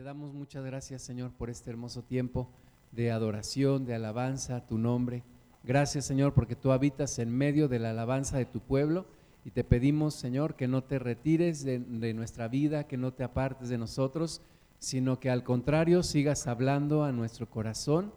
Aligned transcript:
te 0.00 0.04
damos 0.04 0.32
muchas 0.32 0.64
gracias, 0.64 1.02
Señor, 1.02 1.30
por 1.32 1.50
este 1.50 1.68
hermoso 1.68 2.00
tiempo 2.02 2.48
de 2.90 3.10
adoración, 3.10 3.84
de 3.84 3.94
alabanza 3.94 4.56
a 4.56 4.66
tu 4.66 4.78
nombre. 4.78 5.22
Gracias, 5.62 6.06
Señor, 6.06 6.32
porque 6.32 6.56
tú 6.56 6.72
habitas 6.72 7.18
en 7.18 7.30
medio 7.30 7.68
de 7.68 7.80
la 7.80 7.90
alabanza 7.90 8.38
de 8.38 8.46
tu 8.46 8.60
pueblo. 8.60 9.04
Y 9.44 9.50
te 9.50 9.62
pedimos, 9.62 10.14
Señor, 10.14 10.54
que 10.54 10.68
no 10.68 10.84
te 10.84 10.98
retires 10.98 11.64
de, 11.64 12.14
nuestra 12.14 12.48
vida, 12.48 12.84
que 12.84 12.96
no 12.96 13.12
te 13.12 13.24
apartes 13.24 13.68
de 13.68 13.76
nosotros, 13.76 14.40
sino 14.78 15.20
que 15.20 15.28
al 15.28 15.44
contrario 15.44 16.02
sigas 16.02 16.46
hablando 16.46 17.04
a 17.04 17.12
nuestro 17.12 17.50
corazón. 17.50 18.10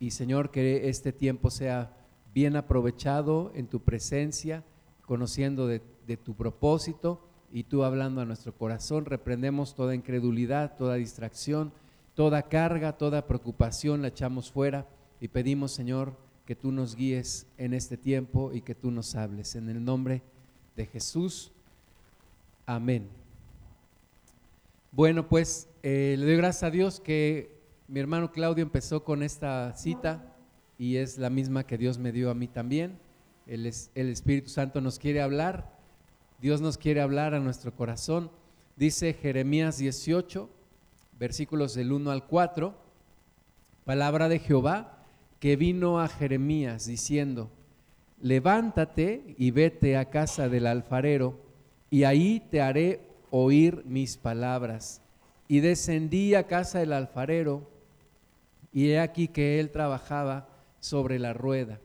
Y, 0.00 0.12
Señor, 0.12 0.50
que 0.50 0.88
este 0.88 1.12
tiempo 1.12 1.50
sea 1.50 1.94
bien 2.32 2.56
aprovechado 2.56 3.52
en 3.54 3.66
tu 3.66 3.80
presencia, 3.80 4.64
conociendo 5.04 5.66
de 5.66 6.16
tu 6.16 6.34
propósito 6.34 7.20
y 7.56 7.64
tú 7.64 7.84
hablando 7.84 8.20
a 8.20 8.26
nuestro 8.26 8.54
corazón. 8.54 9.06
Reprendemos 9.06 9.74
toda 9.74 9.94
incredulidad, 9.94 10.76
toda 10.76 10.96
distracción, 10.96 11.72
toda 12.14 12.42
carga, 12.42 12.98
toda 12.98 13.26
preocupación, 13.26 14.02
la 14.02 14.08
echamos 14.08 14.52
fuera 14.52 14.86
y 15.22 15.28
pedimos, 15.28 15.72
Señor, 15.72 16.12
que 16.44 16.54
tú 16.54 16.70
nos 16.70 16.94
guíes 16.94 17.46
en 17.56 17.72
este 17.72 17.96
tiempo 17.96 18.52
y 18.52 18.60
que 18.60 18.74
tú 18.74 18.90
nos 18.90 19.14
hables. 19.14 19.54
En 19.54 19.70
el 19.70 19.82
nombre 19.82 20.20
de 20.76 20.84
Jesús. 20.84 21.50
Amén. 22.66 23.08
Bueno, 24.92 25.26
pues 25.26 25.66
eh, 25.82 26.14
le 26.18 26.26
doy 26.26 26.36
gracias 26.36 26.62
a 26.64 26.70
Dios 26.70 27.00
que 27.00 27.58
mi 27.88 28.00
hermano 28.00 28.32
Claudio 28.32 28.64
empezó 28.64 29.02
con 29.02 29.22
esta 29.22 29.72
cita 29.72 30.36
y 30.76 30.96
es 30.96 31.16
la 31.16 31.30
misma 31.30 31.66
que 31.66 31.78
Dios 31.78 31.96
me 31.96 32.12
dio 32.12 32.28
a 32.28 32.34
mí 32.34 32.48
también. 32.48 32.98
El, 33.46 33.64
el 33.64 34.08
Espíritu 34.10 34.50
Santo 34.50 34.82
nos 34.82 34.98
quiere 34.98 35.22
hablar, 35.22 35.75
Dios 36.40 36.60
nos 36.60 36.76
quiere 36.76 37.00
hablar 37.00 37.34
a 37.34 37.40
nuestro 37.40 37.74
corazón. 37.74 38.30
Dice 38.76 39.14
Jeremías 39.14 39.78
18, 39.78 40.50
versículos 41.18 41.74
del 41.74 41.92
1 41.92 42.10
al 42.10 42.26
4, 42.26 42.74
palabra 43.84 44.28
de 44.28 44.38
Jehová 44.38 45.02
que 45.40 45.56
vino 45.56 46.00
a 46.00 46.08
Jeremías 46.08 46.86
diciendo, 46.86 47.50
levántate 48.20 49.34
y 49.38 49.50
vete 49.50 49.96
a 49.96 50.10
casa 50.10 50.48
del 50.48 50.66
alfarero, 50.66 51.40
y 51.90 52.04
ahí 52.04 52.42
te 52.50 52.60
haré 52.60 53.00
oír 53.30 53.84
mis 53.86 54.16
palabras. 54.16 55.02
Y 55.48 55.60
descendí 55.60 56.34
a 56.34 56.46
casa 56.46 56.80
del 56.80 56.92
alfarero, 56.92 57.70
y 58.72 58.90
he 58.90 59.00
aquí 59.00 59.28
que 59.28 59.60
él 59.60 59.70
trabajaba 59.70 60.48
sobre 60.80 61.18
la 61.18 61.32
rueda, 61.32 61.80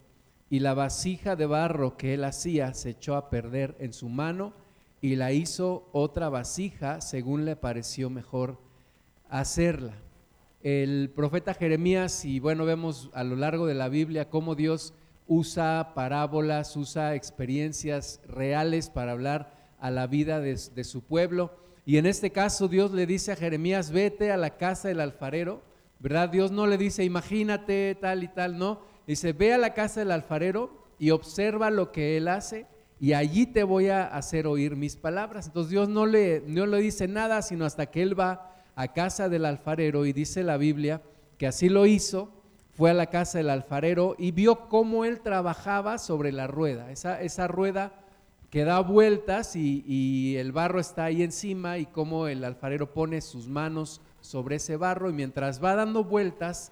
y 0.51 0.59
la 0.59 0.73
vasija 0.73 1.37
de 1.37 1.45
barro 1.45 1.95
que 1.95 2.13
él 2.13 2.25
hacía 2.25 2.73
se 2.73 2.89
echó 2.89 3.15
a 3.15 3.29
perder 3.29 3.73
en 3.79 3.93
su 3.93 4.09
mano, 4.09 4.51
y 4.99 5.15
la 5.15 5.31
hizo 5.31 5.87
otra 5.93 6.27
vasija 6.27 6.99
según 6.99 7.45
le 7.45 7.55
pareció 7.55 8.09
mejor 8.09 8.59
hacerla. 9.29 9.93
El 10.61 11.09
profeta 11.15 11.53
Jeremías, 11.53 12.25
y 12.25 12.41
bueno, 12.41 12.65
vemos 12.65 13.09
a 13.13 13.23
lo 13.23 13.37
largo 13.37 13.65
de 13.65 13.75
la 13.75 13.87
Biblia 13.87 14.29
cómo 14.29 14.53
Dios 14.53 14.93
usa 15.25 15.93
parábolas, 15.95 16.75
usa 16.75 17.15
experiencias 17.15 18.19
reales 18.27 18.89
para 18.89 19.13
hablar 19.13 19.55
a 19.79 19.89
la 19.89 20.05
vida 20.05 20.41
de, 20.41 20.59
de, 20.75 20.83
su 20.83 21.01
pueblo. 21.01 21.55
Y 21.85 21.95
en 21.95 22.05
este 22.05 22.31
caso 22.31 22.67
Dios 22.67 22.91
le 22.91 23.05
dice 23.05 23.31
a 23.31 23.37
Jeremías, 23.37 23.89
vete 23.89 24.33
a 24.33 24.37
la 24.37 24.57
casa 24.57 24.89
del 24.89 24.99
alfarero, 24.99 25.61
¿verdad? 25.99 26.27
Dios 26.27 26.51
no 26.51 26.67
le 26.67 26.77
dice, 26.77 27.05
imagínate 27.05 27.95
tal 28.01 28.23
y 28.23 28.27
tal, 28.27 28.57
no. 28.57 28.90
Dice, 29.11 29.33
ve 29.33 29.53
a 29.53 29.57
la 29.57 29.73
casa 29.73 29.99
del 29.99 30.11
alfarero 30.11 30.71
y 30.97 31.09
observa 31.09 31.69
lo 31.69 31.91
que 31.91 32.15
él 32.15 32.29
hace 32.29 32.65
y 32.97 33.11
allí 33.11 33.45
te 33.45 33.63
voy 33.63 33.89
a 33.89 34.07
hacer 34.07 34.47
oír 34.47 34.77
mis 34.77 34.95
palabras. 34.95 35.47
Entonces 35.47 35.69
Dios 35.69 35.89
no 35.89 36.05
le, 36.05 36.41
no 36.47 36.65
le 36.65 36.77
dice 36.77 37.09
nada, 37.09 37.41
sino 37.41 37.65
hasta 37.65 37.87
que 37.87 38.03
él 38.03 38.17
va 38.17 38.55
a 38.73 38.93
casa 38.93 39.27
del 39.27 39.43
alfarero 39.43 40.05
y 40.05 40.13
dice 40.13 40.43
la 40.43 40.55
Biblia 40.55 41.01
que 41.37 41.45
así 41.45 41.67
lo 41.67 41.85
hizo, 41.87 42.31
fue 42.69 42.91
a 42.91 42.93
la 42.93 43.07
casa 43.07 43.39
del 43.39 43.49
alfarero 43.49 44.15
y 44.17 44.31
vio 44.31 44.69
cómo 44.69 45.03
él 45.03 45.19
trabajaba 45.19 45.97
sobre 45.97 46.31
la 46.31 46.47
rueda, 46.47 46.89
esa, 46.89 47.21
esa 47.21 47.49
rueda 47.49 47.91
que 48.49 48.63
da 48.63 48.79
vueltas 48.79 49.57
y, 49.57 49.83
y, 49.85 50.37
el 50.37 50.53
barro 50.53 50.79
está 50.79 51.03
ahí 51.03 51.21
encima 51.21 51.79
y 51.79 51.85
cómo 51.85 52.27
el 52.27 52.45
alfarero 52.45 52.93
pone 52.93 53.19
sus 53.19 53.49
manos 53.49 53.99
sobre 54.21 54.55
ese 54.55 54.77
barro 54.77 55.09
y 55.09 55.13
mientras 55.13 55.61
va 55.61 55.75
dando 55.75 56.05
vueltas, 56.05 56.71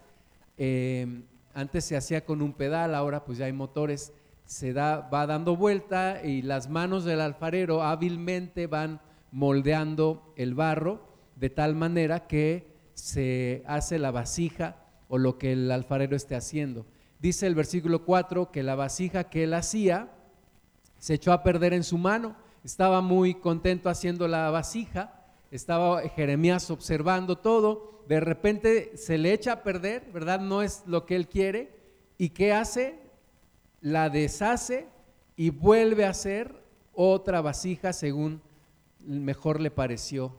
eh, 0.57 1.23
antes 1.53 1.85
se 1.85 1.97
hacía 1.97 2.25
con 2.25 2.41
un 2.41 2.53
pedal, 2.53 2.95
ahora 2.95 3.25
pues 3.25 3.37
ya 3.37 3.45
hay 3.45 3.53
motores, 3.53 4.13
se 4.45 4.73
da, 4.73 5.09
va 5.09 5.27
dando 5.27 5.55
vuelta 5.55 6.23
y 6.23 6.41
las 6.41 6.69
manos 6.69 7.03
del 7.03 7.21
alfarero 7.21 7.83
hábilmente 7.83 8.67
van 8.67 9.01
moldeando 9.31 10.33
el 10.35 10.55
barro 10.55 11.07
de 11.35 11.49
tal 11.49 11.75
manera 11.75 12.27
que 12.27 12.67
se 12.93 13.63
hace 13.67 13.99
la 13.99 14.11
vasija 14.11 14.77
o 15.07 15.17
lo 15.17 15.37
que 15.37 15.53
el 15.53 15.71
alfarero 15.71 16.15
esté 16.15 16.35
haciendo. 16.35 16.85
Dice 17.19 17.47
el 17.47 17.55
versículo 17.55 18.05
4 18.05 18.51
que 18.51 18.63
la 18.63 18.75
vasija 18.75 19.25
que 19.25 19.43
él 19.43 19.53
hacía 19.53 20.09
se 20.97 21.15
echó 21.15 21.31
a 21.31 21.43
perder 21.43 21.73
en 21.73 21.83
su 21.83 21.97
mano. 21.97 22.35
Estaba 22.63 23.01
muy 23.01 23.35
contento 23.35 23.89
haciendo 23.89 24.27
la 24.27 24.49
vasija, 24.51 25.18
estaba 25.51 26.01
Jeremías 26.09 26.69
observando 26.69 27.37
todo, 27.37 28.03
de 28.07 28.19
repente 28.19 28.97
se 28.97 29.17
le 29.17 29.33
echa 29.33 29.53
a 29.53 29.63
perder, 29.63 30.09
¿verdad? 30.11 30.39
No 30.39 30.61
es 30.61 30.83
lo 30.85 31.05
que 31.05 31.15
él 31.15 31.27
quiere. 31.27 31.71
¿Y 32.17 32.29
qué 32.29 32.53
hace? 32.53 32.99
La 33.81 34.09
deshace 34.09 34.87
y 35.35 35.51
vuelve 35.51 36.05
a 36.05 36.09
hacer 36.09 36.53
otra 36.93 37.41
vasija 37.41 37.93
según 37.93 38.41
mejor 38.99 39.61
le 39.61 39.71
pareció 39.71 40.35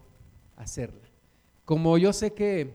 hacerla. 0.56 1.09
Como 1.65 1.97
yo 1.97 2.12
sé 2.12 2.32
que 2.32 2.75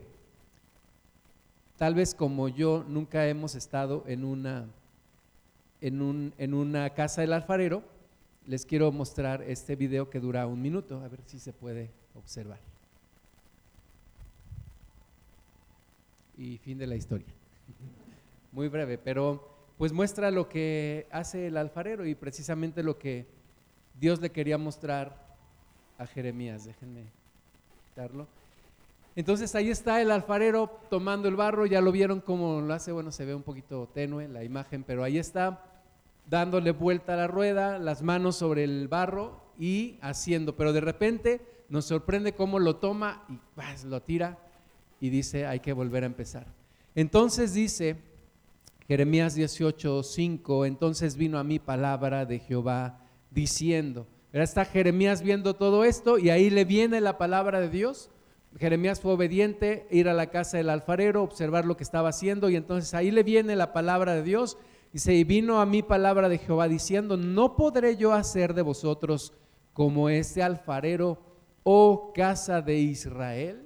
tal 1.76 1.94
vez 1.94 2.16
como 2.16 2.48
yo 2.48 2.86
nunca 2.88 3.28
hemos 3.28 3.54
estado 3.54 4.04
en 4.08 4.24
una, 4.24 4.66
en, 5.82 6.02
un, 6.02 6.34
en 6.38 6.54
una 6.54 6.90
casa 6.92 7.22
del 7.22 7.34
alfarero, 7.34 7.84
les 8.46 8.66
quiero 8.66 8.92
mostrar 8.92 9.44
este 9.44 9.76
video 9.76 10.10
que 10.10 10.20
dura 10.20 10.48
un 10.48 10.62
minuto, 10.62 11.02
a 11.02 11.08
ver 11.08 11.20
si 11.26 11.38
se 11.38 11.52
puede 11.52 11.92
observar. 12.16 12.60
Y 16.38 16.58
fin 16.58 16.78
de 16.78 16.88
la 16.88 16.96
historia. 16.96 17.28
Muy 18.52 18.68
breve, 18.68 18.98
pero 18.98 19.56
pues 19.78 19.92
muestra 19.92 20.32
lo 20.32 20.48
que 20.48 21.08
hace 21.12 21.48
el 21.48 21.58
alfarero 21.58 22.06
y 22.06 22.16
precisamente 22.16 22.84
lo 22.84 22.98
que 22.98 23.26
Dios 24.00 24.22
le 24.22 24.32
quería 24.32 24.58
mostrar 24.58 25.26
a 25.98 26.08
Jeremías. 26.08 26.66
Déjenme 26.66 27.04
quitarlo. 27.90 28.28
Entonces 29.16 29.56
ahí 29.56 29.70
está 29.70 30.02
el 30.02 30.12
alfarero 30.12 30.80
tomando 30.90 31.30
el 31.30 31.38
barro, 31.38 31.66
ya 31.66 31.80
lo 31.80 31.94
vieron 31.94 32.20
cómo 32.20 32.60
lo 32.60 32.74
hace, 32.74 32.92
bueno, 32.92 33.14
se 33.14 33.24
ve 33.24 33.34
un 33.34 33.44
poquito 33.44 33.88
tenue 33.94 34.28
la 34.28 34.44
imagen, 34.44 34.84
pero 34.84 35.04
ahí 35.06 35.18
está 35.18 35.64
dándole 36.30 36.72
vuelta 36.72 37.14
a 37.14 37.18
la 37.18 37.28
rueda, 37.28 37.80
las 37.80 38.02
manos 38.02 38.36
sobre 38.36 38.66
el 38.66 38.90
barro 38.90 39.40
y 39.58 39.98
haciendo, 40.02 40.58
pero 40.58 40.74
de 40.74 40.82
repente 40.82 41.55
nos 41.70 41.86
sorprende 41.86 42.34
cómo 42.34 42.60
lo 42.60 42.78
toma 42.78 43.26
y 43.28 43.88
lo 43.88 44.02
tira 44.02 44.40
y 45.00 45.10
dice, 45.10 45.46
hay 45.46 45.60
que 45.60 45.74
volver 45.74 46.04
a 46.04 46.08
empezar. 46.08 46.48
Entonces 46.96 47.54
dice 47.54 47.98
Jeremías 48.88 49.36
18, 49.36 50.04
5, 50.04 50.66
entonces 50.66 51.18
vino 51.18 51.40
a 51.40 51.44
mí 51.44 51.60
palabra 51.60 52.26
de 52.26 52.40
Jehová 52.40 53.00
diciendo, 53.32 54.08
está 54.32 54.66
Jeremías 54.66 55.22
viendo 55.22 55.56
todo 55.56 55.84
esto 55.84 56.18
y 56.18 56.30
ahí 56.30 56.50
le 56.50 56.66
viene 56.66 57.02
la 57.02 57.18
palabra 57.18 57.60
de 57.60 57.70
Dios 57.70 58.10
Jeremías 58.58 59.02
fue 59.02 59.14
obediente, 59.14 59.86
ir 59.92 60.08
a 60.08 60.14
la 60.14 60.28
casa 60.28 60.58
del 60.58 60.70
alfarero, 60.70 61.24
observar 61.24 61.66
lo 61.66 61.76
que 61.76 61.84
estaba 61.84 62.10
haciendo 62.10 62.50
y 62.50 62.56
entonces 62.56 62.94
ahí 62.94 63.12
le 63.12 63.24
viene 63.24 63.56
la 63.56 63.74
palabra 63.74 64.16
de 64.16 64.24
Dios. 64.24 64.58
Dice, 64.94 65.14
y 65.14 65.26
vino 65.26 65.60
a 65.60 65.66
mí 65.66 65.84
palabra 65.84 66.30
de 66.30 66.38
Jehová 66.38 66.70
diciendo, 66.70 67.18
no 67.18 67.58
podré 67.58 67.98
yo 67.98 68.14
hacer 68.14 68.54
de 68.54 68.62
vosotros 68.62 69.34
como 69.74 70.08
este 70.08 70.42
alfarero, 70.42 71.20
oh 71.66 72.14
casa 72.14 72.62
de 72.62 72.78
Israel. 72.78 73.64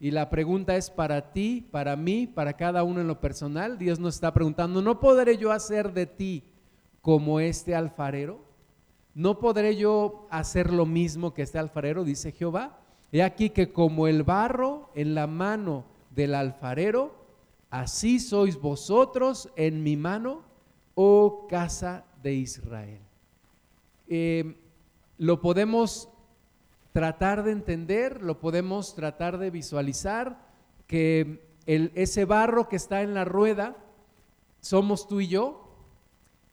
Y 0.00 0.10
la 0.10 0.28
pregunta 0.28 0.76
es 0.76 0.90
para 0.90 1.32
ti, 1.32 1.66
para 1.70 1.96
mí, 1.96 2.26
para 2.26 2.52
cada 2.52 2.82
uno 2.82 3.00
en 3.00 3.06
lo 3.06 3.20
personal. 3.20 3.78
Dios 3.78 3.98
nos 3.98 4.16
está 4.16 4.34
preguntando, 4.34 4.82
¿no 4.82 5.00
podré 5.00 5.38
yo 5.38 5.50
hacer 5.50 5.92
de 5.92 6.06
ti 6.06 6.44
como 7.00 7.40
este 7.40 7.74
alfarero? 7.74 8.40
¿No 9.14 9.38
podré 9.38 9.76
yo 9.76 10.26
hacer 10.30 10.72
lo 10.72 10.86
mismo 10.86 11.34
que 11.34 11.42
este 11.42 11.58
alfarero? 11.58 12.04
Dice 12.04 12.32
Jehová. 12.32 12.80
He 13.10 13.22
aquí 13.22 13.50
que 13.50 13.72
como 13.72 14.06
el 14.06 14.22
barro 14.22 14.90
en 14.94 15.14
la 15.14 15.26
mano 15.26 15.84
del 16.14 16.34
alfarero, 16.34 17.14
así 17.70 18.20
sois 18.20 18.60
vosotros 18.60 19.50
en 19.56 19.82
mi 19.82 19.96
mano, 19.96 20.42
oh 20.94 21.46
casa 21.48 22.04
de 22.22 22.34
Israel. 22.34 23.00
Eh, 24.08 24.56
lo 25.16 25.40
podemos 25.40 26.08
tratar 26.92 27.42
de 27.42 27.52
entender, 27.52 28.22
lo 28.22 28.40
podemos 28.40 28.94
tratar 28.94 29.38
de 29.38 29.50
visualizar, 29.50 30.46
que 30.86 31.46
el, 31.66 31.92
ese 31.94 32.24
barro 32.24 32.68
que 32.68 32.76
está 32.76 33.02
en 33.02 33.14
la 33.14 33.24
rueda 33.24 33.76
somos 34.60 35.06
tú 35.06 35.20
y 35.20 35.28
yo, 35.28 35.64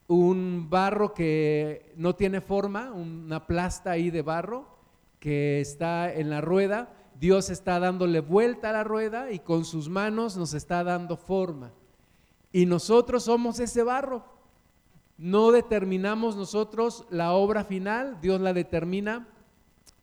un 0.08 0.68
barro 0.70 1.14
que 1.14 1.92
no 1.96 2.14
tiene 2.14 2.40
forma, 2.40 2.92
una 2.92 3.46
plasta 3.46 3.90
ahí 3.90 4.10
de 4.10 4.22
barro, 4.22 4.66
que 5.18 5.60
está 5.60 6.12
en 6.12 6.30
la 6.30 6.40
rueda 6.40 6.92
Dios 7.20 7.48
está 7.48 7.80
dándole 7.80 8.20
vuelta 8.20 8.70
a 8.70 8.72
la 8.72 8.84
rueda 8.84 9.30
y 9.30 9.38
con 9.38 9.64
sus 9.64 9.88
manos 9.88 10.36
nos 10.36 10.52
está 10.54 10.84
dando 10.84 11.16
forma. 11.16 11.72
Y 12.52 12.66
nosotros 12.66 13.24
somos 13.24 13.58
ese 13.58 13.82
barro. 13.82 14.24
No 15.16 15.50
determinamos 15.50 16.36
nosotros 16.36 17.06
la 17.10 17.32
obra 17.32 17.64
final, 17.64 18.20
Dios 18.20 18.40
la 18.40 18.52
determina. 18.52 19.28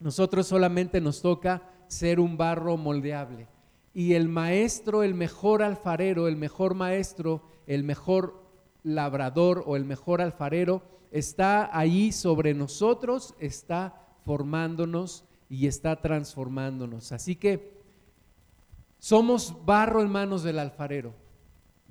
Nosotros 0.04 0.48
solamente 0.48 1.00
nos 1.00 1.22
toca 1.22 1.64
ser 1.88 2.20
un 2.20 2.36
barro 2.36 2.76
moldeable. 2.76 3.48
Y 3.94 4.16
el 4.16 4.28
maestro, 4.28 5.02
el 5.02 5.14
mejor 5.14 5.64
alfarero, 5.64 6.28
el 6.28 6.36
mejor 6.36 6.76
maestro, 6.76 7.42
el 7.68 7.86
mejor 7.86 8.44
labrador 8.84 9.64
o 9.66 9.78
el 9.78 9.86
mejor 9.86 10.20
alfarero 10.20 10.84
está 11.10 11.70
ahí 11.72 12.12
sobre 12.12 12.54
nosotros, 12.54 13.34
está 13.40 14.06
formándonos 14.26 15.24
y 15.48 15.68
está 15.68 16.02
transformándonos. 16.02 17.14
Así 17.14 17.38
que 17.38 17.82
somos 19.00 19.56
barro 19.66 20.02
en 20.02 20.10
manos 20.10 20.44
del 20.44 20.60
alfarero. 20.60 21.14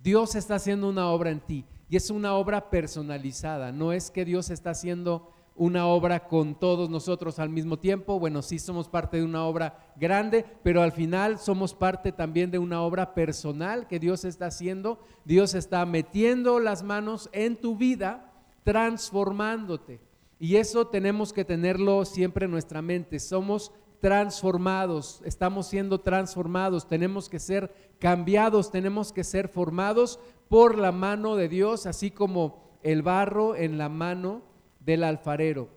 Dios 0.02 0.34
está 0.34 0.56
haciendo 0.56 0.86
una 0.86 1.08
obra 1.08 1.30
en 1.30 1.40
ti 1.40 1.64
y 1.88 1.96
es 1.96 2.10
una 2.10 2.34
obra 2.34 2.68
personalizada. 2.68 3.72
No 3.72 3.94
es 3.94 4.10
que 4.10 4.26
Dios 4.26 4.50
está 4.50 4.70
haciendo 4.70 5.32
una 5.54 5.86
obra 5.86 6.26
con 6.26 6.54
todos 6.54 6.88
nosotros 6.88 7.38
al 7.38 7.50
mismo 7.50 7.78
tiempo. 7.78 8.18
Bueno, 8.18 8.42
sí 8.42 8.58
somos 8.58 8.88
parte 8.88 9.18
de 9.18 9.24
una 9.24 9.44
obra 9.44 9.92
grande, 9.96 10.44
pero 10.62 10.82
al 10.82 10.92
final 10.92 11.38
somos 11.38 11.74
parte 11.74 12.12
también 12.12 12.50
de 12.50 12.58
una 12.58 12.82
obra 12.82 13.14
personal 13.14 13.86
que 13.86 13.98
Dios 13.98 14.24
está 14.24 14.46
haciendo. 14.46 15.00
Dios 15.24 15.54
está 15.54 15.84
metiendo 15.84 16.58
las 16.58 16.82
manos 16.82 17.28
en 17.32 17.56
tu 17.56 17.76
vida, 17.76 18.32
transformándote. 18.64 20.00
Y 20.38 20.56
eso 20.56 20.88
tenemos 20.88 21.32
que 21.32 21.44
tenerlo 21.44 22.04
siempre 22.04 22.46
en 22.46 22.50
nuestra 22.50 22.82
mente. 22.82 23.20
Somos 23.20 23.72
transformados, 24.00 25.22
estamos 25.24 25.68
siendo 25.68 26.00
transformados, 26.00 26.88
tenemos 26.88 27.28
que 27.28 27.38
ser 27.38 27.72
cambiados, 28.00 28.72
tenemos 28.72 29.12
que 29.12 29.22
ser 29.22 29.46
formados 29.46 30.18
por 30.48 30.76
la 30.76 30.90
mano 30.90 31.36
de 31.36 31.48
Dios, 31.48 31.86
así 31.86 32.10
como 32.10 32.78
el 32.82 33.02
barro 33.02 33.54
en 33.54 33.78
la 33.78 33.88
mano 33.88 34.42
del 34.84 35.04
alfarero. 35.04 35.68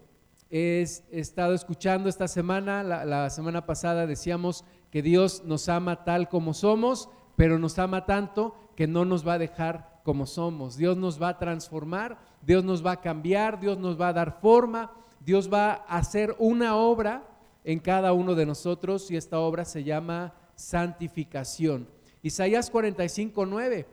He 0.50 0.82
estado 0.82 1.54
escuchando 1.54 2.08
esta 2.08 2.28
semana, 2.28 2.84
la, 2.84 3.30
semana 3.30 3.66
pasada 3.66 4.06
decíamos 4.06 4.64
que 4.92 5.02
Dios 5.02 5.44
nos 5.46 5.68
ama 5.70 6.04
tal 6.04 6.30
como 6.30 6.54
somos, 6.54 7.10
pero 7.36 7.60
nos 7.60 7.80
ama 7.80 8.06
tanto 8.06 8.56
que 8.76 8.88
no 8.88 9.06
nos 9.06 9.28
va 9.28 9.34
a 9.34 9.40
dejar 9.40 10.02
como 10.04 10.26
somos. 10.26 10.78
Dios 10.78 10.98
nos 10.98 11.22
va 11.22 11.30
a 11.30 11.38
transformar, 11.40 12.18
Dios 12.42 12.64
nos 12.64 12.86
va 12.86 12.94
a 12.94 13.02
cambiar, 13.02 13.60
Dios 13.60 13.78
nos 13.78 14.00
va 14.00 14.10
a 14.10 14.14
dar 14.14 14.40
forma, 14.40 14.94
Dios 15.20 15.52
va 15.52 15.84
a 15.88 15.98
hacer 15.98 16.36
una 16.38 16.76
obra 16.76 17.24
en 17.64 17.80
cada 17.80 18.14
uno 18.14 18.36
de 18.36 18.46
nosotros 18.46 19.10
y 19.10 19.18
esta 19.18 19.40
obra 19.40 19.66
se 19.66 19.84
llama 19.84 20.34
santificación. 20.56 21.88
Isaías 22.22 22.70
45, 22.70 23.46
9 23.46 23.88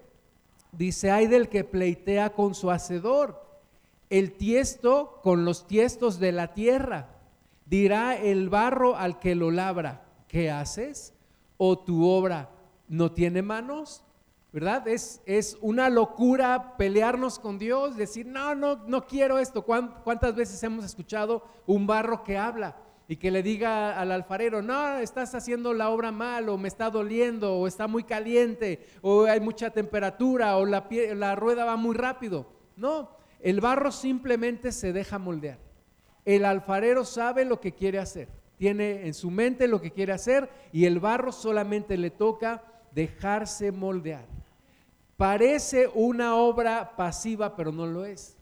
dice, 0.73 1.11
hay 1.11 1.27
del 1.27 1.49
que 1.49 1.65
pleitea 1.65 2.31
con 2.31 2.55
su 2.55 2.71
hacedor, 2.71 3.43
el 4.13 4.33
tiesto 4.35 5.21
con 5.23 5.47
los 5.47 5.67
tiestos 5.67 6.21
de 6.21 6.33
la 6.33 6.53
tierra. 6.53 7.09
Dirá 7.65 8.15
el 8.15 8.51
barro 8.51 8.95
al 8.95 9.19
que 9.19 9.35
lo 9.35 9.51
labra, 9.51 10.05
¿qué 10.29 10.51
haces? 10.51 11.15
¿O 11.57 11.79
tu 11.79 12.07
obra 12.07 12.51
no 12.89 13.13
tiene 13.13 13.41
manos? 13.41 14.05
¿verdad? 14.53 14.87
Es, 14.87 15.23
es 15.25 15.57
una 15.63 15.89
locura 15.89 16.77
pelearnos 16.77 17.39
con 17.39 17.59
Dios, 17.59 17.97
decir, 17.97 18.27
no, 18.27 18.55
no, 18.55 18.85
no 18.87 19.07
quiero 19.07 19.39
esto. 19.39 19.63
¿Cuántas 19.63 20.35
veces 20.35 20.63
hemos 20.63 20.85
escuchado 20.85 21.47
un 21.67 21.87
barro 21.87 22.23
que 22.23 22.37
habla 22.37 22.77
y 23.09 23.17
que 23.17 23.31
le 23.31 23.43
diga 23.43 23.99
al 23.99 24.13
alfarero, 24.13 24.61
no, 24.61 24.99
estás 24.99 25.35
haciendo 25.35 25.73
la 25.73 25.89
obra 25.89 26.13
mal, 26.13 26.51
o 26.51 26.59
me 26.59 26.69
está 26.69 26.91
doliendo, 26.91 27.55
o 27.55 27.67
está 27.67 27.87
muy 27.87 28.05
caliente, 28.05 28.87
o 29.01 29.25
hay 29.25 29.41
mucha 29.41 29.71
temperatura, 29.71 30.59
o 30.59 30.67
la, 30.67 30.87
la 31.15 31.35
rueda 31.35 31.65
va 31.65 31.77
muy 31.77 31.97
rápido? 31.97 32.47
No, 32.77 33.22
el 33.43 33.61
barro 33.61 33.91
simplemente 33.91 34.73
se 34.73 34.93
deja 34.93 35.19
moldear. 35.19 35.59
El 36.25 36.45
alfarero 36.45 37.05
sabe 37.05 37.45
lo 37.45 37.61
que 37.61 37.73
quiere 37.73 37.99
hacer, 37.99 38.29
tiene 38.57 39.07
en 39.07 39.15
su 39.15 39.31
mente 39.31 39.67
lo 39.67 39.81
que 39.81 39.91
quiere 39.91 40.13
hacer 40.13 40.49
y 40.73 40.85
el 40.85 41.01
barro 41.01 41.33
solamente 41.33 41.97
le 41.97 42.11
toca 42.11 42.63
dejarse 42.93 43.73
moldear. 43.73 44.25
Parece 45.17 45.89
una 45.93 46.37
obra 46.37 46.97
pasiva, 46.97 47.57
pero 47.57 47.73
no 47.73 47.87
lo 47.87 48.05
es. 48.05 48.37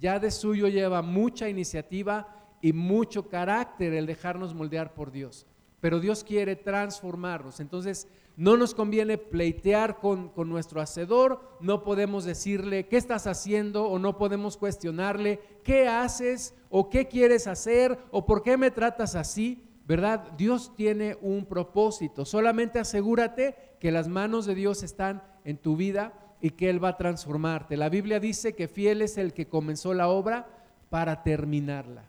Ya 0.00 0.18
de 0.18 0.30
suyo 0.30 0.68
lleva 0.68 1.02
mucha 1.02 1.48
iniciativa 1.48 2.28
y 2.60 2.72
mucho 2.72 3.28
carácter 3.28 3.94
el 3.94 4.06
dejarnos 4.06 4.54
moldear 4.54 4.94
por 4.94 5.10
Dios. 5.10 5.46
Pero 5.80 6.00
Dios 6.00 6.24
quiere 6.24 6.56
transformarnos. 6.56 7.60
Entonces, 7.60 8.08
no 8.38 8.56
nos 8.56 8.72
conviene 8.72 9.18
pleitear 9.18 9.98
con, 9.98 10.28
con, 10.28 10.48
nuestro 10.48 10.80
hacedor, 10.80 11.40
no 11.58 11.82
podemos 11.82 12.24
decirle 12.24 12.86
qué 12.86 12.96
estás 12.96 13.26
haciendo 13.26 13.86
o 13.86 13.98
no 13.98 14.16
podemos 14.16 14.56
cuestionarle 14.56 15.40
qué 15.64 15.88
haces 15.88 16.54
o 16.70 16.88
qué 16.88 17.08
quieres 17.08 17.48
hacer 17.48 17.98
o 18.12 18.24
por 18.26 18.44
qué 18.44 18.56
me 18.56 18.70
tratas 18.70 19.16
así, 19.16 19.64
¿verdad? 19.88 20.30
Dios 20.38 20.72
tiene 20.76 21.18
un 21.20 21.46
propósito. 21.46 22.24
Solamente 22.24 22.78
asegúrate 22.78 23.56
que 23.80 23.90
las 23.90 24.06
manos 24.06 24.46
de 24.46 24.54
Dios 24.54 24.84
están 24.84 25.20
en 25.44 25.58
tu 25.58 25.76
vida 25.76 26.36
y 26.40 26.50
que 26.50 26.70
Él 26.70 26.82
va 26.82 26.90
a 26.90 26.96
transformarte. 26.96 27.76
La 27.76 27.88
Biblia 27.88 28.20
dice 28.20 28.54
que 28.54 28.68
fiel 28.68 29.02
es 29.02 29.18
el 29.18 29.34
que 29.34 29.48
comenzó 29.48 29.94
la 29.94 30.06
obra 30.06 30.46
para 30.90 31.24
terminarla. 31.24 32.04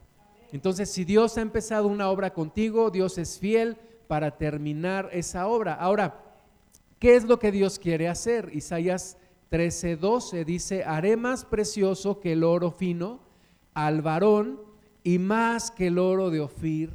Entonces, 0.51 0.91
si 0.91 1.05
Dios 1.05 1.39
ha 1.39 1.41
empezado 1.41 1.87
una 1.87 2.11
obra 2.11 2.33
contigo, 2.35 2.91
Dios 2.91 3.17
es 3.17 3.39
fiel 3.39 3.77
para 4.09 4.31
terminar 4.39 5.07
esa 5.13 5.45
obra. 5.45 5.75
Ahora, 5.75 6.19
¿qué 6.97 7.15
es 7.15 7.25
lo 7.25 7.37
que 7.37 7.51
Dios 7.51 7.77
quiere 7.77 8.07
hacer? 8.07 8.49
Isaías 8.53 9.19
13:12 9.51 10.43
dice, 10.45 10.83
haré 10.83 11.15
más 11.15 11.45
precioso 11.45 12.19
que 12.19 12.31
el 12.31 12.43
oro 12.43 12.71
fino 12.71 13.19
al 13.75 14.01
varón 14.01 14.59
y 15.03 15.19
más 15.19 15.69
que 15.69 15.87
el 15.87 15.99
oro 15.99 16.31
de 16.31 16.39
Ofir 16.39 16.91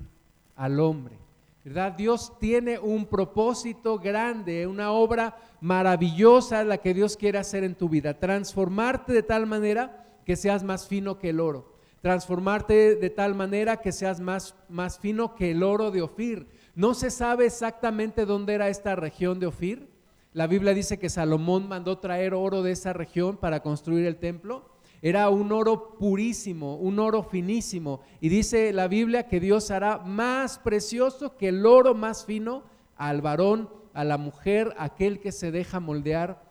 al 0.57 0.81
hombre. 0.81 1.17
¿verdad? 1.63 1.93
Dios 1.93 2.37
tiene 2.41 2.81
un 2.81 3.07
propósito 3.07 3.97
grande, 4.01 4.67
una 4.67 4.91
obra 4.91 5.37
maravillosa 5.61 6.65
la 6.65 6.79
que 6.79 6.95
Dios 6.95 7.17
quiere 7.17 7.39
hacer 7.39 7.63
en 7.63 7.77
tu 7.77 7.89
vida, 7.89 8.19
transformarte 8.19 9.13
de 9.13 9.23
tal 9.23 9.47
manera 9.47 10.05
que 10.27 10.35
seas 10.35 10.65
más 10.65 10.89
fino 10.89 11.17
que 11.21 11.31
el 11.31 11.39
oro, 11.39 11.77
transformarte 12.03 12.97
de 12.97 13.11
tal 13.11 13.37
manera 13.37 13.77
que 13.77 13.93
seas 13.93 14.19
más, 14.19 14.57
más 14.69 14.99
fino 14.99 15.37
que 15.37 15.53
el 15.53 15.63
oro 15.63 15.93
de 15.93 16.03
Ofir. 16.03 16.64
No 16.75 16.95
se 16.95 17.11
sabe 17.11 17.47
exactamente 17.47 18.27
dónde 18.27 18.55
era 18.55 18.69
esta 18.69 18.97
región 18.97 19.39
de 19.41 19.47
Ofir. 19.47 19.89
La 20.33 20.47
Biblia 20.47 20.75
dice 20.75 20.99
que 20.99 21.09
Salomón 21.09 21.69
mandó 21.69 21.99
traer 21.99 22.35
oro 22.35 22.63
de 22.63 22.73
esa 22.73 22.93
región 22.93 23.37
para 23.37 23.61
construir 23.61 24.07
el 24.07 24.17
templo 24.17 24.75
era 25.05 25.29
un 25.29 25.53
oro 25.53 25.99
purísimo, 25.99 26.77
un 26.77 26.99
oro 26.99 27.23
finísimo. 27.23 28.01
Y 28.23 28.31
dice 28.31 28.73
la 28.73 28.89
Biblia 28.89 29.29
que 29.29 29.39
Dios 29.39 29.71
hará 29.71 29.99
más 29.99 30.59
precioso 30.59 31.37
que 31.37 31.49
el 31.49 31.67
oro 31.67 31.95
más 31.95 32.25
fino 32.25 32.65
al 32.97 33.21
varón, 33.21 33.69
a 33.93 34.03
la 34.03 34.17
mujer, 34.17 34.73
aquel 34.79 35.21
que 35.21 35.31
se 35.31 35.51
deja 35.51 35.79
moldear 35.79 36.43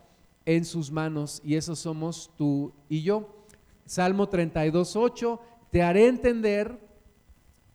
en 0.44 0.64
sus 0.64 0.92
manos. 0.92 1.42
Y 1.44 1.56
esos 1.56 1.80
somos 1.80 2.30
tú 2.36 2.72
y 2.88 3.02
yo. 3.02 3.44
Salmo 3.86 4.28
32, 4.28 4.94
8, 4.94 5.40
te 5.72 5.82
haré 5.82 6.06
entender 6.06 6.78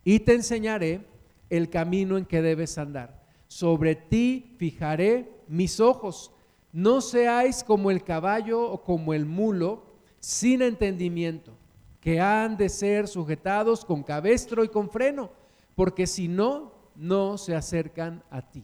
y 0.05 0.21
te 0.21 0.33
enseñaré 0.33 1.05
el 1.49 1.69
camino 1.69 2.17
en 2.17 2.25
que 2.25 2.41
debes 2.41 2.77
andar. 2.77 3.23
Sobre 3.47 3.95
ti 3.95 4.55
fijaré 4.57 5.43
mis 5.47 5.79
ojos. 5.79 6.31
No 6.71 7.01
seáis 7.01 7.63
como 7.63 7.89
el 7.89 8.03
caballo 8.03 8.61
o 8.61 8.83
como 8.83 9.13
el 9.13 9.25
mulo 9.25 9.83
sin 10.19 10.61
entendimiento, 10.61 11.53
que 12.01 12.19
han 12.19 12.57
de 12.57 12.69
ser 12.69 13.07
sujetados 13.07 13.85
con 13.85 14.03
cabestro 14.03 14.63
y 14.63 14.69
con 14.69 14.89
freno, 14.89 15.31
porque 15.75 16.05
si 16.05 16.27
no, 16.27 16.73
no 16.95 17.37
se 17.37 17.55
acercan 17.55 18.23
a 18.29 18.41
ti. 18.41 18.63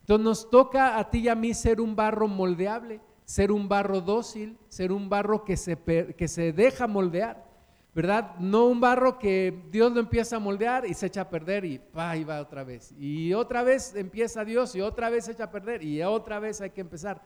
Entonces 0.00 0.24
nos 0.24 0.50
toca 0.50 0.98
a 0.98 1.10
ti 1.10 1.20
y 1.20 1.28
a 1.28 1.34
mí 1.34 1.54
ser 1.54 1.80
un 1.80 1.94
barro 1.94 2.28
moldeable, 2.28 3.00
ser 3.24 3.52
un 3.52 3.68
barro 3.68 4.00
dócil, 4.00 4.56
ser 4.68 4.92
un 4.92 5.08
barro 5.08 5.44
que 5.44 5.56
se, 5.56 5.76
que 6.16 6.28
se 6.28 6.52
deja 6.52 6.86
moldear, 6.86 7.51
¿verdad? 7.94 8.36
No 8.38 8.66
un 8.66 8.80
barro 8.80 9.18
que 9.18 9.66
Dios 9.70 9.92
lo 9.92 10.00
empieza 10.00 10.36
a 10.36 10.40
moldear 10.40 10.86
y 10.86 10.94
se 10.94 11.06
echa 11.06 11.22
a 11.22 11.28
perder 11.28 11.64
y, 11.64 11.78
pa, 11.78 12.16
y 12.16 12.24
va 12.24 12.40
otra 12.40 12.64
vez. 12.64 12.94
Y 12.98 13.34
otra 13.34 13.62
vez 13.62 13.94
empieza 13.94 14.44
Dios 14.44 14.74
y 14.74 14.80
otra 14.80 15.10
vez 15.10 15.26
se 15.26 15.32
echa 15.32 15.44
a 15.44 15.50
perder 15.50 15.82
y 15.82 16.02
otra 16.02 16.38
vez 16.38 16.60
hay 16.60 16.70
que 16.70 16.80
empezar. 16.80 17.20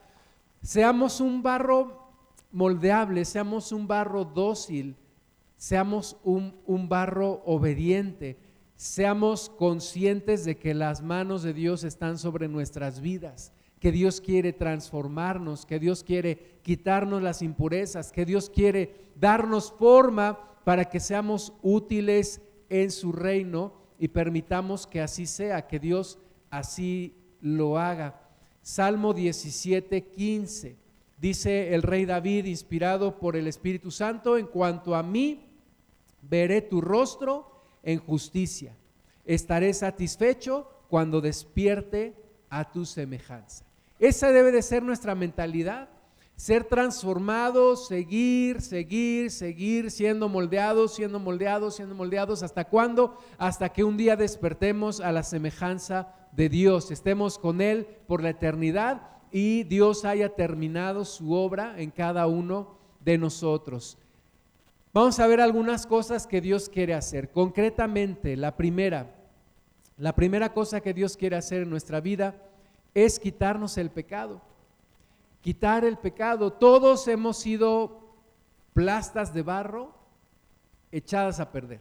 Seamos 0.62 1.20
un 1.20 1.42
barro 1.42 2.10
moldeable, 2.50 3.24
seamos 3.24 3.70
un 3.70 3.86
barro 3.86 4.24
dócil, 4.24 4.96
seamos 5.56 6.16
un, 6.24 6.56
un, 6.66 6.88
barro 6.88 7.42
obediente, 7.44 8.36
seamos 8.74 9.48
conscientes 9.48 10.44
de 10.44 10.56
que 10.56 10.74
las 10.74 11.00
manos 11.00 11.44
de 11.44 11.52
Dios 11.52 11.84
están 11.84 12.18
sobre 12.18 12.48
nuestras 12.48 13.00
vidas, 13.00 13.52
que 13.78 13.92
Dios 13.92 14.20
quiere 14.20 14.52
transformarnos, 14.52 15.64
que 15.64 15.78
Dios 15.78 16.02
quiere 16.02 16.58
quitarnos 16.62 17.22
las 17.22 17.40
impurezas, 17.42 18.10
que 18.10 18.24
Dios 18.24 18.50
quiere 18.50 19.12
darnos 19.14 19.70
forma 19.70 20.40
para 20.66 20.86
que 20.86 20.98
seamos 20.98 21.52
útiles 21.62 22.40
en 22.68 22.90
su 22.90 23.12
reino 23.12 23.72
y 24.00 24.08
permitamos 24.08 24.88
que 24.88 25.00
así 25.00 25.24
sea, 25.24 25.68
que 25.68 25.78
Dios 25.78 26.18
así 26.50 27.14
lo 27.40 27.78
haga. 27.78 28.20
Salmo 28.62 29.14
17, 29.14 30.08
15. 30.08 30.76
Dice 31.18 31.72
el 31.72 31.82
rey 31.82 32.04
David, 32.04 32.46
inspirado 32.46 33.16
por 33.20 33.36
el 33.36 33.46
Espíritu 33.46 33.92
Santo, 33.92 34.36
en 34.36 34.48
cuanto 34.48 34.96
a 34.96 35.04
mí, 35.04 35.46
veré 36.20 36.62
tu 36.62 36.80
rostro 36.80 37.62
en 37.84 38.00
justicia. 38.00 38.76
Estaré 39.24 39.72
satisfecho 39.72 40.68
cuando 40.88 41.20
despierte 41.20 42.16
a 42.50 42.72
tu 42.72 42.84
semejanza. 42.84 43.64
Esa 44.00 44.32
debe 44.32 44.50
de 44.50 44.62
ser 44.62 44.82
nuestra 44.82 45.14
mentalidad 45.14 45.90
ser 46.36 46.64
transformados, 46.64 47.88
seguir, 47.88 48.60
seguir, 48.60 49.30
seguir 49.30 49.90
siendo 49.90 50.28
moldeados, 50.28 50.94
siendo 50.94 51.18
moldeados, 51.18 51.76
siendo 51.76 51.94
moldeados. 51.94 52.42
¿Hasta 52.42 52.66
cuándo? 52.66 53.18
Hasta 53.38 53.70
que 53.70 53.84
un 53.84 53.96
día 53.96 54.16
despertemos 54.16 55.00
a 55.00 55.12
la 55.12 55.22
semejanza 55.22 56.14
de 56.32 56.50
Dios, 56.50 56.90
estemos 56.90 57.38
con 57.38 57.62
Él 57.62 57.86
por 58.06 58.22
la 58.22 58.30
eternidad 58.30 59.00
y 59.32 59.64
Dios 59.64 60.04
haya 60.04 60.28
terminado 60.28 61.06
su 61.06 61.32
obra 61.32 61.80
en 61.80 61.90
cada 61.90 62.26
uno 62.26 62.76
de 63.00 63.16
nosotros. 63.16 63.96
Vamos 64.92 65.18
a 65.18 65.26
ver 65.26 65.40
algunas 65.40 65.86
cosas 65.86 66.26
que 66.26 66.42
Dios 66.42 66.68
quiere 66.68 66.92
hacer. 66.92 67.30
Concretamente, 67.30 68.36
la 68.36 68.56
primera, 68.56 69.14
la 69.96 70.14
primera 70.14 70.52
cosa 70.52 70.80
que 70.80 70.92
Dios 70.92 71.16
quiere 71.16 71.36
hacer 71.36 71.62
en 71.62 71.70
nuestra 71.70 72.00
vida 72.00 72.42
es 72.94 73.18
quitarnos 73.18 73.78
el 73.78 73.90
pecado 73.90 74.42
quitar 75.46 75.84
el 75.84 75.96
pecado. 75.96 76.52
Todos 76.52 77.06
hemos 77.06 77.36
sido 77.36 78.00
plastas 78.72 79.32
de 79.32 79.42
barro 79.42 79.94
echadas 80.90 81.38
a 81.38 81.52
perder, 81.52 81.78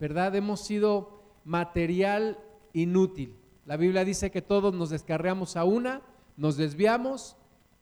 ¿verdad? 0.00 0.34
Hemos 0.34 0.62
sido 0.64 1.20
material 1.44 2.38
inútil. 2.72 3.36
La 3.66 3.76
Biblia 3.76 4.06
dice 4.06 4.30
que 4.30 4.40
todos 4.40 4.72
nos 4.72 4.88
descarreamos 4.88 5.54
a 5.58 5.64
una, 5.64 6.00
nos 6.38 6.56
desviamos, 6.56 7.36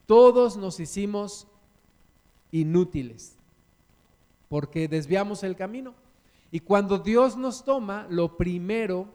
todos 0.06 0.56
nos 0.56 0.80
hicimos 0.80 1.47
inútiles, 2.50 3.37
porque 4.49 4.88
desviamos 4.88 5.44
el 5.44 5.54
camino. 5.54 5.94
Y 6.50 6.59
cuando 6.59 6.99
Dios 6.99 7.37
nos 7.37 7.64
toma, 7.64 8.09
lo 8.11 8.37
primero, 8.37 9.06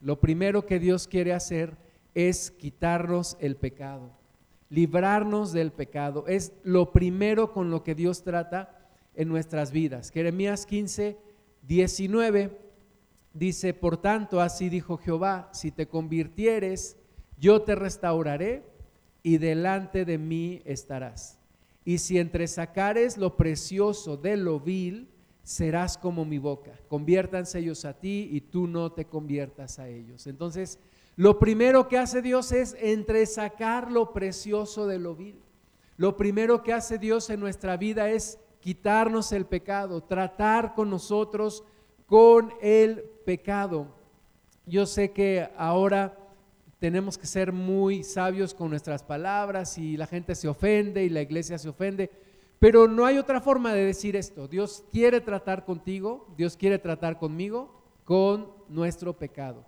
lo 0.00 0.20
primero 0.20 0.64
que 0.64 0.78
Dios 0.78 1.06
quiere 1.06 1.34
hacer 1.34 1.76
es 2.14 2.50
quitarnos 2.50 3.36
el 3.40 3.56
pecado 3.56 4.16
librarnos 4.70 5.52
del 5.52 5.72
pecado. 5.72 6.26
Es 6.26 6.52
lo 6.62 6.92
primero 6.92 7.52
con 7.52 7.70
lo 7.70 7.82
que 7.82 7.94
Dios 7.94 8.22
trata 8.22 8.88
en 9.14 9.28
nuestras 9.28 9.72
vidas. 9.72 10.10
Jeremías 10.10 10.66
15, 10.66 11.18
19 11.62 12.58
dice, 13.32 13.74
por 13.74 13.96
tanto, 13.96 14.40
así 14.40 14.68
dijo 14.68 14.96
Jehová, 14.96 15.48
si 15.52 15.70
te 15.70 15.86
convirtieres, 15.86 16.96
yo 17.38 17.62
te 17.62 17.74
restauraré 17.74 18.64
y 19.22 19.38
delante 19.38 20.04
de 20.04 20.18
mí 20.18 20.62
estarás. 20.64 21.38
Y 21.84 21.98
si 21.98 22.18
entresacares 22.18 23.16
lo 23.16 23.36
precioso 23.36 24.16
de 24.16 24.36
lo 24.36 24.60
vil, 24.60 25.08
serás 25.42 25.96
como 25.96 26.24
mi 26.24 26.38
boca. 26.38 26.72
Conviértanse 26.88 27.60
ellos 27.60 27.84
a 27.86 27.98
ti 27.98 28.28
y 28.30 28.42
tú 28.42 28.66
no 28.66 28.92
te 28.92 29.06
conviertas 29.06 29.78
a 29.78 29.88
ellos. 29.88 30.26
Entonces, 30.26 30.78
lo 31.18 31.40
primero 31.40 31.88
que 31.88 31.98
hace 31.98 32.22
Dios 32.22 32.52
es 32.52 32.76
entresacar 32.78 33.90
lo 33.90 34.12
precioso 34.12 34.86
de 34.86 35.00
lo 35.00 35.16
vil. 35.16 35.42
Lo 35.96 36.16
primero 36.16 36.62
que 36.62 36.72
hace 36.72 36.96
Dios 36.96 37.28
en 37.28 37.40
nuestra 37.40 37.76
vida 37.76 38.08
es 38.08 38.38
quitarnos 38.60 39.32
el 39.32 39.44
pecado, 39.44 40.00
tratar 40.00 40.76
con 40.76 40.90
nosotros 40.90 41.64
con 42.06 42.54
el 42.62 43.02
pecado. 43.24 43.88
Yo 44.64 44.86
sé 44.86 45.10
que 45.10 45.50
ahora 45.56 46.16
tenemos 46.78 47.18
que 47.18 47.26
ser 47.26 47.50
muy 47.50 48.04
sabios 48.04 48.54
con 48.54 48.70
nuestras 48.70 49.02
palabras 49.02 49.76
y 49.76 49.96
la 49.96 50.06
gente 50.06 50.36
se 50.36 50.46
ofende 50.46 51.02
y 51.02 51.08
la 51.08 51.22
iglesia 51.22 51.58
se 51.58 51.68
ofende, 51.68 52.12
pero 52.60 52.86
no 52.86 53.04
hay 53.04 53.18
otra 53.18 53.40
forma 53.40 53.74
de 53.74 53.86
decir 53.86 54.14
esto. 54.14 54.46
Dios 54.46 54.84
quiere 54.92 55.20
tratar 55.20 55.64
contigo, 55.64 56.32
Dios 56.36 56.56
quiere 56.56 56.78
tratar 56.78 57.18
conmigo 57.18 57.82
con 58.04 58.52
nuestro 58.68 59.18
pecado. 59.18 59.67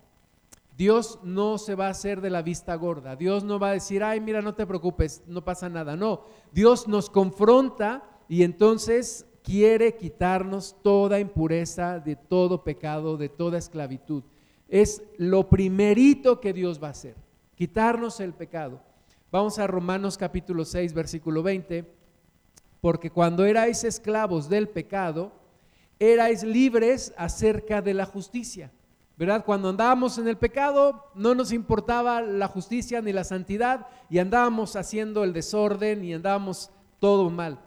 Dios 0.81 1.19
no 1.21 1.59
se 1.59 1.75
va 1.75 1.85
a 1.85 1.91
hacer 1.91 2.21
de 2.21 2.31
la 2.31 2.41
vista 2.41 2.73
gorda. 2.73 3.15
Dios 3.15 3.43
no 3.43 3.59
va 3.59 3.69
a 3.69 3.73
decir, 3.73 4.03
ay, 4.03 4.19
mira, 4.19 4.41
no 4.41 4.55
te 4.55 4.65
preocupes, 4.65 5.21
no 5.27 5.43
pasa 5.43 5.69
nada. 5.69 5.95
No, 5.95 6.25
Dios 6.51 6.87
nos 6.87 7.07
confronta 7.07 8.03
y 8.27 8.41
entonces 8.41 9.27
quiere 9.43 9.95
quitarnos 9.95 10.75
toda 10.81 11.19
impureza, 11.19 11.99
de 11.99 12.15
todo 12.15 12.63
pecado, 12.63 13.15
de 13.15 13.29
toda 13.29 13.59
esclavitud. 13.59 14.23
Es 14.67 15.03
lo 15.17 15.49
primerito 15.49 16.41
que 16.41 16.51
Dios 16.51 16.81
va 16.81 16.87
a 16.87 16.97
hacer, 16.97 17.15
quitarnos 17.53 18.19
el 18.19 18.33
pecado. 18.33 18.81
Vamos 19.31 19.59
a 19.59 19.67
Romanos 19.67 20.17
capítulo 20.17 20.65
6, 20.65 20.95
versículo 20.95 21.43
20, 21.43 21.85
porque 22.81 23.11
cuando 23.11 23.45
erais 23.45 23.83
esclavos 23.83 24.49
del 24.49 24.67
pecado, 24.67 25.31
erais 25.99 26.41
libres 26.41 27.13
acerca 27.17 27.83
de 27.83 27.93
la 27.93 28.07
justicia. 28.07 28.71
¿Verdad? 29.21 29.45
Cuando 29.45 29.69
andábamos 29.69 30.17
en 30.17 30.27
el 30.27 30.35
pecado 30.35 31.11
no 31.13 31.35
nos 31.35 31.51
importaba 31.51 32.21
la 32.21 32.47
justicia 32.47 33.03
ni 33.03 33.13
la 33.13 33.23
santidad 33.23 33.85
y 34.09 34.17
andábamos 34.17 34.75
haciendo 34.75 35.23
el 35.23 35.31
desorden 35.31 36.03
y 36.03 36.15
andábamos 36.15 36.71
todo 36.97 37.29
mal. 37.29 37.59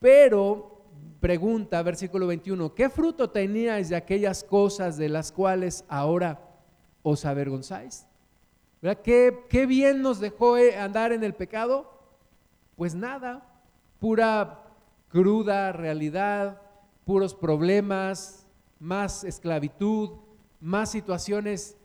Pero, 0.00 0.82
pregunta, 1.18 1.82
versículo 1.82 2.26
21, 2.26 2.74
¿qué 2.74 2.90
fruto 2.90 3.30
teníais 3.30 3.88
de 3.88 3.96
aquellas 3.96 4.44
cosas 4.44 4.98
de 4.98 5.08
las 5.08 5.32
cuales 5.32 5.82
ahora 5.88 6.38
os 7.02 7.24
avergonzáis? 7.24 8.06
¿Verdad? 8.82 9.00
¿Qué, 9.02 9.46
¿Qué 9.48 9.64
bien 9.64 10.02
nos 10.02 10.20
dejó 10.20 10.58
eh, 10.58 10.78
andar 10.78 11.12
en 11.12 11.24
el 11.24 11.32
pecado? 11.32 11.90
Pues 12.76 12.94
nada, 12.94 13.48
pura 13.98 14.62
cruda 15.08 15.72
realidad, 15.72 16.60
puros 17.06 17.34
problemas, 17.34 18.46
más 18.78 19.24
esclavitud, 19.24 20.18
más 20.62 20.92
situaciones 20.92 21.76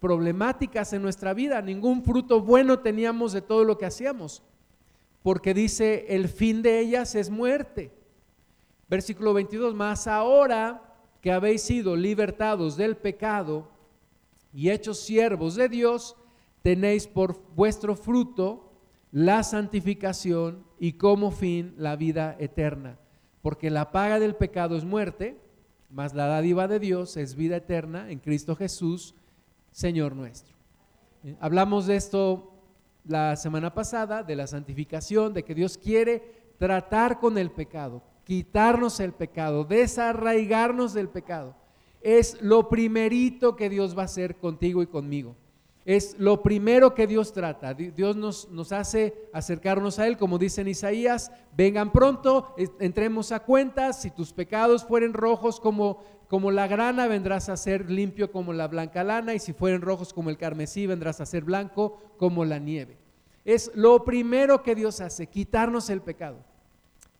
problemáticas 0.00 0.92
en 0.92 1.02
nuestra 1.02 1.34
vida. 1.34 1.60
Ningún 1.60 2.02
fruto 2.02 2.40
bueno 2.40 2.80
teníamos 2.80 3.32
de 3.32 3.42
todo 3.42 3.62
lo 3.62 3.78
que 3.78 3.86
hacíamos, 3.86 4.42
porque 5.22 5.54
dice, 5.54 6.06
el 6.08 6.28
fin 6.28 6.62
de 6.62 6.80
ellas 6.80 7.14
es 7.14 7.30
muerte. 7.30 7.92
Versículo 8.88 9.34
22, 9.34 9.74
más 9.74 10.06
ahora 10.06 10.82
que 11.20 11.30
habéis 11.30 11.62
sido 11.62 11.94
libertados 11.94 12.76
del 12.76 12.96
pecado 12.96 13.68
y 14.52 14.70
hechos 14.70 15.00
siervos 15.00 15.56
de 15.56 15.68
Dios, 15.68 16.16
tenéis 16.62 17.06
por 17.06 17.40
vuestro 17.54 17.96
fruto 17.96 18.72
la 19.12 19.42
santificación 19.42 20.64
y 20.78 20.92
como 20.92 21.30
fin 21.30 21.74
la 21.76 21.96
vida 21.96 22.36
eterna. 22.38 22.98
Porque 23.42 23.70
la 23.70 23.92
paga 23.92 24.18
del 24.18 24.36
pecado 24.36 24.76
es 24.76 24.84
muerte, 24.84 25.36
mas 25.90 26.14
la 26.14 26.26
dádiva 26.26 26.68
de 26.68 26.78
Dios 26.78 27.16
es 27.16 27.34
vida 27.34 27.56
eterna 27.56 28.10
en 28.10 28.18
Cristo 28.18 28.56
Jesús, 28.56 29.14
Señor 29.72 30.14
nuestro. 30.14 30.54
Eh, 31.24 31.36
hablamos 31.40 31.86
de 31.86 31.96
esto 31.96 32.52
la 33.04 33.36
semana 33.36 33.72
pasada, 33.74 34.22
de 34.22 34.36
la 34.36 34.46
santificación, 34.46 35.32
de 35.32 35.44
que 35.44 35.54
Dios 35.54 35.78
quiere 35.78 36.52
tratar 36.58 37.20
con 37.20 37.38
el 37.38 37.50
pecado, 37.50 38.02
quitarnos 38.24 39.00
el 39.00 39.12
pecado, 39.12 39.64
desarraigarnos 39.64 40.94
del 40.94 41.08
pecado. 41.08 41.54
Es 42.00 42.40
lo 42.42 42.68
primerito 42.68 43.56
que 43.56 43.68
Dios 43.68 43.96
va 43.96 44.02
a 44.02 44.06
hacer 44.06 44.36
contigo 44.36 44.82
y 44.82 44.86
conmigo 44.86 45.36
es 45.86 46.16
lo 46.18 46.42
primero 46.42 46.94
que 46.94 47.06
Dios 47.06 47.32
trata. 47.32 47.72
Dios 47.72 48.16
nos, 48.16 48.50
nos, 48.50 48.72
hace 48.72 49.28
acercarnos 49.32 50.00
a 50.00 50.08
Él, 50.08 50.18
como 50.18 50.36
dice 50.36 50.60
en 50.60 50.68
Isaías, 50.68 51.30
vengan 51.56 51.92
pronto, 51.92 52.56
entremos 52.80 53.30
a 53.30 53.44
cuentas, 53.44 54.02
si 54.02 54.10
tus 54.10 54.32
pecados 54.32 54.84
fueren 54.84 55.12
rojos 55.12 55.60
como, 55.60 56.02
como 56.26 56.50
la 56.50 56.66
grana, 56.66 57.06
vendrás 57.06 57.48
a 57.48 57.56
ser 57.56 57.88
limpio 57.88 58.32
como 58.32 58.52
la 58.52 58.66
blanca 58.66 59.04
lana, 59.04 59.34
y 59.34 59.38
si 59.38 59.52
fueren 59.52 59.80
rojos 59.80 60.12
como 60.12 60.28
el 60.28 60.36
carmesí, 60.36 60.88
vendrás 60.88 61.20
a 61.20 61.26
ser 61.26 61.44
blanco 61.44 62.00
como 62.16 62.44
la 62.44 62.58
nieve. 62.58 62.98
Es 63.44 63.70
lo 63.76 64.04
primero 64.04 64.64
que 64.64 64.74
Dios 64.74 65.00
hace, 65.00 65.28
quitarnos 65.28 65.88
el 65.88 66.00
pecado, 66.00 66.38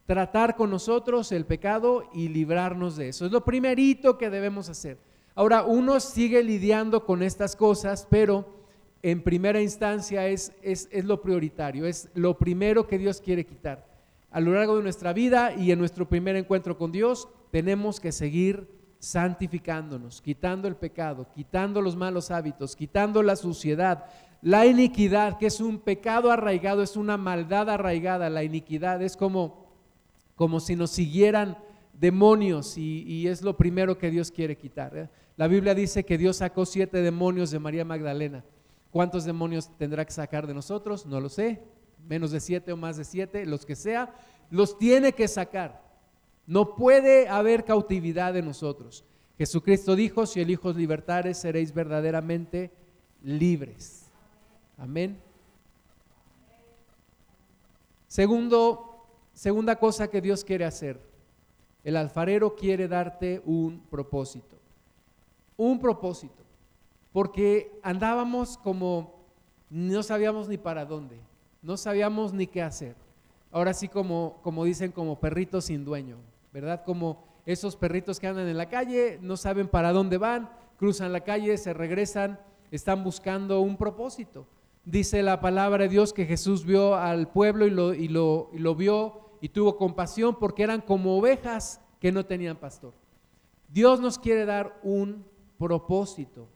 tratar 0.06 0.56
con 0.56 0.70
nosotros 0.70 1.30
el 1.30 1.46
pecado 1.46 2.10
y 2.12 2.30
librarnos 2.30 2.96
de 2.96 3.10
eso. 3.10 3.26
Es 3.26 3.30
lo 3.30 3.44
primerito 3.44 4.18
que 4.18 4.28
debemos 4.28 4.68
hacer. 4.68 4.98
Ahora, 5.38 5.64
uno 5.64 6.00
sigue 6.00 6.42
lidiando 6.42 7.04
con 7.04 7.22
estas 7.22 7.56
cosas, 7.56 8.08
pero 8.08 8.56
en 9.02 9.22
primera 9.22 9.60
instancia 9.60 10.26
es, 10.28 10.54
es, 10.62 10.88
lo 11.04 11.20
prioritario, 11.20 11.84
es 11.84 12.08
lo 12.14 12.38
primero 12.38 12.86
que 12.86 12.96
Dios 12.96 13.20
quiere 13.20 13.44
quitar. 13.44 13.86
A 14.30 14.40
lo 14.40 14.54
largo 14.54 14.78
de 14.78 14.82
nuestra 14.82 15.12
vida 15.12 15.54
y 15.54 15.72
en 15.72 15.78
nuestro 15.78 16.08
primer 16.08 16.36
encuentro 16.36 16.78
con 16.78 16.90
Dios, 16.90 17.28
tenemos 17.50 18.00
que 18.00 18.12
seguir 18.12 18.66
santificándonos, 18.98 20.22
quitando 20.22 20.68
el 20.68 20.76
pecado, 20.76 21.28
quitando 21.34 21.82
los 21.82 21.96
malos 21.96 22.30
hábitos, 22.30 22.74
quitando 22.74 23.22
la 23.22 23.36
suciedad, 23.36 24.06
la 24.40 24.64
iniquidad, 24.64 25.36
que 25.36 25.48
es 25.48 25.60
un 25.60 25.80
pecado 25.80 26.30
arraigado, 26.30 26.82
es 26.82 26.96
una 26.96 27.18
maldad 27.18 27.68
arraigada, 27.68 28.30
la 28.30 28.42
iniquidad 28.42 29.02
es 29.02 29.18
como, 29.18 29.66
como 30.34 30.60
si 30.60 30.76
nos 30.76 30.92
siguieran 30.92 31.58
demonios 31.92 32.78
y, 32.78 33.02
y 33.02 33.28
es 33.28 33.42
lo 33.42 33.54
primero 33.58 33.98
que 33.98 34.10
Dios 34.10 34.30
quiere 34.30 34.56
quitar. 34.56 34.96
¿eh? 34.96 35.08
La 35.36 35.48
Biblia 35.48 35.74
dice 35.74 36.04
que 36.04 36.18
Dios 36.18 36.38
sacó 36.38 36.64
siete 36.66 37.02
demonios 37.02 37.50
de 37.50 37.58
María 37.58 37.84
Magdalena 37.84 38.44
¿Cuántos 38.96 39.26
demonios 39.26 39.68
tendrá 39.76 40.06
que 40.06 40.12
sacar 40.12 40.46
de 40.46 40.54
nosotros? 40.54 41.04
No 41.04 41.20
lo 41.20 41.28
sé. 41.28 41.60
Menos 42.08 42.30
de 42.30 42.40
siete 42.40 42.72
o 42.72 42.78
más 42.78 42.96
de 42.96 43.04
siete, 43.04 43.44
los 43.44 43.66
que 43.66 43.76
sea, 43.76 44.14
los 44.48 44.78
tiene 44.78 45.12
que 45.12 45.28
sacar. 45.28 45.82
No 46.46 46.74
puede 46.74 47.28
haber 47.28 47.66
cautividad 47.66 48.32
de 48.32 48.40
nosotros. 48.40 49.04
Jesucristo 49.36 49.96
dijo, 49.96 50.24
si 50.24 50.40
el 50.40 50.48
Hijo 50.48 50.72
libertares, 50.72 51.36
seréis 51.36 51.74
verdaderamente 51.74 52.70
libres. 53.22 54.06
Amén. 54.78 55.18
Segundo, 58.08 59.06
segunda 59.34 59.76
cosa 59.76 60.08
que 60.08 60.22
Dios 60.22 60.42
quiere 60.42 60.64
hacer. 60.64 61.02
El 61.84 61.96
alfarero 61.96 62.56
quiere 62.56 62.88
darte 62.88 63.42
un 63.44 63.82
propósito. 63.90 64.55
Un 65.56 65.80
propósito. 65.80 66.44
Porque 67.12 67.78
andábamos 67.82 68.58
como, 68.58 69.14
no 69.70 70.02
sabíamos 70.02 70.48
ni 70.48 70.58
para 70.58 70.84
dónde, 70.84 71.18
no 71.62 71.76
sabíamos 71.76 72.32
ni 72.32 72.46
qué 72.46 72.62
hacer. 72.62 72.94
Ahora 73.50 73.72
sí 73.72 73.88
como, 73.88 74.38
como 74.42 74.64
dicen, 74.64 74.92
como 74.92 75.18
perritos 75.18 75.66
sin 75.66 75.84
dueño, 75.84 76.18
¿verdad? 76.52 76.84
Como 76.84 77.24
esos 77.46 77.76
perritos 77.76 78.20
que 78.20 78.26
andan 78.26 78.48
en 78.48 78.58
la 78.58 78.68
calle, 78.68 79.18
no 79.22 79.36
saben 79.36 79.68
para 79.68 79.92
dónde 79.92 80.18
van, 80.18 80.50
cruzan 80.76 81.12
la 81.12 81.20
calle, 81.20 81.56
se 81.56 81.72
regresan, 81.72 82.38
están 82.70 83.02
buscando 83.02 83.60
un 83.60 83.76
propósito. 83.76 84.46
Dice 84.84 85.22
la 85.22 85.40
palabra 85.40 85.84
de 85.84 85.88
Dios 85.88 86.12
que 86.12 86.26
Jesús 86.26 86.64
vio 86.64 86.94
al 86.94 87.28
pueblo 87.28 87.66
y 87.66 87.70
lo, 87.70 87.94
y 87.94 88.08
lo, 88.08 88.50
y 88.52 88.58
lo 88.58 88.74
vio 88.74 89.20
y 89.40 89.48
tuvo 89.48 89.76
compasión 89.76 90.36
porque 90.38 90.62
eran 90.62 90.80
como 90.80 91.16
ovejas 91.16 91.80
que 92.00 92.12
no 92.12 92.26
tenían 92.26 92.56
pastor. 92.56 92.92
Dios 93.68 94.00
nos 94.00 94.18
quiere 94.18 94.44
dar 94.44 94.78
un 94.82 95.24
propósito. 95.58 96.48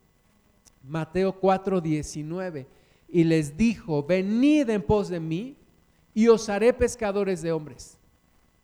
Mateo 0.83 1.39
4, 1.39 1.81
19. 1.81 2.67
Y 3.09 3.25
les 3.25 3.57
dijo, 3.57 4.05
venid 4.05 4.71
en 4.71 4.83
pos 4.83 5.09
de 5.09 5.21
mí 5.21 5.57
y 6.15 6.29
os 6.29 6.49
haré 6.49 6.73
pescadores 6.73 7.43
de 7.43 7.53
hombres. 7.53 7.99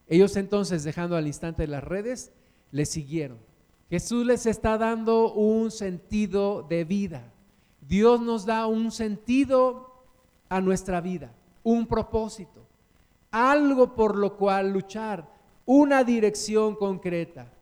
Ellos 0.07 0.37
entonces, 0.37 0.85
dejando 0.85 1.17
al 1.17 1.27
instante 1.27 1.67
las 1.67 1.83
redes, 1.83 2.33
le 2.71 2.87
siguieron. 2.87 3.39
Jesús 3.91 4.27
les 4.27 4.47
está 4.47 4.79
dando 4.79 5.33
un 5.33 5.71
sentido 5.71 6.63
de 6.63 6.85
vida. 6.85 7.33
Dios 7.81 8.21
nos 8.21 8.47
da 8.47 8.67
un 8.67 8.91
sentido 8.91 10.05
a 10.49 10.61
nuestra 10.61 11.01
vida, 11.01 11.33
un 11.63 11.87
propósito, 11.87 12.67
algo 13.31 13.95
por 13.95 14.17
lo 14.17 14.37
cual 14.37 14.73
luchar, 14.73 15.29
una 15.65 16.05
dirección 16.05 16.75
concreta, 16.75 17.53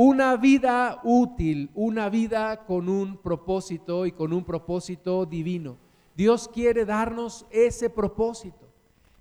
una 0.00 0.36
vida 0.36 1.00
útil, 1.02 1.72
una 1.74 2.08
vida 2.08 2.66
con 2.66 2.88
un 2.88 3.16
propósito 3.16 4.06
y 4.06 4.12
con 4.12 4.32
un 4.32 4.44
propósito 4.44 5.26
divino. 5.26 5.76
Dios 6.14 6.46
quiere 6.46 6.84
darnos 6.84 7.44
ese 7.50 7.90
propósito, 7.90 8.68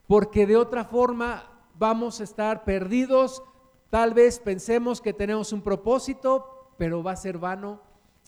porque 0.06 0.46
de 0.46 0.56
otra 0.56 0.86
forma 0.86 1.50
vamos 1.80 2.22
a 2.22 2.26
estar 2.26 2.64
perdidos, 2.64 3.42
tal 3.90 4.14
vez 4.14 4.38
pensemos 4.38 5.02
que 5.02 5.14
tenemos 5.14 5.52
un 5.52 5.64
propósito, 5.64 6.46
pero 6.78 7.02
va 7.02 7.14
a 7.14 7.16
ser 7.16 7.40
vano 7.40 7.82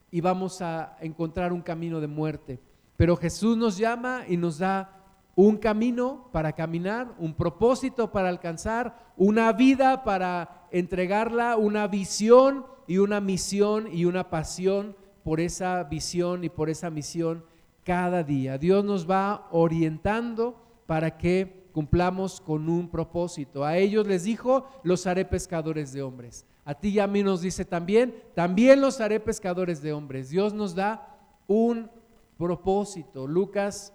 y 0.09 0.19
vamos 0.19 0.59
a 0.63 0.97
encontrar 1.01 1.53
un 1.53 1.61
camino 1.61 2.01
de 2.01 2.07
muerte. 2.07 2.59
Pero 2.97 3.15
Jesús 3.15 3.57
nos 3.57 3.77
llama 3.77 4.23
y 4.27 4.37
nos 4.37 4.57
da 4.57 4.98
un 5.41 5.55
camino 5.55 6.27
para 6.33 6.51
caminar, 6.51 7.15
un 7.17 7.33
propósito 7.33 8.11
para 8.11 8.27
alcanzar, 8.27 9.13
una 9.15 9.53
vida 9.53 10.03
para 10.03 10.67
entregarla, 10.69 11.55
una 11.55 11.87
visión 11.87 12.65
y 12.87 12.97
una 12.97 13.21
misión 13.21 13.87
y 13.89 14.03
una 14.03 14.29
pasión 14.29 14.97
por 15.23 15.39
esa 15.39 15.81
visión 15.85 16.43
y 16.43 16.49
por 16.49 16.69
esa 16.69 16.89
misión 16.89 17.45
cada 17.85 18.21
día. 18.21 18.57
Dios 18.57 18.83
nos 18.83 19.09
va 19.09 19.47
orientando 19.51 20.61
para 20.85 21.17
que 21.17 21.69
cumplamos 21.71 22.41
con 22.41 22.67
un 22.67 22.89
propósito. 22.89 23.63
A 23.63 23.77
ellos 23.77 24.05
les 24.05 24.25
dijo, 24.25 24.67
los 24.83 25.07
haré 25.07 25.23
pescadores 25.23 25.93
de 25.93 26.01
hombres. 26.01 26.45
A 26.65 26.73
ti 26.73 26.89
y 26.89 26.99
a 26.99 27.07
mí 27.07 27.23
nos 27.23 27.39
dice 27.39 27.63
también, 27.63 28.13
también 28.35 28.81
los 28.81 28.99
haré 28.99 29.21
pescadores 29.21 29.81
de 29.81 29.93
hombres. 29.93 30.31
Dios 30.31 30.53
nos 30.53 30.75
da 30.75 31.17
un 31.47 31.89
propósito. 32.37 33.25
Lucas 33.25 33.93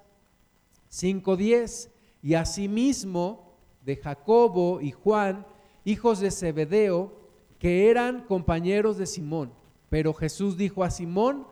5:10. 0.94 1.90
Y 2.22 2.34
asimismo 2.34 3.52
de 3.84 3.96
Jacobo 3.96 4.80
y 4.80 4.92
Juan, 4.92 5.46
hijos 5.84 6.20
de 6.20 6.30
Zebedeo, 6.30 7.12
que 7.58 7.90
eran 7.90 8.24
compañeros 8.24 8.96
de 8.96 9.06
Simón. 9.06 9.52
Pero 9.90 10.14
Jesús 10.14 10.56
dijo 10.56 10.84
a 10.84 10.90
Simón, 10.90 11.46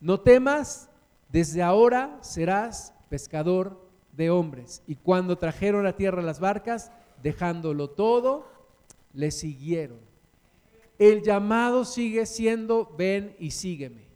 no 0.00 0.20
temas, 0.20 0.90
desde 1.28 1.62
ahora 1.62 2.18
serás 2.22 2.94
pescador 3.08 3.88
de 4.12 4.30
hombres. 4.30 4.82
Y 4.86 4.96
cuando 4.96 5.38
trajeron 5.38 5.86
a 5.86 5.96
tierra 5.96 6.22
las 6.22 6.40
barcas, 6.40 6.90
dejándolo 7.22 7.90
todo, 7.90 8.48
le 9.12 9.30
siguieron. 9.30 9.98
El 10.98 11.22
llamado 11.22 11.84
sigue 11.84 12.26
siendo, 12.26 12.94
ven 12.96 13.34
y 13.38 13.50
sígueme, 13.50 14.06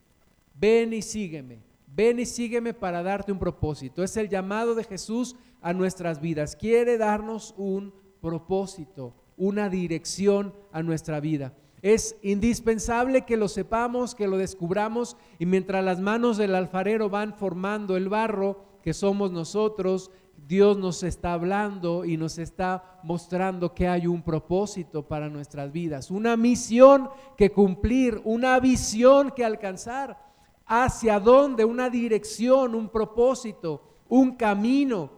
ven 0.54 0.92
y 0.92 1.02
sígueme, 1.02 1.58
ven 1.98 2.20
y 2.20 2.26
sígueme 2.26 2.74
para 2.74 3.02
darte 3.02 3.32
un 3.32 3.40
propósito. 3.40 4.04
Es 4.04 4.16
el 4.16 4.28
llamado 4.28 4.76
de 4.76 4.84
Jesús 4.84 5.34
a 5.60 5.72
nuestras 5.72 6.20
vidas. 6.20 6.54
Quiere 6.54 6.96
darnos 6.96 7.56
un 7.58 7.92
propósito, 8.20 9.16
una 9.36 9.68
dirección 9.68 10.54
a 10.70 10.84
nuestra 10.84 11.18
vida. 11.18 11.54
Es 11.82 12.16
indispensable 12.22 13.22
que 13.22 13.36
lo 13.36 13.48
sepamos, 13.48 14.14
que 14.14 14.28
lo 14.28 14.36
descubramos 14.36 15.16
y 15.40 15.46
mientras 15.46 15.84
las 15.84 15.98
manos 15.98 16.36
del 16.36 16.54
alfarero 16.54 17.10
van 17.10 17.34
formando 17.34 17.96
el 17.96 18.08
barro, 18.08 18.78
que 18.80 18.94
somos 18.94 19.32
nosotros, 19.32 20.12
Dios 20.46 20.78
nos 20.78 21.02
está 21.02 21.32
hablando 21.32 22.04
y 22.04 22.16
nos 22.16 22.38
está 22.38 23.00
mostrando 23.02 23.74
que 23.74 23.88
hay 23.88 24.06
un 24.06 24.22
propósito 24.22 25.08
para 25.08 25.28
nuestras 25.28 25.72
vidas, 25.72 26.12
una 26.12 26.36
misión 26.36 27.10
que 27.36 27.50
cumplir, 27.50 28.20
una 28.22 28.60
visión 28.60 29.32
que 29.34 29.44
alcanzar, 29.44 30.27
hacia 30.68 31.18
dónde, 31.18 31.64
una 31.64 31.88
dirección, 31.88 32.74
un 32.74 32.90
propósito, 32.90 33.82
un 34.08 34.36
camino. 34.36 35.10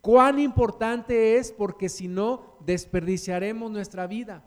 Cuán 0.00 0.38
importante 0.38 1.36
es 1.36 1.52
porque 1.52 1.88
si 1.88 2.08
no, 2.08 2.56
desperdiciaremos 2.64 3.70
nuestra 3.70 4.06
vida. 4.06 4.44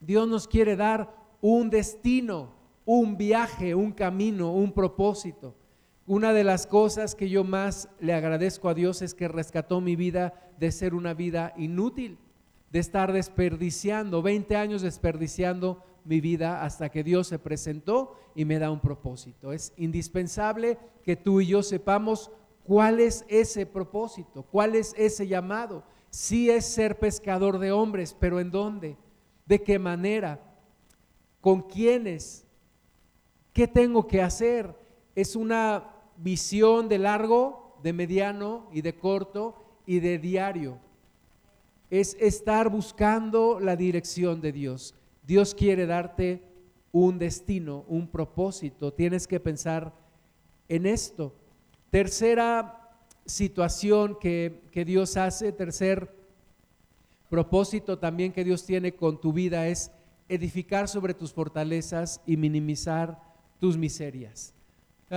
Dios 0.00 0.28
nos 0.28 0.46
quiere 0.46 0.76
dar 0.76 1.14
un 1.40 1.70
destino, 1.70 2.54
un 2.84 3.16
viaje, 3.16 3.74
un 3.74 3.92
camino, 3.92 4.52
un 4.52 4.72
propósito. 4.72 5.56
Una 6.06 6.32
de 6.32 6.44
las 6.44 6.66
cosas 6.66 7.14
que 7.14 7.28
yo 7.28 7.44
más 7.44 7.88
le 7.98 8.14
agradezco 8.14 8.68
a 8.68 8.74
Dios 8.74 9.02
es 9.02 9.14
que 9.14 9.26
rescató 9.26 9.80
mi 9.80 9.96
vida 9.96 10.52
de 10.58 10.70
ser 10.70 10.94
una 10.94 11.14
vida 11.14 11.52
inútil, 11.56 12.18
de 12.70 12.78
estar 12.78 13.12
desperdiciando, 13.12 14.22
20 14.22 14.56
años 14.56 14.82
desperdiciando 14.82 15.82
mi 16.04 16.20
vida 16.20 16.62
hasta 16.62 16.90
que 16.90 17.02
Dios 17.02 17.28
se 17.28 17.38
presentó 17.38 18.16
y 18.34 18.44
me 18.44 18.58
da 18.58 18.70
un 18.70 18.80
propósito. 18.80 19.52
Es 19.52 19.72
indispensable 19.76 20.78
que 21.02 21.16
tú 21.16 21.40
y 21.40 21.46
yo 21.46 21.62
sepamos 21.62 22.30
cuál 22.64 23.00
es 23.00 23.24
ese 23.28 23.66
propósito, 23.66 24.42
cuál 24.42 24.74
es 24.74 24.94
ese 24.96 25.26
llamado. 25.26 25.84
Sí 26.10 26.50
es 26.50 26.66
ser 26.66 26.98
pescador 26.98 27.58
de 27.58 27.72
hombres, 27.72 28.16
pero 28.18 28.40
¿en 28.40 28.50
dónde? 28.50 28.96
¿De 29.46 29.62
qué 29.62 29.78
manera? 29.78 30.40
¿Con 31.40 31.62
quiénes? 31.62 32.44
¿Qué 33.52 33.68
tengo 33.68 34.06
que 34.06 34.22
hacer? 34.22 34.74
Es 35.14 35.36
una 35.36 35.90
visión 36.16 36.88
de 36.88 36.98
largo, 36.98 37.78
de 37.82 37.92
mediano 37.92 38.68
y 38.72 38.80
de 38.80 38.96
corto 38.96 39.54
y 39.86 40.00
de 40.00 40.18
diario. 40.18 40.78
Es 41.90 42.16
estar 42.18 42.70
buscando 42.70 43.60
la 43.60 43.76
dirección 43.76 44.40
de 44.40 44.52
Dios. 44.52 44.94
Dios 45.26 45.54
quiere 45.54 45.86
darte 45.86 46.42
un 46.92 47.18
destino, 47.18 47.84
un 47.88 48.08
propósito. 48.08 48.92
Tienes 48.92 49.26
que 49.26 49.40
pensar 49.40 49.92
en 50.68 50.86
esto. 50.86 51.34
Tercera 51.90 52.98
situación 53.24 54.18
que, 54.20 54.62
que 54.70 54.84
Dios 54.84 55.16
hace, 55.16 55.52
tercer 55.52 56.14
propósito 57.28 57.98
también 57.98 58.32
que 58.32 58.44
Dios 58.44 58.64
tiene 58.64 58.94
con 58.94 59.20
tu 59.20 59.32
vida 59.32 59.66
es 59.66 59.90
edificar 60.28 60.88
sobre 60.88 61.14
tus 61.14 61.32
fortalezas 61.32 62.20
y 62.26 62.36
minimizar 62.36 63.20
tus 63.58 63.76
miserias. 63.76 64.54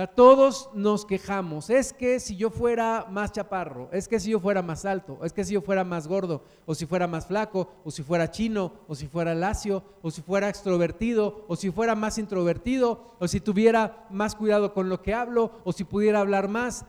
Todos 0.06 0.70
nos 0.74 1.04
quejamos, 1.04 1.70
es 1.70 1.92
que 1.92 2.20
si 2.20 2.36
yo 2.36 2.50
fuera 2.50 3.06
más 3.10 3.32
chaparro, 3.32 3.88
es 3.90 4.06
que 4.06 4.20
si 4.20 4.30
yo 4.30 4.38
fuera 4.38 4.62
más 4.62 4.84
alto, 4.84 5.18
es 5.24 5.32
que 5.32 5.44
si 5.44 5.54
yo 5.54 5.62
fuera 5.62 5.82
más 5.82 6.06
gordo, 6.06 6.44
o 6.66 6.74
si 6.74 6.86
fuera 6.86 7.06
más 7.06 7.26
flaco, 7.26 7.68
o 7.84 7.90
si 7.90 8.02
fuera 8.02 8.30
chino, 8.30 8.72
o 8.86 8.94
si 8.94 9.08
fuera 9.08 9.34
lacio, 9.34 9.82
o 10.02 10.10
si 10.10 10.22
fuera 10.22 10.48
extrovertido, 10.48 11.44
o 11.48 11.56
si 11.56 11.70
fuera 11.70 11.94
más 11.94 12.18
introvertido, 12.18 13.16
o 13.18 13.26
si 13.26 13.40
tuviera 13.40 14.06
más 14.10 14.34
cuidado 14.34 14.72
con 14.72 14.88
lo 14.88 15.02
que 15.02 15.14
hablo, 15.14 15.52
o 15.64 15.72
si 15.72 15.84
pudiera 15.84 16.20
hablar 16.20 16.48
más. 16.48 16.84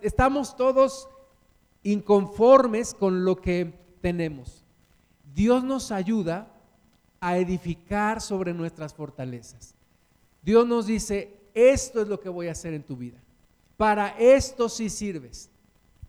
Estamos 0.00 0.56
todos 0.56 1.08
inconformes 1.82 2.94
con 2.94 3.24
lo 3.24 3.36
que 3.36 3.74
tenemos. 4.00 4.64
Dios 5.34 5.64
nos 5.64 5.90
ayuda 5.90 6.52
a 7.20 7.38
edificar 7.38 8.20
sobre 8.20 8.52
nuestras 8.52 8.94
fortalezas. 8.94 9.74
Dios 10.42 10.66
nos 10.66 10.86
dice, 10.86 11.41
esto 11.54 12.02
es 12.02 12.08
lo 12.08 12.20
que 12.20 12.28
voy 12.28 12.48
a 12.48 12.52
hacer 12.52 12.74
en 12.74 12.82
tu 12.82 12.96
vida. 12.96 13.18
para 13.76 14.08
esto 14.18 14.68
sí 14.68 14.88
sirves. 14.88 15.50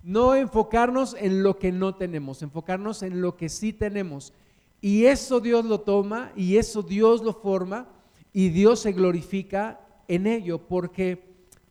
No 0.04 0.36
enfocarnos 0.36 1.16
en 1.18 1.42
lo 1.42 1.58
que 1.58 1.72
no 1.72 1.96
tenemos, 1.96 2.42
enfocarnos 2.42 3.02
en 3.02 3.22
lo 3.22 3.36
que 3.36 3.50
sí 3.50 3.74
tenemos. 3.74 4.34
Y 4.82 5.06
eso 5.06 5.40
Dios 5.40 5.66
lo 5.66 5.80
toma 5.80 6.32
y 6.36 6.58
eso 6.58 6.84
Dios 6.84 7.24
lo 7.24 7.34
forma 7.34 7.88
y 8.34 8.50
Dios 8.50 8.82
se 8.82 8.92
glorifica 8.92 9.80
en 10.08 10.28
ello 10.28 10.60
porque 10.68 11.24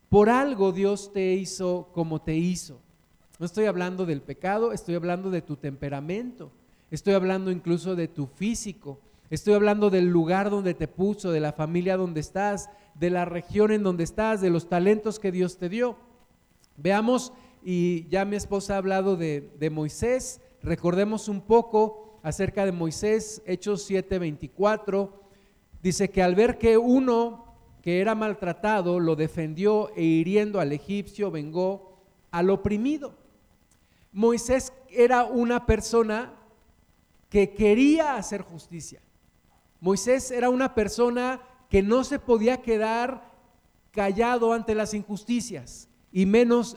por 0.08 0.30
algo 0.30 0.72
Dios 0.72 1.12
te 1.12 1.34
hizo 1.34 1.88
como 1.92 2.22
te 2.22 2.34
hizo. 2.36 2.80
No 3.38 3.46
estoy 3.46 3.66
hablando 3.66 4.06
del 4.06 4.22
pecado, 4.22 4.72
estoy 4.72 4.94
hablando 4.94 5.30
de 5.30 5.42
tu 5.42 5.56
temperamento, 5.56 6.52
estoy 6.90 7.14
hablando 7.14 7.50
incluso 7.50 7.96
de 7.96 8.08
tu 8.08 8.26
físico, 8.26 9.00
estoy 9.30 9.54
hablando 9.54 9.90
del 9.90 10.06
lugar 10.06 10.50
donde 10.50 10.74
te 10.74 10.86
puso, 10.86 11.32
de 11.32 11.40
la 11.40 11.52
familia 11.52 11.96
donde 11.96 12.20
estás, 12.20 12.70
de 12.94 13.10
la 13.10 13.24
región 13.24 13.72
en 13.72 13.82
donde 13.82 14.04
estás, 14.04 14.40
de 14.40 14.50
los 14.50 14.68
talentos 14.68 15.18
que 15.18 15.32
Dios 15.32 15.58
te 15.58 15.68
dio. 15.68 15.96
Veamos, 16.76 17.32
y 17.62 18.08
ya 18.08 18.24
mi 18.24 18.36
esposa 18.36 18.74
ha 18.74 18.78
hablado 18.78 19.16
de, 19.16 19.70
Moisés, 19.70 20.40
recordemos 20.62 21.28
un 21.28 21.40
poco 21.40 22.20
acerca 22.22 22.64
de 22.64 22.72
Moisés, 22.72 23.42
Hechos 23.46 23.88
7:24, 23.88 25.10
dice 25.82 26.10
que 26.10 26.22
al 26.22 26.34
ver 26.34 26.58
que 26.58 26.78
uno 26.78 27.52
que 27.82 28.00
era 28.00 28.14
maltratado 28.14 29.00
lo 29.00 29.16
defendió 29.16 29.90
e 29.96 30.02
hiriendo 30.02 30.60
al 30.60 30.72
egipcio 30.72 31.32
vengó 31.32 31.98
al 32.30 32.48
oprimido. 32.50 33.14
Moisés 34.12 34.72
era 34.88 35.24
una 35.24 35.66
persona 35.66 36.32
que 37.28 37.54
quería 37.54 38.14
hacer 38.14 38.42
justicia. 38.42 39.02
Moisés 39.80 40.30
era 40.30 40.48
una 40.48 40.74
persona 40.74 41.40
que 41.72 41.82
no 41.82 42.04
se 42.04 42.18
podía 42.18 42.60
quedar 42.60 43.32
callado 43.92 44.52
ante 44.52 44.74
las 44.74 44.92
injusticias, 44.92 45.88
y 46.12 46.26
menos 46.26 46.76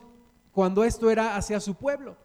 cuando 0.54 0.86
esto 0.86 1.12
era 1.12 1.36
hacia 1.36 1.60
su 1.60 1.76
pueblo. 1.76 2.16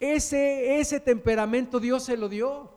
Ese, 0.00 0.80
ese 0.80 0.98
temperamento 0.98 1.78
Dios 1.78 2.02
se 2.02 2.16
lo 2.16 2.28
dio, 2.28 2.72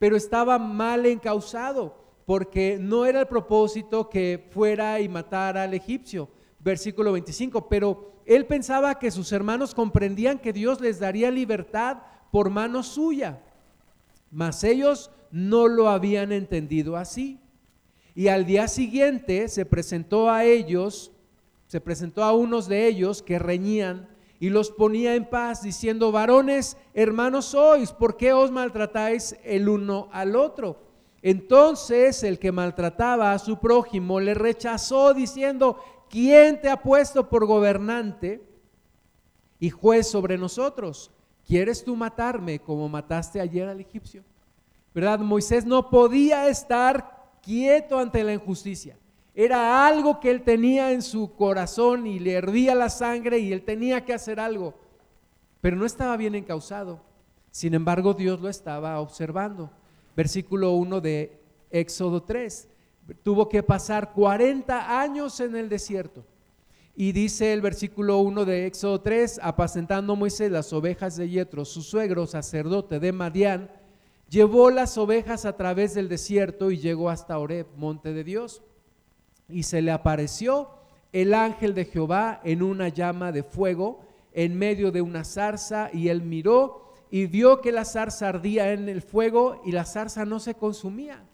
pero 0.00 0.16
estaba 0.16 0.58
mal 0.58 1.06
encausado, 1.06 1.94
porque 2.26 2.76
no 2.80 3.06
era 3.06 3.20
el 3.20 3.28
propósito 3.28 4.10
que 4.10 4.48
fuera 4.50 4.98
y 4.98 5.08
matara 5.08 5.62
al 5.62 5.74
egipcio. 5.74 6.28
Versículo 6.58 7.12
25, 7.12 7.68
pero 7.68 8.14
él 8.26 8.46
pensaba 8.46 8.98
que 8.98 9.12
sus 9.12 9.30
hermanos 9.30 9.76
comprendían 9.76 10.40
que 10.40 10.52
Dios 10.52 10.80
les 10.80 10.98
daría 10.98 11.30
libertad 11.30 11.98
por 12.32 12.50
mano 12.50 12.82
suya, 12.82 13.40
mas 14.32 14.64
ellos 14.64 15.12
no 15.30 15.68
lo 15.68 15.88
habían 15.88 16.32
entendido 16.32 16.96
así. 16.96 17.38
Y 18.18 18.26
al 18.26 18.46
día 18.46 18.66
siguiente 18.66 19.46
se 19.46 19.64
presentó 19.64 20.28
a 20.28 20.42
ellos, 20.42 21.12
se 21.68 21.80
presentó 21.80 22.24
a 22.24 22.32
unos 22.32 22.66
de 22.66 22.88
ellos 22.88 23.22
que 23.22 23.38
reñían 23.38 24.08
y 24.40 24.48
los 24.48 24.72
ponía 24.72 25.14
en 25.14 25.24
paz, 25.24 25.62
diciendo, 25.62 26.10
varones, 26.10 26.76
hermanos 26.94 27.44
sois, 27.44 27.92
¿por 27.92 28.16
qué 28.16 28.32
os 28.32 28.50
maltratáis 28.50 29.36
el 29.44 29.68
uno 29.68 30.08
al 30.10 30.34
otro? 30.34 30.80
Entonces 31.22 32.24
el 32.24 32.40
que 32.40 32.50
maltrataba 32.50 33.30
a 33.30 33.38
su 33.38 33.60
prójimo 33.60 34.18
le 34.18 34.34
rechazó 34.34 35.14
diciendo, 35.14 35.78
¿quién 36.10 36.60
te 36.60 36.70
ha 36.70 36.82
puesto 36.82 37.28
por 37.28 37.46
gobernante 37.46 38.42
y 39.60 39.70
juez 39.70 40.10
sobre 40.10 40.36
nosotros? 40.36 41.12
¿Quieres 41.46 41.84
tú 41.84 41.94
matarme 41.94 42.58
como 42.58 42.88
mataste 42.88 43.40
ayer 43.40 43.68
al 43.68 43.78
egipcio? 43.78 44.24
¿Verdad? 44.92 45.20
Moisés 45.20 45.64
no 45.64 45.88
podía 45.88 46.48
estar 46.48 47.17
quieto 47.48 47.98
ante 47.98 48.22
la 48.22 48.34
injusticia. 48.34 48.98
Era 49.34 49.86
algo 49.86 50.20
que 50.20 50.30
él 50.30 50.42
tenía 50.42 50.92
en 50.92 51.00
su 51.00 51.34
corazón 51.34 52.06
y 52.06 52.18
le 52.18 52.34
hervía 52.34 52.74
la 52.74 52.90
sangre 52.90 53.38
y 53.38 53.54
él 53.54 53.62
tenía 53.62 54.04
que 54.04 54.12
hacer 54.12 54.38
algo, 54.38 54.74
pero 55.62 55.74
no 55.74 55.86
estaba 55.86 56.14
bien 56.18 56.34
encausado. 56.34 57.00
Sin 57.50 57.72
embargo, 57.72 58.12
Dios 58.12 58.38
lo 58.42 58.50
estaba 58.50 59.00
observando. 59.00 59.70
Versículo 60.14 60.72
1 60.72 61.00
de 61.00 61.40
Éxodo 61.70 62.22
3. 62.22 62.68
Tuvo 63.22 63.48
que 63.48 63.62
pasar 63.62 64.12
40 64.12 65.00
años 65.00 65.40
en 65.40 65.56
el 65.56 65.70
desierto. 65.70 66.26
Y 66.94 67.12
dice 67.12 67.54
el 67.54 67.62
versículo 67.62 68.18
1 68.18 68.44
de 68.44 68.66
Éxodo 68.66 69.00
3, 69.00 69.40
apacentando 69.42 70.16
Moisés 70.16 70.50
las 70.50 70.70
ovejas 70.74 71.16
de 71.16 71.30
Yetro, 71.30 71.64
su 71.64 71.80
suegro, 71.80 72.26
sacerdote 72.26 72.98
de 72.98 73.12
Madián, 73.12 73.70
llevó 74.28 74.70
las 74.70 74.98
ovejas 74.98 75.44
a 75.44 75.56
través 75.56 75.94
del 75.94 76.08
desierto 76.08 76.70
y 76.70 76.78
llegó 76.78 77.10
hasta 77.10 77.38
Oreb, 77.38 77.66
monte 77.76 78.12
de 78.12 78.24
Dios. 78.24 78.62
Y 79.48 79.62
se 79.62 79.82
le 79.82 79.90
apareció 79.90 80.70
el 81.12 81.34
ángel 81.34 81.74
de 81.74 81.86
Jehová 81.86 82.40
en 82.44 82.62
una 82.62 82.88
llama 82.88 83.32
de 83.32 83.42
fuego 83.42 84.00
en 84.32 84.58
medio 84.58 84.92
de 84.92 85.02
una 85.02 85.24
zarza 85.24 85.90
y 85.92 86.08
él 86.08 86.22
miró 86.22 86.92
y 87.10 87.26
vio 87.26 87.60
que 87.62 87.72
la 87.72 87.86
zarza 87.86 88.28
ardía 88.28 88.72
en 88.72 88.88
el 88.88 89.00
fuego 89.00 89.62
y 89.64 89.72
la 89.72 89.86
zarza 89.86 90.26
no 90.26 90.38
se 90.38 90.54
consumía. 90.54 91.24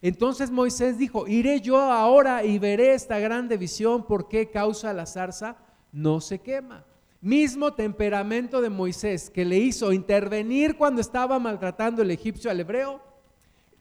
Entonces 0.00 0.50
Moisés 0.50 0.98
dijo, 0.98 1.26
iré 1.26 1.60
yo 1.60 1.80
ahora 1.80 2.44
y 2.44 2.58
veré 2.58 2.94
esta 2.94 3.18
grande 3.18 3.56
visión, 3.56 4.06
por 4.06 4.28
qué 4.28 4.50
causa 4.50 4.92
la 4.92 5.06
zarza 5.06 5.56
no 5.90 6.20
se 6.20 6.38
quema 6.38 6.84
mismo 7.20 7.72
temperamento 7.74 8.60
de 8.60 8.70
Moisés 8.70 9.30
que 9.30 9.44
le 9.44 9.56
hizo 9.56 9.92
intervenir 9.92 10.76
cuando 10.76 11.00
estaba 11.00 11.38
maltratando 11.38 12.02
el 12.02 12.10
egipcio 12.10 12.50
al 12.50 12.60
hebreo, 12.60 13.00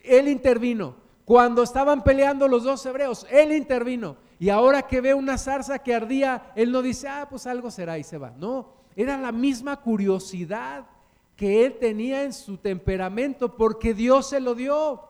él 0.02 0.28
intervino. 0.28 0.96
Cuando 1.26 1.64
estaban 1.64 2.04
peleando 2.04 2.48
los 2.48 2.64
dos 2.64 2.86
hebreos, 2.86 3.26
él 3.32 3.52
intervino. 3.52 4.18
Y 4.40 4.50
ahora 4.50 4.84
que 4.84 5.02
ve 5.02 5.14
una 5.14 5.38
zarza 5.38 5.80
que 5.80 5.96
ardía, 5.96 6.52
él 6.56 6.72
no 6.72 6.82
dice, 6.82 7.08
ah, 7.08 7.28
pues 7.30 7.48
algo 7.48 7.72
será 7.72 7.98
y 7.98 8.04
se 8.04 8.18
va. 8.18 8.32
No, 8.38 8.74
era 8.96 9.18
la 9.18 9.32
misma 9.32 9.82
curiosidad 9.82 10.86
que 11.36 11.66
él 11.66 11.78
tenía 11.80 12.24
en 12.24 12.34
su 12.34 12.58
temperamento 12.58 13.56
porque 13.56 13.94
Dios 13.94 14.30
se 14.30 14.40
lo 14.40 14.56
dio. 14.56 15.02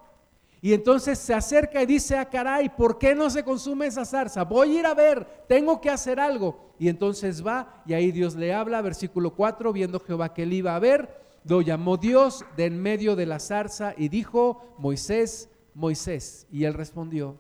Y 0.66 0.74
entonces 0.74 1.20
se 1.20 1.32
acerca 1.32 1.84
y 1.84 1.86
dice, 1.86 2.18
ah, 2.18 2.26
caray, 2.26 2.70
¿por 2.70 2.98
qué 2.98 3.14
no 3.14 3.30
se 3.30 3.44
consume 3.44 3.86
esa 3.86 4.04
zarza? 4.04 4.44
Voy 4.44 4.76
a 4.76 4.80
ir 4.80 4.86
a 4.88 4.96
ver, 4.96 5.46
tengo 5.48 5.80
que 5.80 5.92
hacer 5.92 6.20
algo. 6.20 6.74
Y 6.80 6.90
entonces 6.90 7.46
va 7.46 7.84
y 7.86 7.94
ahí 7.94 8.12
Dios 8.12 8.34
le 8.34 8.52
habla, 8.52 8.82
versículo 8.82 9.36
4, 9.36 9.72
viendo 9.72 10.00
Jehová 10.00 10.34
que 10.34 10.42
él 10.42 10.54
iba 10.54 10.76
a 10.76 10.80
ver, 10.80 11.22
lo 11.44 11.62
llamó 11.62 11.98
Dios 11.98 12.44
de 12.58 12.66
en 12.66 12.82
medio 12.82 13.16
de 13.16 13.28
la 13.28 13.38
zarza 13.38 13.94
y 13.96 14.10
dijo, 14.10 14.76
Moisés, 14.80 15.52
Moisés. 15.76 16.48
Y 16.52 16.64
él 16.64 16.74
respondió, 16.74 17.40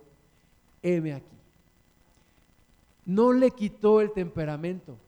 heme 0.84 1.16
aquí. 1.16 1.40
No 3.06 3.34
le 3.34 3.50
quitó 3.50 4.02
el 4.02 4.12
temperamento, 4.12 5.00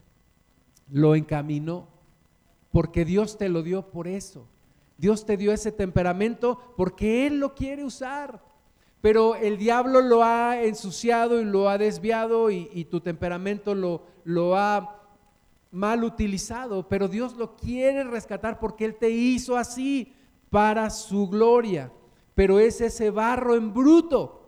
lo 0.90 1.14
encaminó, 1.14 1.88
porque 2.72 3.06
Dios 3.06 3.38
te 3.38 3.48
lo 3.48 3.62
dio 3.62 3.92
por 3.92 4.08
eso. 4.08 4.48
Dios 4.98 5.26
te 5.26 5.38
dio 5.38 5.52
ese 5.54 5.72
temperamento 5.72 6.60
porque 6.76 7.28
Él 7.28 7.40
lo 7.40 7.54
quiere 7.54 7.84
usar. 7.84 8.42
Pero 9.02 9.36
el 9.36 9.58
diablo 9.58 10.02
lo 10.02 10.24
ha 10.24 10.64
ensuciado 10.64 11.40
y 11.40 11.46
lo 11.46 11.70
ha 11.70 11.78
desviado 11.78 12.50
y, 12.50 12.86
tu 12.86 13.00
temperamento 13.00 13.76
lo, 13.76 14.02
lo 14.24 14.58
ha 14.58 15.02
mal 15.72 16.04
utilizado. 16.04 16.88
Pero 16.88 17.08
Dios 17.08 17.36
lo 17.36 17.56
quiere 17.56 18.04
rescatar 18.04 18.60
porque 18.60 18.86
Él 18.86 18.96
te 18.96 19.10
hizo 19.10 19.56
así 19.56 20.14
para 20.50 20.90
su 20.90 21.28
gloria. 21.28 21.92
Pero 22.34 22.60
es 22.60 22.82
ese 22.82 23.12
barro 23.12 23.56
en 23.56 23.74
bruto. 23.74 24.42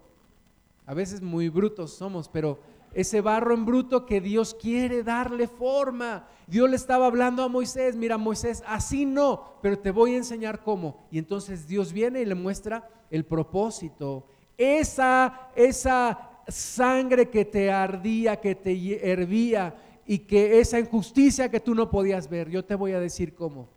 A 0.85 0.95
veces 0.95 1.21
muy 1.21 1.49
brutos 1.49 1.93
somos, 1.93 2.27
pero 2.27 2.59
ese 2.93 3.21
barro 3.21 3.54
en 3.54 3.65
bruto 3.65 4.06
que 4.06 4.21
Dios 4.21 4.54
quiere 4.54 5.04
darle 5.04 5.47
forma. 5.47 6.28
Dios 6.47 6.69
le 6.69 6.75
estaba 6.75 7.06
hablando 7.06 7.43
a 7.43 7.47
Moisés, 7.47 7.95
mira 7.95 8.17
Moisés, 8.17 8.63
así 8.65 9.06
no, 9.06 9.54
pero 9.62 9.78
te 9.78 9.91
voy 9.91 10.13
a 10.13 10.17
enseñar 10.17 10.63
cómo. 10.63 11.06
Y 11.12 11.19
entonces 11.19 11.67
Dios 11.67 11.93
viene 11.93 12.21
y 12.21 12.25
le 12.25 12.36
muestra 12.36 12.89
el 13.12 13.25
propósito. 13.25 14.25
Esa, 14.58 15.49
esa 15.56 16.30
sangre 16.47 17.30
que 17.30 17.45
te 17.45 17.71
ardía, 17.71 18.39
que 18.39 18.56
te 18.56 19.12
hervía 19.12 19.75
y 20.06 20.19
que 20.19 20.60
esa 20.60 20.80
injusticia 20.80 21.49
que 21.49 21.60
tú 21.60 21.75
no 21.75 21.89
podías 21.89 22.30
ver, 22.30 22.49
yo 22.49 22.65
te 22.65 22.75
voy 22.75 22.93
a 22.93 22.99
decir 22.99 23.36
cómo. 23.36 23.69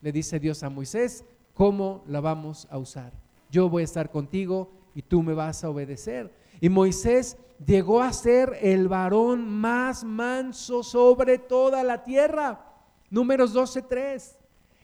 Le 0.00 0.12
dice 0.12 0.38
Dios 0.38 0.62
a 0.62 0.70
Moisés, 0.70 1.24
cómo 1.52 2.04
la 2.06 2.20
vamos 2.20 2.68
a 2.70 2.78
usar. 2.78 3.12
Yo 3.50 3.68
voy 3.68 3.82
a 3.82 3.84
estar 3.84 4.10
contigo 4.10 4.70
y 4.94 5.02
tú 5.02 5.22
me 5.22 5.34
vas 5.34 5.64
a 5.64 5.70
obedecer. 5.70 6.32
Y 6.60 6.68
Moisés 6.68 7.36
llegó 7.66 8.02
a 8.02 8.12
ser 8.12 8.58
el 8.60 8.88
varón 8.88 9.48
más 9.48 10.04
manso 10.04 10.82
sobre 10.82 11.38
toda 11.38 11.82
la 11.82 12.02
tierra. 12.02 12.64
Números 13.10 13.52
12:3. 13.52 14.38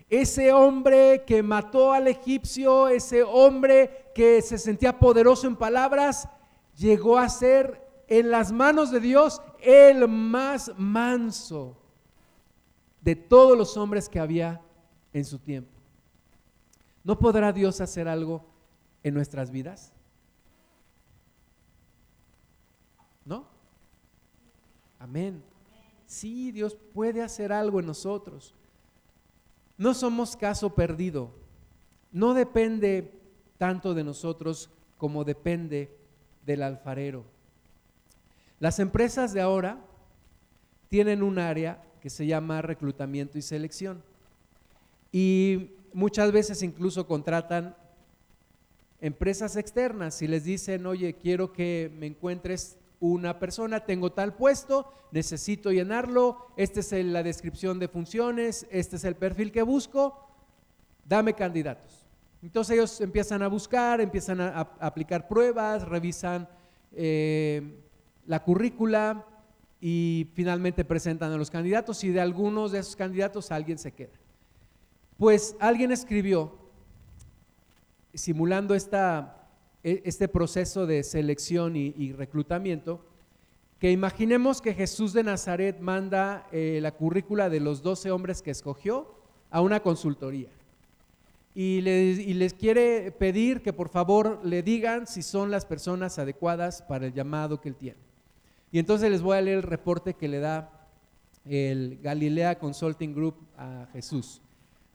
Ese 0.09 0.53
hombre 0.53 1.25
que 1.25 1.43
mató 1.43 1.93
al 1.93 2.09
egipcio, 2.09 2.88
ese 2.88 3.23
hombre 3.23 4.11
que 4.14 4.43
se 4.43 4.59
sentía 4.59 4.99
poderoso 4.99 5.47
en 5.47 5.57
palabras, 5.57 6.29
llegó 6.77 7.16
a 7.19 7.29
ser 7.29 7.87
en 8.09 8.31
las 8.31 8.51
manos 8.51 8.90
de 8.90 8.99
Dios 8.99 9.40
el 9.61 10.09
más 10.09 10.73
manso 10.77 11.77
de 13.01 13.14
todos 13.14 13.57
los 13.57 13.77
hombres 13.77 14.09
que 14.09 14.19
había 14.19 14.61
en 15.12 15.25
su 15.25 15.38
tiempo. 15.38 15.71
¿No 17.05 17.19
podrá 17.19 17.53
Dios 17.53 17.81
hacer 17.81 18.09
algo 18.09 18.45
en 19.03 19.14
nuestras 19.14 19.51
vidas? 19.51 19.93
¿No? 23.25 23.47
Amén. 25.01 25.43
Sí, 26.07 26.53
Dios 26.53 26.77
puede 26.95 27.23
hacer 27.23 27.53
algo 27.53 27.81
en 27.81 27.87
nosotros. 27.87 28.55
No 29.79 29.95
somos 29.95 30.37
caso 30.37 30.75
perdido. 30.75 31.33
No 32.13 32.35
depende 32.35 33.13
tanto 33.59 33.95
de 33.95 34.05
nosotros 34.05 34.71
como 34.99 35.25
depende 35.25 35.97
del 36.45 36.63
alfarero. 36.63 37.25
Las 38.59 38.79
empresas 38.79 39.33
de 39.33 39.41
ahora 39.41 39.81
tienen 40.89 41.23
un 41.23 41.39
área 41.39 41.83
que 42.03 42.11
se 42.11 42.27
llama 42.27 42.61
reclutamiento 42.61 43.39
y 43.39 43.43
selección. 43.43 44.03
Y 45.13 45.71
muchas 45.95 46.31
veces 46.31 46.63
incluso 46.63 47.07
contratan 47.07 47.75
empresas 49.01 49.57
externas 49.57 50.21
y 50.21 50.29
les 50.29 50.45
dicen, 50.45 50.85
oye, 50.85 51.15
quiero 51.15 51.53
que 51.53 51.91
me 51.99 52.07
encuentres 52.07 52.77
una 53.01 53.39
persona, 53.39 53.81
tengo 53.81 54.13
tal 54.13 54.35
puesto, 54.35 54.93
necesito 55.11 55.73
llenarlo, 55.73 56.47
esta 56.57 56.81
es 56.81 56.93
la 56.93 57.23
descripción 57.23 57.79
de 57.79 57.89
funciones, 57.89 58.67
este 58.71 58.97
es 58.97 59.05
el 59.05 59.17
perfil 59.17 59.51
que 59.51 59.63
busco, 59.63 60.29
dame 61.07 61.35
candidatos. 61.35 62.07
Entonces 62.43 62.75
ellos 62.75 63.01
empiezan 63.01 63.43
a 63.43 63.49
buscar, 63.49 64.01
empiezan 64.01 64.41
a, 64.41 64.61
aplicar 64.81 65.29
pruebas, 65.29 65.87
revisan 65.87 66.49
eh, 66.93 67.83
la 68.27 68.43
currícula 68.43 69.27
y 69.81 70.29
finalmente 70.35 70.85
presentan 70.85 71.33
a 71.33 71.37
los 71.37 71.51
candidatos 71.51 72.05
y 72.05 72.11
de 72.11 72.21
algunos 72.21 72.73
de 72.73 72.81
esos 72.81 72.97
candidatos 72.97 73.51
alguien 73.51 73.79
se 73.79 73.93
queda. 73.93 74.13
Pues 75.17 75.57
alguien 75.59 75.93
escribió, 75.93 76.59
simulando 78.15 78.75
esta, 78.75 79.39
este 79.83 80.29
proceso 80.29 80.87
de 80.87 81.03
selección 81.03 81.77
y, 81.77 82.12
reclutamiento, 82.12 83.05
que 83.79 83.90
imaginemos 83.90 84.61
que 84.61 84.75
Jesús 84.75 85.12
de 85.12 85.23
Nazaret 85.23 85.81
manda 85.81 86.47
eh, 86.53 86.81
la 86.83 86.93
currícula 86.93 87.49
de 87.49 87.61
los 87.61 87.83
12 87.83 88.11
hombres 88.11 88.43
que 88.43 88.51
escogió 88.51 89.14
a 89.51 89.62
una 89.62 89.81
consultoría 89.81 90.51
y 91.55 91.81
les, 91.81 92.55
quiere 92.55 93.11
pedir 93.11 93.62
que 93.62 93.73
por 93.73 93.88
favor 93.88 94.40
le 94.45 94.62
digan 94.62 95.07
si 95.07 95.23
son 95.23 95.51
las 95.51 95.66
personas 95.66 96.19
adecuadas 96.19 96.83
para 96.83 97.07
el 97.07 97.12
llamado 97.12 97.61
que 97.61 97.69
él 97.69 97.77
tiene. 97.77 97.99
Y 98.71 98.79
entonces 98.79 99.11
les 99.11 99.21
voy 99.21 99.37
a 99.37 99.43
leer 99.43 99.59
el 99.59 99.62
reporte 99.64 100.14
que 100.14 100.29
le 100.29 100.38
da 100.38 100.88
el 101.45 101.99
Galilea 102.03 102.59
Consulting 102.59 103.14
Group 103.14 103.35
a 103.57 103.88
Jesús. 103.93 104.40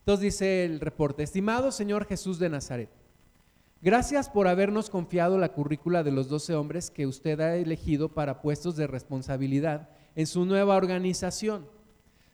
Entonces 0.00 0.22
dice 0.22 0.64
el 0.64 0.80
reporte, 0.80 1.22
estimado 1.22 1.70
Señor 1.70 2.06
Jesús 2.06 2.38
de 2.38 2.48
Nazaret, 2.48 2.88
gracias 3.86 4.28
por 4.28 4.48
habernos 4.48 4.90
confiado 4.90 5.38
la 5.38 5.52
currícula 5.52 6.02
de 6.02 6.10
los 6.10 6.28
12 6.28 6.56
hombres 6.56 6.90
que 6.90 7.06
usted 7.06 7.38
ha 7.38 7.54
elegido 7.54 8.08
para 8.08 8.42
puestos 8.42 8.74
de 8.74 8.88
responsabilidad 8.88 9.90
en 10.16 10.26
su 10.26 10.44
nueva 10.44 10.74
organización. 10.74 11.68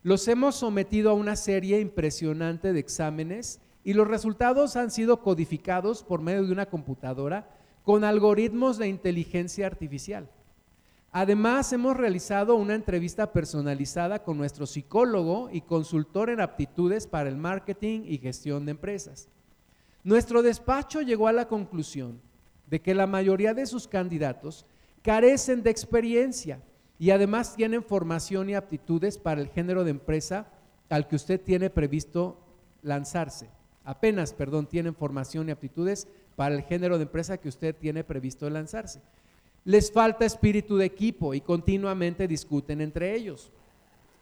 Los 0.03 0.27
hemos 0.29 0.55
sometido 0.55 1.11
a 1.11 1.12
una 1.12 1.37
serie 1.37 1.79
impresionante 1.79 2.73
de 2.73 2.81
exámenes 2.81 3.61
y 3.85 3.93
los 3.93 4.09
resultados 4.09 4.77
han 4.77 4.91
sido 4.91 5.21
codificados 5.21 6.03
por 6.03 6.23
medio 6.23 6.47
de 6.47 6.53
una 6.53 6.71
computadora 6.71 7.51
con 7.83 8.03
algoritmos 8.03 8.79
de 8.79 8.88
inteligencia 8.88 9.67
artificial. 9.67 10.31
Además, 11.11 11.71
hemos 11.75 11.99
realizado 11.99 12.55
una 12.55 12.75
entrevista 12.75 13.31
personalizada 13.31 14.23
con 14.23 14.38
nuestro 14.38 14.65
psicólogo 14.65 15.51
y 15.53 15.61
consultor 15.61 16.31
en 16.31 16.41
aptitudes 16.41 17.07
para 17.07 17.29
el 17.29 17.37
marketing 17.37 18.05
y 18.07 18.17
gestión 18.17 18.65
de 18.65 18.71
empresas. 18.71 19.29
Nuestro 20.05 20.43
despacho 20.43 21.01
llegó 21.01 21.29
a 21.29 21.33
la 21.33 21.47
conclusión 21.47 22.21
de 22.69 22.81
que 22.81 22.95
la 22.95 23.07
mayoría 23.07 23.55
de 23.55 23.67
sus 23.67 23.87
candidatos 23.87 24.67
carecen 25.03 25.62
de 25.62 25.71
experiencia 25.71 26.61
y 26.99 27.11
además 27.11 27.55
tienen 27.55 27.83
formación 27.83 28.51
y 28.51 28.55
aptitudes 28.55 29.19
para 29.19 29.41
el 29.41 29.49
género 29.49 29.85
de 29.85 29.91
empresa 29.91 30.47
al 30.88 31.09
que 31.09 31.17
usted 31.17 31.41
tiene 31.41 31.71
previsto 31.71 32.38
lanzarse. 32.83 33.49
Apenas, 33.85 34.33
perdón, 34.33 34.67
tienen 34.67 34.95
formación 34.95 35.49
y 35.49 35.53
aptitudes 35.53 36.07
para 36.37 36.55
el 36.55 36.62
género 36.62 36.99
de 36.99 37.05
empresa 37.05 37.38
que 37.38 37.49
usted 37.49 37.75
tiene 37.75 38.05
previsto 38.05 38.49
lanzarse. 38.49 39.01
Les 39.65 39.93
falta 39.93 40.25
espíritu 40.25 40.77
de 40.77 40.87
equipo 40.87 41.35
y 41.35 41.41
continuamente 41.41 42.27
discuten 42.27 42.81
entre 42.81 43.15
ellos. 43.15 43.51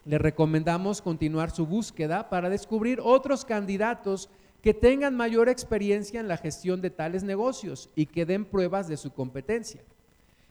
Le 0.05 0.17
recomendamos 0.17 1.01
continuar 1.01 1.51
su 1.51 1.65
búsqueda 1.65 2.29
para 2.29 2.49
descubrir 2.49 2.99
otros 3.03 3.45
candidatos 3.45 4.29
que 4.61 4.73
tengan 4.73 5.15
mayor 5.15 5.49
experiencia 5.49 6.19
en 6.19 6.27
la 6.27 6.37
gestión 6.37 6.81
de 6.81 6.89
tales 6.89 7.23
negocios 7.23 7.89
y 7.95 8.05
que 8.05 8.25
den 8.25 8.45
pruebas 8.45 8.87
de 8.87 8.97
su 8.97 9.11
competencia. 9.11 9.81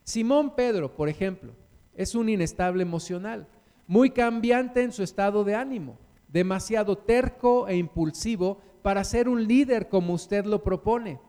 Simón 0.04 0.54
Pedro, 0.54 0.96
por 0.96 1.08
ejemplo, 1.08 1.52
es 1.94 2.14
un 2.14 2.28
inestable 2.28 2.82
emocional, 2.82 3.46
muy 3.86 4.10
cambiante 4.10 4.82
en 4.82 4.92
su 4.92 5.02
estado 5.02 5.44
de 5.44 5.54
ánimo, 5.54 5.98
demasiado 6.28 6.96
terco 6.96 7.68
e 7.68 7.76
impulsivo 7.76 8.60
para 8.82 9.04
ser 9.04 9.28
un 9.28 9.46
líder 9.46 9.88
como 9.88 10.14
usted 10.14 10.44
lo 10.44 10.62
propone 10.62 11.20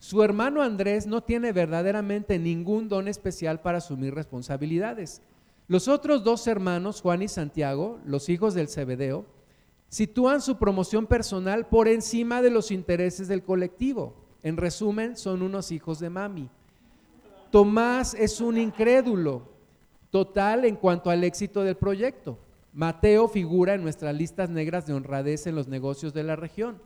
su 0.00 0.22
hermano 0.22 0.62
Andrés 0.62 1.06
no 1.06 1.22
tiene 1.22 1.52
verdaderamente 1.52 2.38
ningún 2.38 2.88
don 2.88 3.06
especial 3.06 3.60
para 3.60 3.78
asumir 3.78 4.14
responsabilidades. 4.14 5.20
Los 5.68 5.88
otros 5.88 6.24
dos 6.24 6.46
hermanos, 6.46 7.02
Juan 7.02 7.20
y 7.20 7.28
Santiago, 7.28 8.00
los 8.06 8.30
hijos 8.30 8.54
del 8.54 8.68
Cebedeo, 8.68 9.26
sitúan 9.90 10.40
su 10.40 10.56
promoción 10.56 11.06
personal 11.06 11.66
por 11.66 11.88
encima 11.88 12.40
de 12.40 12.50
los 12.50 12.70
intereses 12.70 13.28
del 13.28 13.42
colectivo. 13.42 14.14
En 14.42 14.56
resumen, 14.56 15.16
son 15.16 15.42
unos 15.42 15.72
hijos 15.72 15.98
de 15.98 16.08
mami. 16.08 16.48
Tomás 17.50 18.14
es 18.14 18.40
un 18.40 18.56
incrédulo 18.56 19.42
total 20.10 20.64
en 20.64 20.76
cuanto 20.76 21.10
al 21.10 21.24
éxito 21.24 21.62
del 21.62 21.76
proyecto. 21.76 22.38
Mateo 22.72 23.28
figura 23.28 23.74
en 23.74 23.82
nuestras 23.82 24.14
listas 24.14 24.48
negras 24.48 24.86
de 24.86 24.94
honradez 24.94 25.46
en 25.48 25.56
los 25.56 25.66
negocios 25.66 26.14
de 26.14 26.22
la 26.22 26.36
región. 26.36 26.80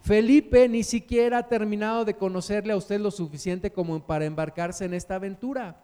Felipe 0.00 0.68
ni 0.68 0.82
siquiera 0.82 1.38
ha 1.38 1.48
terminado 1.48 2.04
de 2.04 2.14
conocerle 2.14 2.72
a 2.72 2.76
usted 2.76 3.00
lo 3.00 3.12
suficiente 3.12 3.70
como 3.70 4.04
para 4.04 4.24
embarcarse 4.24 4.84
en 4.84 4.94
esta 4.94 5.14
aventura. 5.14 5.80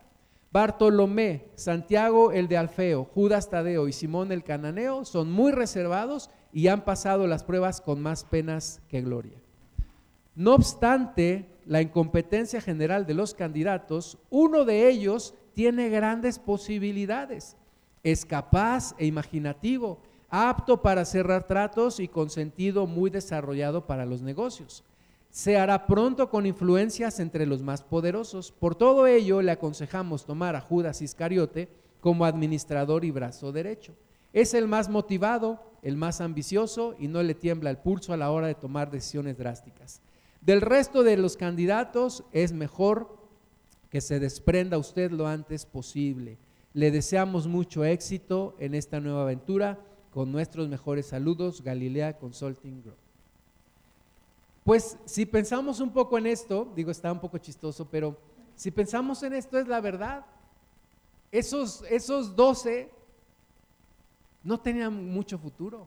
Bartolomé, 0.50 1.44
Santiago 1.54 2.32
el 2.32 2.48
de 2.48 2.56
Alfeo, 2.56 3.04
Judas 3.04 3.48
Tadeo 3.48 3.86
y 3.86 3.92
Simón 3.92 4.32
el 4.32 4.42
Cananeo 4.42 5.04
son 5.04 5.30
muy 5.30 5.52
reservados 5.52 6.30
y 6.52 6.68
han 6.68 6.84
pasado 6.84 7.26
las 7.26 7.44
pruebas 7.44 7.80
con 7.80 8.00
más 8.00 8.24
penas 8.24 8.80
que 8.88 9.02
gloria. 9.02 9.38
No 10.34 10.54
obstante 10.54 11.46
la 11.66 11.82
incompetencia 11.82 12.60
general 12.60 13.06
de 13.06 13.14
los 13.14 13.34
candidatos, 13.34 14.18
uno 14.30 14.64
de 14.64 14.88
ellos 14.88 15.34
tiene 15.54 15.88
grandes 15.88 16.38
posibilidades. 16.38 17.56
Es 18.02 18.24
capaz 18.24 18.94
e 18.98 19.06
imaginativo 19.06 19.98
apto 20.30 20.82
para 20.82 21.04
cerrar 21.04 21.46
tratos 21.46 22.00
y 22.00 22.08
con 22.08 22.30
sentido 22.30 22.86
muy 22.86 23.10
desarrollado 23.10 23.86
para 23.86 24.06
los 24.06 24.22
negocios. 24.22 24.84
Se 25.30 25.58
hará 25.58 25.86
pronto 25.86 26.30
con 26.30 26.46
influencias 26.46 27.20
entre 27.20 27.46
los 27.46 27.62
más 27.62 27.82
poderosos. 27.82 28.52
Por 28.52 28.74
todo 28.74 29.06
ello, 29.06 29.42
le 29.42 29.52
aconsejamos 29.52 30.24
tomar 30.24 30.56
a 30.56 30.60
Judas 30.60 31.02
Iscariote 31.02 31.68
como 32.00 32.24
administrador 32.24 33.04
y 33.04 33.10
brazo 33.10 33.52
derecho. 33.52 33.94
Es 34.32 34.54
el 34.54 34.68
más 34.68 34.88
motivado, 34.88 35.67
el 35.82 35.96
más 35.96 36.20
ambicioso 36.20 36.94
y 36.98 37.08
no 37.08 37.22
le 37.22 37.34
tiembla 37.34 37.70
el 37.70 37.78
pulso 37.78 38.12
a 38.12 38.16
la 38.16 38.30
hora 38.30 38.46
de 38.46 38.54
tomar 38.54 38.90
decisiones 38.90 39.38
drásticas. 39.38 40.00
Del 40.40 40.60
resto 40.60 41.02
de 41.02 41.16
los 41.16 41.36
candidatos 41.36 42.24
es 42.32 42.52
mejor 42.52 43.18
que 43.90 44.00
se 44.00 44.20
desprenda 44.20 44.78
usted 44.78 45.10
lo 45.10 45.26
antes 45.26 45.66
posible. 45.66 46.38
Le 46.74 46.90
deseamos 46.90 47.46
mucho 47.46 47.84
éxito 47.84 48.54
en 48.58 48.74
esta 48.74 49.00
nueva 49.00 49.22
aventura 49.22 49.80
con 50.10 50.30
nuestros 50.32 50.68
mejores 50.68 51.06
saludos, 51.06 51.62
Galilea 51.62 52.18
Consulting 52.18 52.82
Group. 52.82 52.96
Pues 54.64 54.98
si 55.06 55.24
pensamos 55.24 55.80
un 55.80 55.90
poco 55.92 56.18
en 56.18 56.26
esto, 56.26 56.70
digo, 56.76 56.90
está 56.90 57.10
un 57.10 57.20
poco 57.20 57.38
chistoso, 57.38 57.88
pero 57.90 58.18
si 58.54 58.70
pensamos 58.70 59.22
en 59.22 59.32
esto 59.32 59.58
es 59.58 59.66
la 59.66 59.80
verdad. 59.80 60.26
Esos, 61.30 61.84
esos 61.88 62.36
12 62.36 62.90
no 64.48 64.58
tenían 64.58 65.12
mucho 65.12 65.38
futuro. 65.38 65.86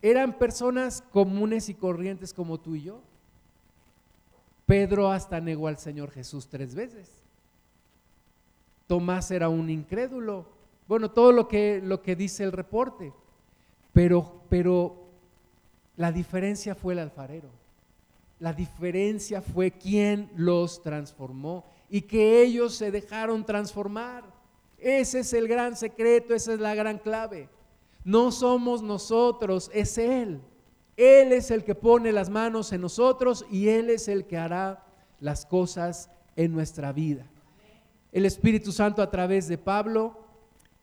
Eran 0.00 0.38
personas 0.38 1.02
comunes 1.10 1.68
y 1.68 1.74
corrientes 1.74 2.32
como 2.32 2.60
tú 2.60 2.76
y 2.76 2.82
yo. 2.82 3.00
Pedro 4.64 5.10
hasta 5.10 5.40
negó 5.40 5.66
al 5.66 5.76
Señor 5.76 6.12
Jesús 6.12 6.46
tres 6.46 6.76
veces. 6.76 7.10
Tomás 8.86 9.32
era 9.32 9.48
un 9.48 9.70
incrédulo. 9.70 10.46
Bueno, 10.86 11.10
todo 11.10 11.32
lo 11.32 11.48
que, 11.48 11.80
lo 11.82 12.00
que 12.00 12.14
dice 12.14 12.44
el 12.44 12.52
reporte. 12.52 13.12
Pero, 13.92 14.44
pero 14.48 15.08
la 15.96 16.12
diferencia 16.12 16.76
fue 16.76 16.92
el 16.92 17.00
alfarero. 17.00 17.48
La 18.38 18.52
diferencia 18.52 19.42
fue 19.42 19.72
quién 19.72 20.30
los 20.36 20.80
transformó 20.80 21.64
y 21.90 22.02
que 22.02 22.40
ellos 22.40 22.76
se 22.76 22.92
dejaron 22.92 23.44
transformar. 23.44 24.37
Ese 24.78 25.20
es 25.20 25.32
el 25.32 25.48
gran 25.48 25.76
secreto, 25.76 26.34
esa 26.34 26.54
es 26.54 26.60
la 26.60 26.74
gran 26.74 26.98
clave. 26.98 27.48
No 28.04 28.30
somos 28.30 28.82
nosotros, 28.82 29.70
es 29.74 29.98
Él. 29.98 30.40
Él 30.96 31.32
es 31.32 31.50
el 31.50 31.64
que 31.64 31.74
pone 31.74 32.12
las 32.12 32.30
manos 32.30 32.72
en 32.72 32.80
nosotros 32.80 33.44
y 33.50 33.68
Él 33.68 33.90
es 33.90 34.08
el 34.08 34.24
que 34.24 34.36
hará 34.36 34.84
las 35.20 35.46
cosas 35.46 36.10
en 36.36 36.52
nuestra 36.52 36.92
vida. 36.92 37.30
El 38.12 38.24
Espíritu 38.24 38.72
Santo 38.72 39.02
a 39.02 39.10
través 39.10 39.48
de 39.48 39.58
Pablo 39.58 40.18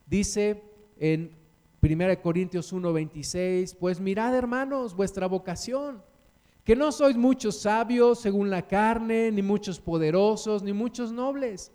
dice 0.06 0.62
en 0.98 1.36
1 1.82 2.22
Corintios 2.22 2.72
1:26, 2.72 3.74
pues 3.78 4.00
mirad 4.00 4.34
hermanos 4.34 4.94
vuestra 4.94 5.26
vocación, 5.26 6.02
que 6.64 6.76
no 6.76 6.92
sois 6.92 7.16
muchos 7.16 7.60
sabios 7.60 8.20
según 8.20 8.50
la 8.50 8.66
carne, 8.66 9.30
ni 9.30 9.42
muchos 9.42 9.80
poderosos, 9.80 10.62
ni 10.62 10.72
muchos 10.72 11.12
nobles, 11.12 11.72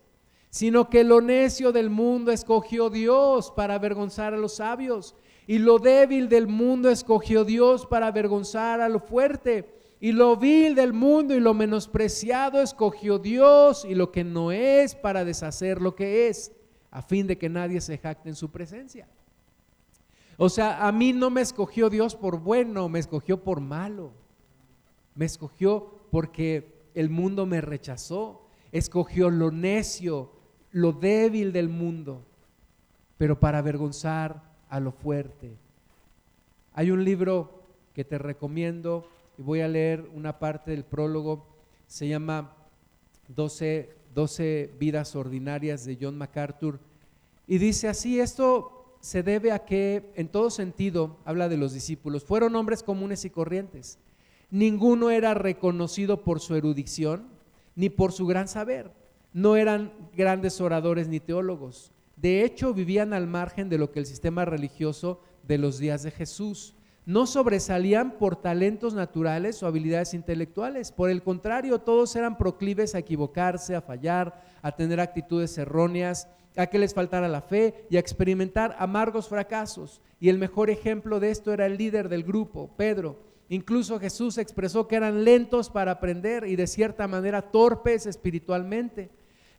sino 0.52 0.90
que 0.90 1.04
lo 1.04 1.22
necio 1.22 1.72
del 1.72 1.90
mundo 1.90 2.32
escogió 2.32 2.92
Dios 2.92 3.52
para 3.56 3.74
avergonzar 3.76 4.36
a 4.36 4.38
los 4.38 4.58
sabios, 4.58 5.16
y 5.48 5.58
lo 5.58 5.80
débil 5.80 6.30
del 6.30 6.48
mundo 6.48 6.90
escogió 6.90 7.44
Dios 7.44 7.88
para 7.88 8.08
avergonzar 8.08 8.80
a 8.80 8.90
lo 8.90 9.00
fuerte. 9.00 9.80
Y 10.00 10.14
lo 10.14 10.36
vil 10.36 10.76
del 10.76 10.94
mundo 10.94 11.36
y 11.36 11.40
lo 11.40 11.54
menospreciado 11.54 12.62
escogió 12.62 13.20
Dios 13.20 13.86
y 13.86 13.94
lo 13.94 14.12
que 14.12 14.24
no 14.24 14.52
es 14.52 14.96
para 14.96 15.24
deshacer 15.24 15.82
lo 15.82 15.96
que 15.96 16.28
es, 16.28 16.52
a 16.90 17.02
fin 17.02 17.28
de 17.28 17.38
que 17.38 17.50
nadie 17.50 17.82
se 17.82 17.98
jacte 17.98 18.30
en 18.30 18.36
su 18.36 18.50
presencia. 18.50 19.08
O 20.38 20.50
sea, 20.50 20.88
a 20.88 20.92
mí 20.92 21.14
no 21.14 21.30
me 21.30 21.42
escogió 21.42 21.90
Dios 21.90 22.16
por 22.16 22.40
bueno, 22.40 22.90
me 22.90 23.00
escogió 23.00 23.44
por 23.44 23.62
malo. 23.62 24.12
Me 25.14 25.26
escogió 25.26 26.00
porque 26.10 26.82
el 26.96 27.10
mundo 27.10 27.46
me 27.46 27.62
rechazó. 27.62 28.48
Escogió 28.72 29.30
lo 29.30 29.52
necio, 29.52 30.32
lo 30.72 30.92
débil 30.94 31.52
del 31.52 31.70
mundo, 31.70 32.22
pero 33.18 33.40
para 33.40 33.60
avergonzar 33.60 34.42
a 34.70 34.80
lo 34.80 34.92
fuerte. 34.92 35.52
Hay 36.74 36.92
un 36.92 37.04
libro 37.04 37.62
que 37.94 38.06
te 38.06 38.18
recomiendo 38.18 39.08
y 39.38 39.42
voy 39.42 39.62
a 39.62 39.68
leer 39.68 40.10
una 40.14 40.40
parte 40.40 40.72
del 40.72 40.84
prólogo. 40.84 41.46
Se 41.88 42.08
llama 42.08 42.54
12, 43.28 43.90
12 44.16 44.72
vidas 44.80 45.16
ordinarias 45.16 45.86
de 45.86 45.98
John 46.00 46.18
MacArthur. 46.18 46.80
Y 47.48 47.58
dice 47.58 47.90
así, 47.90 48.20
esto 48.20 48.96
se 49.02 49.24
debe 49.24 49.52
a 49.52 49.66
que, 49.66 50.12
en 50.16 50.30
todo 50.30 50.50
sentido, 50.50 51.18
habla 51.26 51.50
de 51.50 51.58
los 51.58 51.74
discípulos, 51.74 52.24
fueron 52.24 52.56
hombres 52.56 52.84
comunes 52.84 53.26
y 53.26 53.30
corrientes. 53.30 53.98
Ninguno 54.52 55.10
era 55.10 55.34
reconocido 55.34 56.24
por 56.24 56.40
su 56.40 56.56
erudición 56.56 57.28
ni 57.76 57.90
por 57.90 58.12
su 58.12 58.28
gran 58.28 58.48
saber. 58.48 58.92
No 59.34 59.56
eran 59.56 59.94
grandes 60.16 60.60
oradores 60.60 61.08
ni 61.08 61.20
teólogos. 61.20 61.92
De 62.18 62.44
hecho, 62.44 62.74
vivían 62.74 63.14
al 63.14 63.28
margen 63.28 63.70
de 63.70 63.78
lo 63.78 63.92
que 63.92 64.00
el 64.00 64.06
sistema 64.06 64.46
religioso 64.46 65.22
de 65.48 65.58
los 65.58 65.80
días 65.80 66.04
de 66.04 66.12
Jesús. 66.12 66.76
No 67.06 67.26
sobresalían 67.26 68.18
por 68.20 68.36
talentos 68.36 68.94
naturales 68.94 69.64
o 69.64 69.68
habilidades 69.68 70.14
intelectuales. 70.14 70.92
Por 70.92 71.10
el 71.10 71.24
contrario, 71.24 71.80
todos 71.80 72.16
eran 72.16 72.38
proclives 72.38 72.94
a 72.94 73.00
equivocarse, 73.00 73.76
a 73.76 73.82
fallar, 73.82 74.44
a 74.62 74.72
tener 74.74 75.00
actitudes 75.00 75.58
erróneas 75.58 76.28
a 76.58 76.68
que 76.68 76.78
les 76.78 76.94
faltara 76.94 77.28
la 77.28 77.42
fe 77.42 77.86
y 77.90 77.98
a 77.98 78.00
experimentar 78.00 78.76
amargos 78.78 79.30
fracasos. 79.30 80.02
Y 80.20 80.30
el 80.30 80.38
mejor 80.38 80.70
ejemplo 80.70 81.20
de 81.20 81.32
esto 81.32 81.54
era 81.54 81.66
el 81.66 81.78
líder 81.78 82.10
del 82.10 82.24
grupo, 82.24 82.70
Pedro. 82.76 83.20
Incluso 83.50 84.00
Jesús 84.00 84.38
expresó 84.38 84.88
que 84.88 84.96
eran 84.96 85.24
lentos 85.24 85.70
para 85.70 85.92
aprender 85.92 86.46
y 86.46 86.56
de 86.56 86.68
cierta 86.68 87.08
manera 87.08 87.42
torpes 87.42 88.06
espiritualmente. 88.06 89.10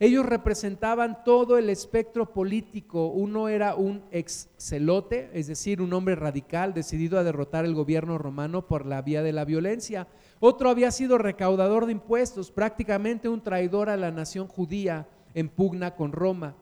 Ellos 0.02 0.26
representaban 0.26 1.22
todo 1.24 1.58
el 1.58 1.70
espectro 1.70 2.32
político. 2.32 3.06
Uno 3.06 3.48
era 3.48 3.76
un 3.76 4.02
excelote, 4.10 5.30
es 5.32 5.46
decir, 5.46 5.80
un 5.80 5.92
hombre 5.92 6.16
radical 6.16 6.74
decidido 6.74 7.20
a 7.20 7.22
derrotar 7.22 7.64
el 7.64 7.76
gobierno 7.76 8.18
romano 8.18 8.66
por 8.66 8.84
la 8.84 9.00
vía 9.00 9.22
de 9.22 9.32
la 9.32 9.44
violencia. 9.44 10.08
Otro 10.40 10.70
había 10.70 10.90
sido 10.90 11.18
recaudador 11.18 11.86
de 11.86 11.92
impuestos, 11.92 12.50
prácticamente 12.50 13.28
un 13.28 13.44
traidor 13.44 13.88
a 13.88 13.96
la 13.96 14.10
nación 14.10 14.48
judía 14.48 15.06
en 15.34 15.48
pugna 15.48 15.94
con 15.94 16.10
Roma. 16.10 16.56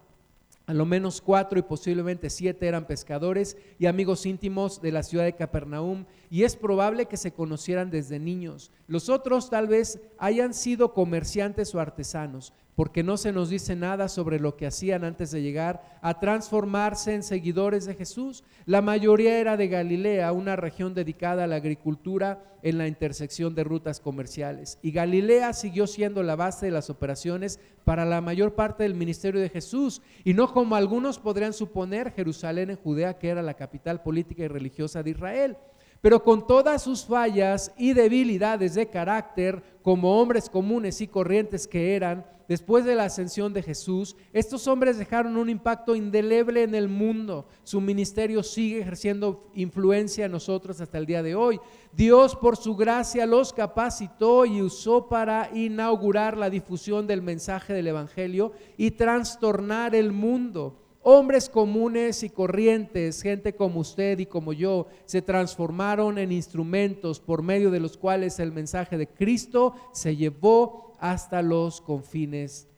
A 0.67 0.75
lo 0.75 0.87
menos 0.87 1.21
cuatro 1.21 1.59
y 1.59 1.63
posiblemente 1.63 2.31
siete 2.31 2.69
eran 2.69 2.87
pescadores 2.87 3.57
y 3.79 3.87
amigos 3.87 4.25
íntimos 4.25 4.81
de 4.81 4.93
la 4.93 5.03
ciudad 5.03 5.25
de 5.25 5.35
Capernaum 5.35 6.05
y 6.31 6.45
es 6.45 6.55
probable 6.55 7.07
que 7.07 7.17
se 7.17 7.33
conocieran 7.33 7.91
desde 7.91 8.21
niños. 8.21 8.71
Los 8.87 9.09
otros 9.09 9.51
tal 9.51 9.67
vez 9.67 9.99
hayan 10.17 10.55
sido 10.55 10.95
comerciantes 10.95 11.75
o 11.75 11.81
artesanos, 11.81 12.53
porque 12.81 13.03
no 13.03 13.19
se 13.19 13.31
nos 13.31 13.51
dice 13.51 13.77
nada 13.77 14.09
sobre 14.09 14.41
lo 14.41 14.57
que 14.57 14.67
hacían 14.67 15.05
antes 15.05 15.31
de 15.31 15.43
llegar 15.43 15.99
a 16.01 16.19
transformarse 16.19 17.13
en 17.13 17.23
seguidores 17.23 17.85
de 17.85 17.95
Jesús. 17.95 18.43
La 18.65 18.81
mayoría 18.81 19.39
era 19.39 19.59
de 19.59 19.69
Galilea, 19.69 20.33
una 20.33 20.57
región 20.57 20.95
dedicada 20.95 21.45
a 21.45 21.47
la 21.47 21.57
agricultura 21.57 22.43
en 22.63 22.79
la 22.79 22.87
intersección 22.87 23.55
de 23.55 23.65
rutas 23.65 24.01
comerciales. 24.01 24.79
Y 24.81 24.93
Galilea 24.93 25.53
siguió 25.53 25.87
siendo 25.87 26.23
la 26.23 26.37
base 26.37 26.65
de 26.65 26.73
las 26.73 26.89
operaciones 26.89 27.61
para 27.85 28.07
la 28.07 28.23
mayor 28.23 28.55
parte 28.55 28.85
del 28.85 28.95
ministerio 28.95 29.43
de 29.43 29.51
Jesús, 29.51 30.01
y 30.25 30.33
no 30.33 30.51
como 30.51 30.75
algunos 30.75 31.19
podrían 31.19 31.53
suponer 31.53 32.13
Jerusalén 32.13 32.71
en 32.71 32.77
Judea, 32.77 33.19
que 33.19 33.29
era 33.29 33.43
la 33.43 33.59
capital 33.59 34.03
política 34.03 34.45
y 34.45 34.49
religiosa 34.49 35.03
de 35.03 35.11
Israel. 35.11 35.59
Pero 36.01 36.23
con 36.23 36.47
todas 36.47 36.83
sus 36.83 37.05
fallas 37.05 37.73
y 37.77 37.93
debilidades 37.93 38.75
de 38.75 38.89
carácter, 38.89 39.63
como 39.83 40.21
hombres 40.21 40.49
comunes 40.49 41.01
y 41.01 41.09
corrientes 41.09 41.67
que 41.69 41.95
eran, 41.95 42.25
después 42.49 42.85
de 42.85 42.95
la 42.95 43.05
ascensión 43.05 43.53
de 43.53 43.63
Jesús, 43.63 44.17
estos 44.33 44.67
hombres 44.67 44.99
dejaron 44.99 45.37
un 45.37 45.51
impacto 45.51 45.95
indeleble 45.95 46.63
en 46.63 46.75
el 46.75 46.89
mundo. 46.89 47.47
Su 47.65 47.81
ministerio 47.81 48.43
sigue 48.43 48.81
ejerciendo 48.81 49.51
influencia 49.55 50.25
en 50.25 50.33
nosotros 50.33 50.81
hasta 50.81 50.99
el 50.99 51.07
día 51.07 51.23
de 51.23 51.35
hoy. 51.35 51.61
Dios 51.93 52.35
por 52.35 52.57
su 52.57 52.75
gracia 52.75 53.27
los 53.27 53.53
capacitó 53.53 54.47
y 54.47 54.63
usó 54.63 55.07
para 55.09 55.51
inaugurar 55.55 56.37
la 56.37 56.51
difusión 56.51 57.07
del 57.07 57.21
mensaje 57.21 57.75
del 57.75 57.89
Evangelio 57.89 58.53
y 58.79 58.93
trastornar 58.93 59.95
el 59.95 60.13
mundo. 60.13 60.77
Hombres 61.03 61.49
comunes 61.49 62.23
y 62.23 62.29
corrientes, 62.29 63.23
gente 63.23 63.55
como 63.55 63.81
usted 63.81 64.19
y 64.19 64.27
como 64.27 64.53
yo, 64.53 64.87
se 65.07 65.23
transformaron 65.23 66.19
en 66.19 66.31
instrumentos 66.31 67.21
por 67.21 67.43
medio 67.43 67.71
de 67.71 67.81
los 67.81 67.97
cuales 67.97 68.39
el 68.39 68.53
mensaje 68.53 68.99
de 68.99 69.09
Cristo 69.09 69.75
se 69.93 70.15
llevó 70.15 70.95
hasta 71.01 71.41
los 71.41 71.81
confines 71.81 72.69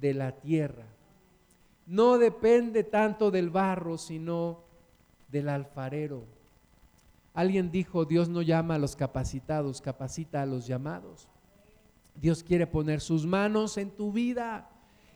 de 0.00 0.14
la 0.14 0.32
tierra. 0.32 0.86
No 1.86 2.18
depende 2.18 2.82
tanto 2.82 3.30
del 3.30 3.48
barro, 3.48 3.96
sino 3.96 4.64
del 5.28 5.48
alfarero. 5.48 6.24
Alguien 7.32 7.70
dijo, 7.70 8.04
Dios 8.04 8.28
no 8.28 8.42
llama 8.42 8.74
a 8.74 8.78
los 8.78 8.96
capacitados, 8.96 9.80
capacita 9.80 10.42
a 10.42 10.46
los 10.46 10.66
llamados. 10.66 11.28
Dios 12.16 12.42
quiere 12.42 12.66
poner 12.66 13.00
sus 13.00 13.24
manos 13.24 13.78
en 13.78 13.90
tu 13.90 14.10
vida 14.10 14.68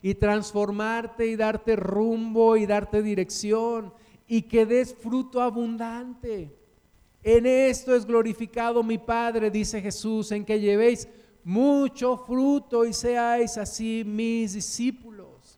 y 0.03 0.15
transformarte 0.15 1.25
y 1.25 1.37
darte 1.37 1.77
rumbo 1.77 2.57
y 2.57 2.65
darte 2.65 3.01
dirección 3.01 3.93
y 4.27 4.41
que 4.41 4.65
des 4.65 4.93
fruto 4.93 5.41
abundante. 5.41 6.53
En 7.23 7.45
esto 7.45 7.95
es 7.95 8.05
glorificado 8.05 8.83
mi 8.83 8.97
Padre, 8.97 9.49
dice 9.49 9.81
Jesús, 9.81 10.33
en 10.33 10.43
que 10.43 10.59
llevéis 10.59 11.07
mucho 11.45 12.17
fruto 12.17 12.83
y 12.83 12.91
seáis 12.91 13.57
así 13.57 14.03
mis 14.05 14.53
discípulos. 14.53 15.57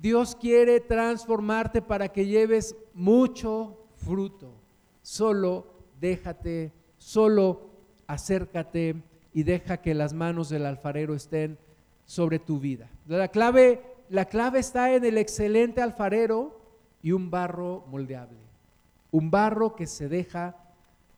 Dios 0.00 0.34
quiere 0.34 0.80
transformarte 0.80 1.82
para 1.82 2.08
que 2.08 2.24
lleves 2.24 2.74
mucho 2.94 3.76
fruto. 3.96 4.54
Solo 5.02 5.66
déjate, 6.00 6.72
solo 6.96 7.68
acércate 8.06 8.96
y 9.34 9.42
deja 9.42 9.82
que 9.82 9.92
las 9.92 10.14
manos 10.14 10.48
del 10.48 10.64
alfarero 10.64 11.14
estén 11.14 11.58
sobre 12.08 12.38
tu 12.38 12.58
vida. 12.58 12.88
La 13.06 13.28
clave, 13.28 13.82
la 14.08 14.24
clave 14.24 14.60
está 14.60 14.94
en 14.94 15.04
el 15.04 15.18
excelente 15.18 15.82
alfarero 15.82 16.58
y 17.02 17.12
un 17.12 17.30
barro 17.30 17.84
moldeable. 17.88 18.38
Un 19.10 19.30
barro 19.30 19.76
que 19.76 19.86
se 19.86 20.08
deja 20.08 20.56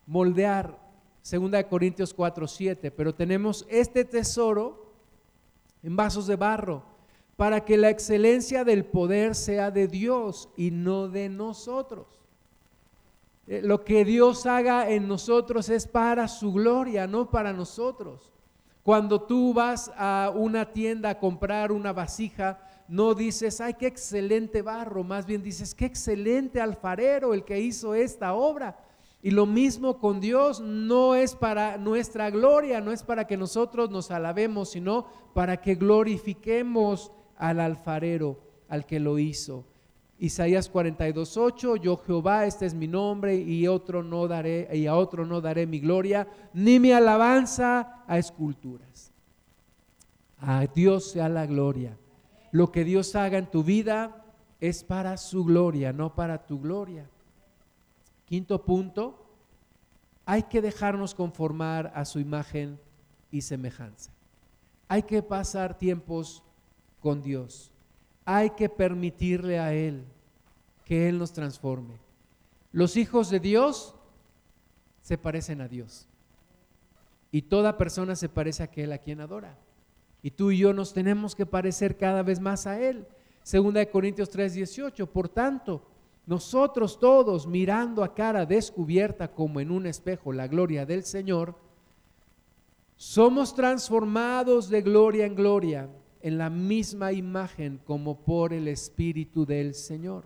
moldear. 0.05 0.77
Segunda 1.23 1.59
de 1.59 1.69
Corintios 1.69 2.13
4, 2.13 2.49
7. 2.49 2.91
Pero 2.91 3.15
tenemos 3.15 3.65
este 3.71 4.05
tesoro 4.05 4.93
en 5.85 5.95
vasos 5.95 6.27
de 6.27 6.35
barro 6.35 6.83
para 7.37 7.65
que 7.65 7.77
la 7.77 7.89
excelencia 7.89 8.65
del 8.65 8.85
poder 8.85 9.37
sea 9.37 9.71
de 9.71 9.87
Dios 9.87 10.49
y 10.57 10.73
no 10.73 11.09
de 11.09 11.29
nosotros. 11.29 12.09
Eh, 13.47 13.63
lo 13.63 13.85
que 13.85 14.05
Dios 14.05 14.45
haga 14.45 14.91
en 14.91 15.07
nosotros 15.07 15.69
es 15.69 15.87
para 15.87 16.27
su 16.27 16.53
gloria, 16.53 17.07
no 17.07 17.31
para 17.31 17.53
nosotros. 17.53 18.33
Cuando 18.83 19.21
tú 19.23 19.53
vas 19.53 19.93
a 19.97 20.33
una 20.35 20.73
tienda 20.73 21.11
a 21.11 21.19
comprar 21.19 21.71
una 21.71 21.93
vasija, 21.93 22.59
no 22.89 23.15
dices, 23.15 23.61
ay, 23.61 23.75
qué 23.75 23.87
excelente 23.87 24.63
barro, 24.63 25.05
más 25.05 25.27
bien 25.27 25.43
dices, 25.43 25.75
qué 25.75 25.85
excelente 25.85 26.61
alfarero 26.61 27.35
el 27.35 27.45
que 27.45 27.61
hizo 27.61 27.95
esta 27.95 28.35
obra. 28.35 28.79
Y 29.23 29.31
lo 29.33 29.45
mismo 29.45 29.99
con 29.99 30.19
Dios, 30.19 30.61
no 30.61 31.15
es 31.15 31.35
para 31.35 31.77
nuestra 31.77 32.31
gloria, 32.31 32.81
no 32.81 32.91
es 32.91 33.03
para 33.03 33.27
que 33.27 33.37
nosotros 33.37 33.91
nos 33.91 34.11
alabemos, 34.11 34.71
sino 34.71 35.07
para 35.35 35.61
que 35.61 35.75
glorifiquemos 35.75 37.13
al 37.37 37.61
alfarero, 37.61 38.41
al 38.69 38.87
que 38.87 38.99
lo 38.99 39.19
hizo. 39.19 39.70
Isaías 40.21 40.71
42:8, 40.71 41.77
yo 41.77 41.97
Jehová, 41.97 42.45
este 42.45 42.67
es 42.67 42.75
mi 42.75 42.87
nombre 42.87 43.37
y 43.37 43.67
otro 43.67 44.03
no 44.03 44.29
daré 44.29 44.69
y 44.71 44.87
a 44.87 44.95
otro 44.95 45.25
no 45.25 45.41
daré 45.41 45.67
mi 45.67 45.81
gloria 45.81 46.29
ni 46.53 46.79
mi 46.79 46.93
alabanza 46.93 48.05
a 48.07 48.19
esculturas. 48.19 49.13
A 50.39 50.67
Dios 50.67 51.13
sea 51.13 51.31
la 51.31 51.47
gloria. 51.47 51.97
Lo 52.53 52.71
que 52.71 52.85
Dios 52.85 53.17
haga 53.17 53.39
en 53.39 53.51
tu 53.51 53.65
vida 53.65 54.23
es 54.61 54.85
para 54.85 55.17
su 55.17 55.43
gloria, 55.43 55.91
no 55.95 56.15
para 56.15 56.45
tu 56.47 56.61
gloria. 56.61 57.09
Quinto 58.27 58.63
punto, 58.63 59.27
hay 60.27 60.43
que 60.43 60.61
dejarnos 60.61 61.15
conformar 61.15 61.93
a 61.95 62.05
su 62.05 62.21
imagen 62.21 62.79
y 63.31 63.41
semejanza. 63.41 64.13
Hay 64.87 65.05
que 65.05 65.23
pasar 65.23 65.79
tiempos 65.79 66.43
con 67.01 67.23
Dios. 67.23 67.73
Hay 68.25 68.51
que 68.51 68.69
permitirle 68.69 69.59
a 69.59 69.73
Él 69.73 70.05
que 70.85 71.09
Él 71.09 71.19
nos 71.19 71.33
transforme. 71.33 71.95
Los 72.73 72.97
hijos 72.97 73.31
de 73.31 73.41
Dios 73.41 73.95
se 75.03 75.17
parecen 75.19 75.61
a 75.61 75.69
Dios. 75.69 76.09
Y 77.33 77.43
toda 77.43 77.79
persona 77.79 78.17
se 78.17 78.29
parece 78.29 78.63
a 78.63 78.67
aquel 78.67 78.93
a 78.93 78.99
quien 78.99 79.21
adora. 79.21 79.57
Y 80.23 80.33
tú 80.33 80.51
y 80.51 80.59
yo 80.59 80.73
nos 80.73 80.93
tenemos 80.93 81.35
que 81.35 81.47
parecer 81.47 81.97
cada 81.97 82.23
vez 82.23 82.41
más 82.41 82.67
a 82.67 82.81
Él. 82.81 83.07
Segunda 83.43 83.81
de 83.81 83.91
Corintios 83.91 84.31
3:18. 84.31 85.07
Por 85.07 85.29
tanto, 85.29 85.83
nosotros 86.27 86.99
todos 86.99 87.47
mirando 87.47 88.05
a 88.05 88.15
cara 88.15 88.45
descubierta 88.45 89.33
como 89.33 89.61
en 89.61 89.71
un 89.71 89.87
espejo 89.87 90.33
la 90.33 90.47
gloria 90.47 90.85
del 90.85 91.05
Señor, 91.05 91.57
somos 92.97 93.55
transformados 93.55 94.69
de 94.69 94.83
gloria 94.83 95.25
en 95.25 95.35
gloria 95.35 95.89
en 96.23 96.39
la 96.39 96.51
misma 96.51 97.13
imagen 97.13 97.81
como 97.85 98.17
por 98.19 98.53
el 98.53 98.69
Espíritu 98.69 99.47
del 99.47 99.75
Señor. 99.75 100.25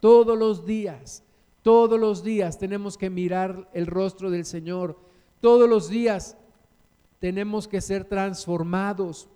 Todos 0.00 0.38
los 0.38 0.66
días, 0.66 1.24
todos 1.62 1.98
los 1.98 2.22
días 2.22 2.58
tenemos 2.58 2.96
que 2.96 3.10
mirar 3.10 3.68
el 3.72 3.86
rostro 3.86 4.30
del 4.30 4.44
Señor. 4.44 4.98
Todos 5.40 5.68
los 5.68 5.88
días 5.88 6.36
tenemos 7.18 7.66
que 7.66 7.80
ser 7.80 8.04
transformados. 8.04 9.28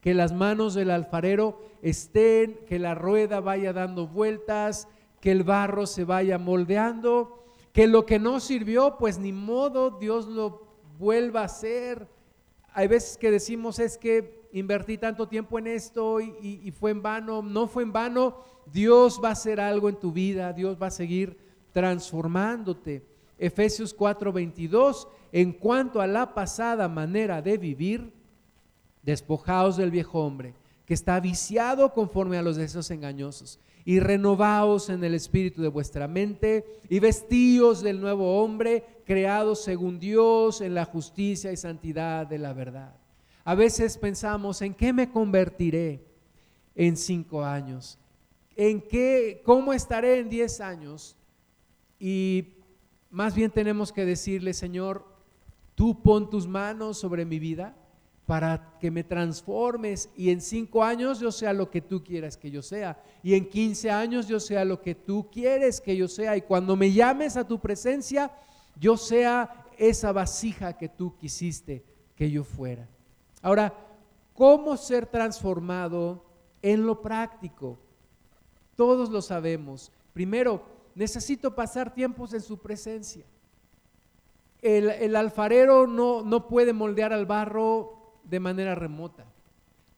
Que 0.00 0.14
las 0.14 0.32
manos 0.32 0.74
del 0.74 0.90
alfarero 0.90 1.60
estén, 1.82 2.60
que 2.66 2.78
la 2.78 2.94
rueda 2.94 3.40
vaya 3.40 3.72
dando 3.72 4.06
vueltas, 4.06 4.88
que 5.20 5.32
el 5.32 5.42
barro 5.42 5.86
se 5.86 6.04
vaya 6.04 6.38
moldeando, 6.38 7.44
que 7.72 7.86
lo 7.86 8.06
que 8.06 8.18
no 8.18 8.40
sirvió, 8.40 8.96
pues 8.96 9.18
ni 9.18 9.32
modo, 9.32 9.90
Dios 9.90 10.26
lo 10.28 10.62
vuelva 10.98 11.42
a 11.42 11.46
hacer. 11.46 12.08
Hay 12.78 12.88
veces 12.88 13.16
que 13.16 13.30
decimos 13.30 13.78
es 13.78 13.96
que 13.96 14.48
invertí 14.52 14.98
tanto 14.98 15.26
tiempo 15.26 15.58
en 15.58 15.66
esto 15.66 16.20
y, 16.20 16.60
y, 16.62 16.70
fue 16.72 16.90
en 16.90 17.00
vano. 17.00 17.40
No 17.40 17.68
fue 17.68 17.84
en 17.84 17.90
vano. 17.90 18.36
Dios 18.70 19.18
va 19.24 19.30
a 19.30 19.32
hacer 19.32 19.60
algo 19.60 19.88
en 19.88 19.96
tu 19.96 20.12
vida. 20.12 20.52
Dios 20.52 20.76
va 20.80 20.88
a 20.88 20.90
seguir 20.90 21.38
transformándote. 21.72 23.02
Efesios 23.38 23.96
4:22, 23.96 25.08
en 25.32 25.54
cuanto 25.54 26.02
a 26.02 26.06
la 26.06 26.34
pasada 26.34 26.86
manera 26.86 27.40
de 27.40 27.56
vivir, 27.56 28.12
despojaos 29.02 29.78
del 29.78 29.90
viejo 29.90 30.20
hombre, 30.20 30.52
que 30.84 30.92
está 30.92 31.18
viciado 31.18 31.94
conforme 31.94 32.36
a 32.36 32.42
los 32.42 32.56
deseos 32.56 32.90
engañosos, 32.90 33.58
y 33.86 34.00
renovaos 34.00 34.90
en 34.90 35.02
el 35.02 35.14
espíritu 35.14 35.62
de 35.62 35.68
vuestra 35.68 36.08
mente, 36.08 36.66
y 36.90 36.98
vestíos 36.98 37.82
del 37.82 38.02
nuevo 38.02 38.42
hombre, 38.42 38.84
creados 39.06 39.62
según 39.62 39.98
Dios 39.98 40.60
en 40.60 40.74
la 40.74 40.84
justicia 40.84 41.52
y 41.52 41.56
santidad 41.56 42.26
de 42.26 42.38
la 42.38 42.52
verdad. 42.52 42.94
A 43.44 43.54
veces 43.54 43.96
pensamos, 43.96 44.60
¿en 44.60 44.74
qué 44.74 44.92
me 44.92 45.10
convertiré 45.10 46.04
en 46.74 46.96
cinco 46.96 47.44
años? 47.44 47.98
¿En 48.56 48.82
qué, 48.82 49.40
cómo 49.44 49.72
estaré 49.72 50.18
en 50.18 50.28
diez 50.28 50.60
años? 50.60 51.16
Y 52.00 52.54
más 53.08 53.34
bien 53.34 53.52
tenemos 53.52 53.92
que 53.92 54.04
decirle, 54.04 54.52
Señor, 54.52 55.06
tú 55.76 56.02
pon 56.02 56.28
tus 56.28 56.48
manos 56.48 56.98
sobre 56.98 57.24
mi 57.24 57.38
vida 57.38 57.76
para 58.26 58.76
que 58.80 58.90
me 58.90 59.04
transformes 59.04 60.10
y 60.16 60.30
en 60.30 60.40
cinco 60.40 60.82
años 60.82 61.20
yo 61.20 61.30
sea 61.30 61.52
lo 61.52 61.70
que 61.70 61.80
tú 61.80 62.02
quieras 62.02 62.36
que 62.36 62.50
yo 62.50 62.60
sea 62.60 63.00
y 63.22 63.34
en 63.34 63.48
quince 63.48 63.88
años 63.88 64.26
yo 64.26 64.40
sea 64.40 64.64
lo 64.64 64.82
que 64.82 64.96
tú 64.96 65.30
quieres 65.30 65.80
que 65.80 65.96
yo 65.96 66.08
sea 66.08 66.36
y 66.36 66.42
cuando 66.42 66.74
me 66.74 66.90
llames 66.90 67.36
a 67.36 67.46
tu 67.46 67.60
presencia 67.60 68.32
yo 68.78 68.96
sea 68.96 69.66
esa 69.78 70.12
vasija 70.12 70.76
que 70.76 70.88
tú 70.88 71.16
quisiste 71.16 71.84
que 72.14 72.30
yo 72.30 72.44
fuera. 72.44 72.88
Ahora, 73.42 73.74
¿cómo 74.34 74.76
ser 74.76 75.06
transformado 75.06 76.24
en 76.62 76.86
lo 76.86 77.02
práctico? 77.02 77.78
Todos 78.74 79.10
lo 79.10 79.22
sabemos. 79.22 79.92
Primero, 80.12 80.62
necesito 80.94 81.54
pasar 81.54 81.94
tiempos 81.94 82.32
en 82.32 82.40
su 82.40 82.58
presencia. 82.58 83.24
El, 84.62 85.14
alfarero 85.14 85.86
no, 85.86 86.22
no 86.22 86.48
puede 86.48 86.72
moldear 86.72 87.12
al 87.12 87.26
barro 87.26 88.18
de 88.24 88.40
manera 88.40 88.74
remota. 88.74 89.26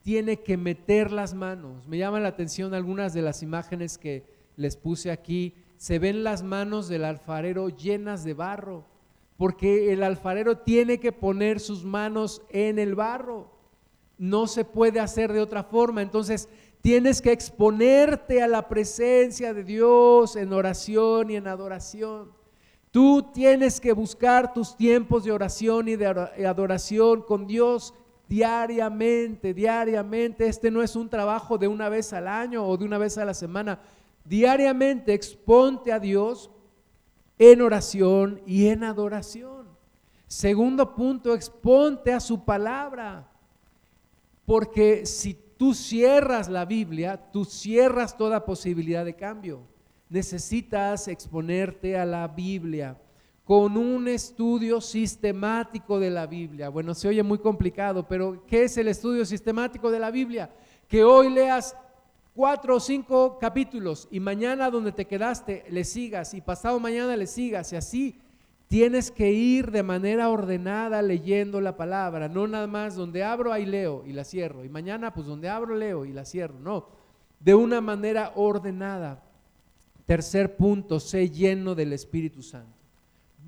Tiene 0.03 0.41
que 0.41 0.57
meter 0.57 1.11
las 1.11 1.35
manos. 1.35 1.87
Me 1.87 1.99
llama 1.99 2.20
la 2.20 2.29
atención 2.29 2.74
algunas 2.74 3.14
de 3.14 3.22
las 3.22 3.43
imágenes 3.43 3.99
que 3.99 4.26
les 4.57 4.76
puse 4.76 5.11
aquí. 5.11 5.55
Se 5.79 5.99
ven 5.99 6.24
las 6.24 6.43
manos 6.43 6.89
del 6.89 7.07
alfarero 7.07 7.70
llenas 7.70 8.22
de 8.22 8.35
barro, 8.35 8.85
porque 9.39 9.95
el 9.95 10.03
alfarero 10.03 10.59
tiene 10.59 11.01
que 11.01 11.12
poner 11.12 11.59
sus 11.59 11.85
manos 11.85 12.43
en 12.51 12.79
el 12.79 12.95
barro. 12.95 13.51
No 14.18 14.47
se 14.47 14.66
puede 14.66 15.01
hacer 15.01 15.33
de 15.33 15.41
otra 15.41 15.62
forma. 15.62 16.03
Entonces, 16.03 16.51
Tienes 16.81 17.20
que 17.20 17.33
exponerte 17.33 18.41
a 18.41 18.47
la 18.47 18.68
presencia 18.68 19.53
de 19.53 19.64
Dios 19.64 20.37
en 20.37 20.53
oración 20.53 21.31
y 21.31 21.37
en 21.37 21.49
adoración. 21.49 22.31
Tú 22.91 23.31
tienes 23.35 23.81
que 23.81 23.93
buscar 23.93 24.55
tus 24.55 24.76
tiempos 24.76 25.24
de 25.24 25.33
oración 25.33 25.89
y 25.89 25.97
de 25.97 26.07
adoración 26.47 27.22
con 27.22 27.47
Dios 27.47 27.95
diariamente, 28.29 29.53
diariamente. 29.55 30.47
Este 30.47 30.70
no 30.70 30.83
es 30.83 30.95
un 30.95 31.11
trabajo 31.11 31.59
de 31.59 31.66
una 31.66 31.89
vez 31.89 32.12
al 32.12 32.29
año 32.29 32.64
o 32.64 32.76
de 32.76 32.85
una 32.85 32.97
vez 32.97 33.18
a 33.18 33.24
la 33.24 33.35
semana. 33.35 33.81
Diariamente 34.29 35.14
exponte 35.14 35.93
a 35.93 35.99
Dios 35.99 36.51
en 37.39 37.62
oración 37.62 38.43
y 38.47 38.66
en 38.68 38.85
adoración. 38.85 39.66
Segundo 40.26 40.95
punto, 40.95 41.35
exponte 41.35 42.12
a 42.12 42.20
su 42.20 42.45
palabra. 42.45 43.26
Porque 44.45 45.07
si 45.07 45.35
tú 45.57 45.72
cierras 45.72 46.49
la 46.49 46.66
Biblia, 46.66 47.16
tú 47.33 47.45
cierras 47.45 48.16
toda 48.16 48.45
posibilidad 48.45 49.05
de 49.05 49.16
cambio. 49.16 49.62
Necesitas 50.11 51.09
exponerte 51.09 51.99
a 51.99 52.05
la 52.05 52.29
Biblia 52.29 52.99
con 53.45 53.79
un 53.79 54.09
estudio 54.09 54.79
sistemático 54.83 55.99
de 55.99 56.11
la 56.11 56.26
Biblia. 56.26 56.68
Bueno, 56.68 56.95
se 56.95 57.09
oye 57.09 57.22
muy 57.22 57.39
complicado, 57.39 58.07
pero 58.07 58.45
¿qué 58.47 58.64
es 58.64 58.76
el 58.76 58.89
estudio 58.89 59.24
sistemático 59.24 59.91
de 59.91 59.99
la 59.99 60.11
Biblia? 60.11 60.51
Que 60.87 61.03
hoy 61.03 61.31
leas 61.31 61.74
cuatro 62.39 62.76
o 62.76 62.78
cinco 62.78 63.36
capítulos 63.36 64.07
y 64.12 64.20
mañana 64.20 64.70
donde 64.70 64.93
te 64.93 65.09
quedaste 65.09 65.64
le 65.70 65.82
sigas 65.82 66.34
y 66.34 66.41
pasado 66.41 66.78
mañana 66.78 67.16
le 67.16 67.26
sigas 67.26 67.72
y 67.72 67.76
así 67.76 68.20
Tienes 68.68 69.11
que 69.11 69.32
ir 69.32 69.72
de 69.72 69.82
manera 69.82 70.28
ordenada 70.28 71.03
leyendo 71.03 71.61
la 71.61 71.76
palabra, 71.76 72.28
no 72.28 72.47
nada 72.47 72.66
más 72.66 72.95
donde 72.95 73.24
abro 73.24 73.51
ahí 73.51 73.64
leo 73.64 74.05
y 74.07 74.12
la 74.12 74.22
cierro 74.24 74.62
y 74.62 74.68
mañana 74.68 75.12
pues 75.12 75.26
donde 75.26 75.49
abro 75.49 75.74
leo 75.74 76.05
y 76.05 76.12
la 76.12 76.24
cierro, 76.26 76.61
no, 76.61 76.86
de 77.41 77.55
una 77.57 77.80
manera 77.80 78.32
ordenada. 78.36 79.24
Tercer 80.07 80.55
punto, 80.55 81.01
sé 81.01 81.30
lleno 81.30 81.74
del 81.74 81.93
Espíritu 81.93 82.43
Santo. 82.43 82.78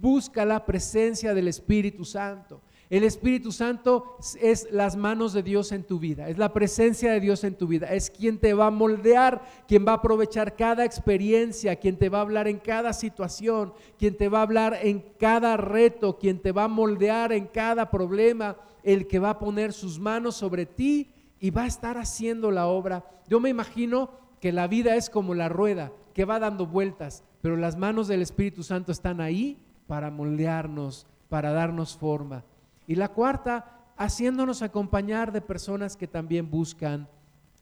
Busca 0.01 0.45
la 0.45 0.64
presencia 0.64 1.32
del 1.32 1.49
Espíritu 1.49 2.05
Santo. 2.05 2.62
El 2.91 3.05
Espíritu 3.05 3.53
Santo 3.53 4.16
es 4.41 4.66
las 4.72 4.97
manos 4.97 5.32
de 5.32 5.45
Dios 5.45 5.70
en 5.70 5.84
tu 5.84 6.01
vida, 6.01 6.28
es 6.28 6.38
la 6.38 6.53
presencia 6.53 7.12
de 7.12 7.20
Dios 7.20 7.45
en 7.45 7.55
tu 7.55 7.68
vida, 7.68 7.86
es 7.86 8.11
quien 8.11 8.38
te 8.38 8.53
va 8.53 8.66
a 8.66 8.72
moldear, 8.72 9.43
quien 9.68 9.86
va 9.86 9.93
a 9.93 9.97
aprovechar 9.97 10.57
cada 10.57 10.84
experiencia, 10.84 11.76
quien 11.76 11.97
te 11.97 12.09
va 12.09 12.18
a 12.18 12.22
hablar 12.22 12.49
en 12.49 12.59
cada 12.59 12.93
situación, 12.93 13.72
quien 13.97 14.16
te 14.16 14.28
va 14.28 14.41
a 14.41 14.43
hablar 14.43 14.76
en 14.82 15.05
cada 15.20 15.57
reto, 15.57 16.18
quien 16.18 16.41
te 16.41 16.51
va 16.51 16.64
a 16.64 16.68
moldear 16.68 17.32
en 17.32 17.47
cada 17.47 17.93
problema, 17.93 18.57
el 18.82 19.07
que 19.07 19.20
va 19.20 19.30
a 19.30 19.38
poner 19.38 19.72
sus 19.72 20.01
manos 20.01 20.34
sobre 20.34 20.66
ti 20.66 21.12
y 21.38 21.51
va 21.51 21.62
a 21.62 21.68
estar 21.68 21.97
haciendo 21.97 22.51
la 22.51 22.66
obra. 22.66 23.05
Yo 23.28 23.38
me 23.38 23.51
imagino 23.51 24.11
que 24.41 24.51
la 24.51 24.66
vida 24.66 24.97
es 24.97 25.11
como 25.11 25.34
la 25.34 25.49
rueda 25.49 25.93
que 26.12 26.24
va 26.24 26.41
dando 26.41 26.66
vueltas, 26.66 27.22
pero 27.41 27.57
las 27.57 27.76
manos 27.76 28.09
del 28.09 28.20
Espíritu 28.20 28.64
Santo 28.64 28.91
están 28.91 29.20
ahí 29.20 29.62
para 29.86 30.11
moldearnos, 30.11 31.07
para 31.28 31.53
darnos 31.53 31.97
forma. 31.97 32.45
Y 32.91 32.97
la 32.97 33.11
cuarta, 33.11 33.84
haciéndonos 33.97 34.62
acompañar 34.62 35.30
de 35.30 35.41
personas 35.41 35.97
que 35.97 36.09
también 36.09 36.51
buscan 36.51 37.07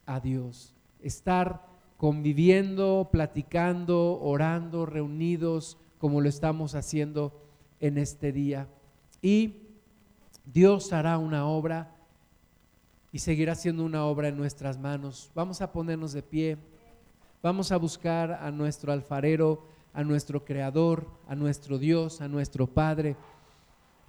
a 0.07 0.19
Dios. 0.19 0.73
Estar 1.03 1.67
conviviendo, 1.97 3.09
platicando, 3.11 4.19
orando, 4.21 4.87
reunidos, 4.87 5.77
como 5.99 6.19
lo 6.19 6.27
estamos 6.27 6.73
haciendo 6.73 7.39
en 7.79 7.99
este 7.99 8.31
día. 8.31 8.67
Y 9.21 9.67
Dios 10.51 10.93
hará 10.93 11.19
una 11.19 11.45
obra 11.45 11.95
y 13.11 13.19
seguirá 13.19 13.51
haciendo 13.51 13.85
una 13.85 14.05
obra 14.05 14.29
en 14.29 14.37
nuestras 14.37 14.79
manos. 14.79 15.29
Vamos 15.35 15.61
a 15.61 15.71
ponernos 15.71 16.11
de 16.11 16.23
pie, 16.23 16.57
vamos 17.43 17.71
a 17.71 17.77
buscar 17.77 18.31
a 18.31 18.49
nuestro 18.49 18.91
alfarero, 18.91 19.63
a 19.93 20.03
nuestro 20.03 20.43
creador, 20.43 21.05
a 21.27 21.35
nuestro 21.35 21.77
Dios, 21.77 22.19
a 22.19 22.27
nuestro 22.27 22.65
Padre 22.65 23.15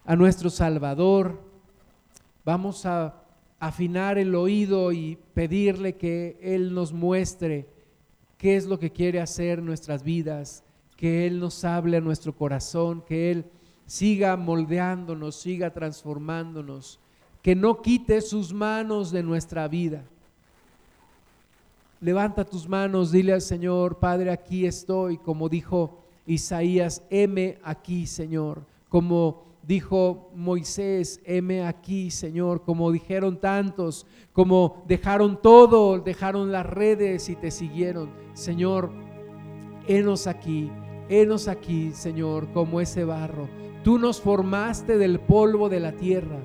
a 0.05 0.17
nuestro 0.17 0.51
Salvador. 0.51 1.41
Vamos 2.45 2.87
a 2.87 3.15
afinar 3.59 4.19
el 4.19 4.35
oído 4.35 4.93
y 4.93 5.19
pedirle 5.35 5.97
que 5.97 6.39
Él 6.43 6.75
nos 6.75 6.93
muestre 6.93 7.69
qué 8.39 8.57
es 8.57 8.67
lo 8.67 8.79
que 8.79 8.91
quiere 8.91 9.21
hacer 9.21 9.59
en 9.59 9.67
nuestras 9.67 10.03
vidas, 10.03 10.65
que 10.97 11.27
Él 11.27 11.39
nos 11.39 11.63
hable 11.65 11.99
a 11.99 12.01
nuestro 12.01 12.35
corazón, 12.35 13.03
que 13.07 13.31
Él 13.31 13.45
siga 13.87 14.37
moldeándonos, 14.37 15.37
siga 15.37 15.73
transformándonos, 15.73 16.99
que 17.43 17.55
no 17.55 17.83
quite 17.83 18.21
sus 18.23 18.53
manos 18.53 19.11
de 19.11 19.23
nuestra 19.23 19.69
vida. 19.69 20.05
Levanta 22.01 22.47
tus 22.47 22.67
manos, 22.67 23.13
dile 23.13 23.35
al 23.35 23.43
Señor, 23.43 23.99
Padre, 23.99 24.31
aquí 24.31 24.65
estoy, 24.65 25.19
como 25.19 25.51
dijo 25.51 25.99
Isaías, 26.27 27.03
heme 27.11 27.59
aquí, 27.63 28.07
Señor, 28.07 28.63
como 28.89 29.50
dijo 29.63 30.31
Moisés, 30.35 31.21
heme 31.25 31.65
aquí, 31.65 32.11
Señor, 32.11 32.63
como 32.63 32.91
dijeron 32.91 33.41
tantos, 33.41 34.07
como 34.33 34.85
dejaron 34.87 35.41
todo, 35.41 35.99
dejaron 36.01 36.53
las 36.53 36.67
redes 36.67 37.29
y 37.29 37.37
te 37.37 37.51
siguieron. 37.51 38.11
Señor, 38.35 38.91
henos 39.87 40.27
aquí, 40.27 40.71
henos 41.09 41.49
aquí, 41.49 41.93
Señor, 41.93 42.53
como 42.53 42.81
ese 42.81 43.05
barro. 43.05 43.49
Tú 43.85 43.99
nos 43.99 44.21
formaste 44.21 44.99
del 44.99 45.21
polvo 45.21 45.69
de 45.69 45.81
la 45.81 45.93
tierra 45.93 46.39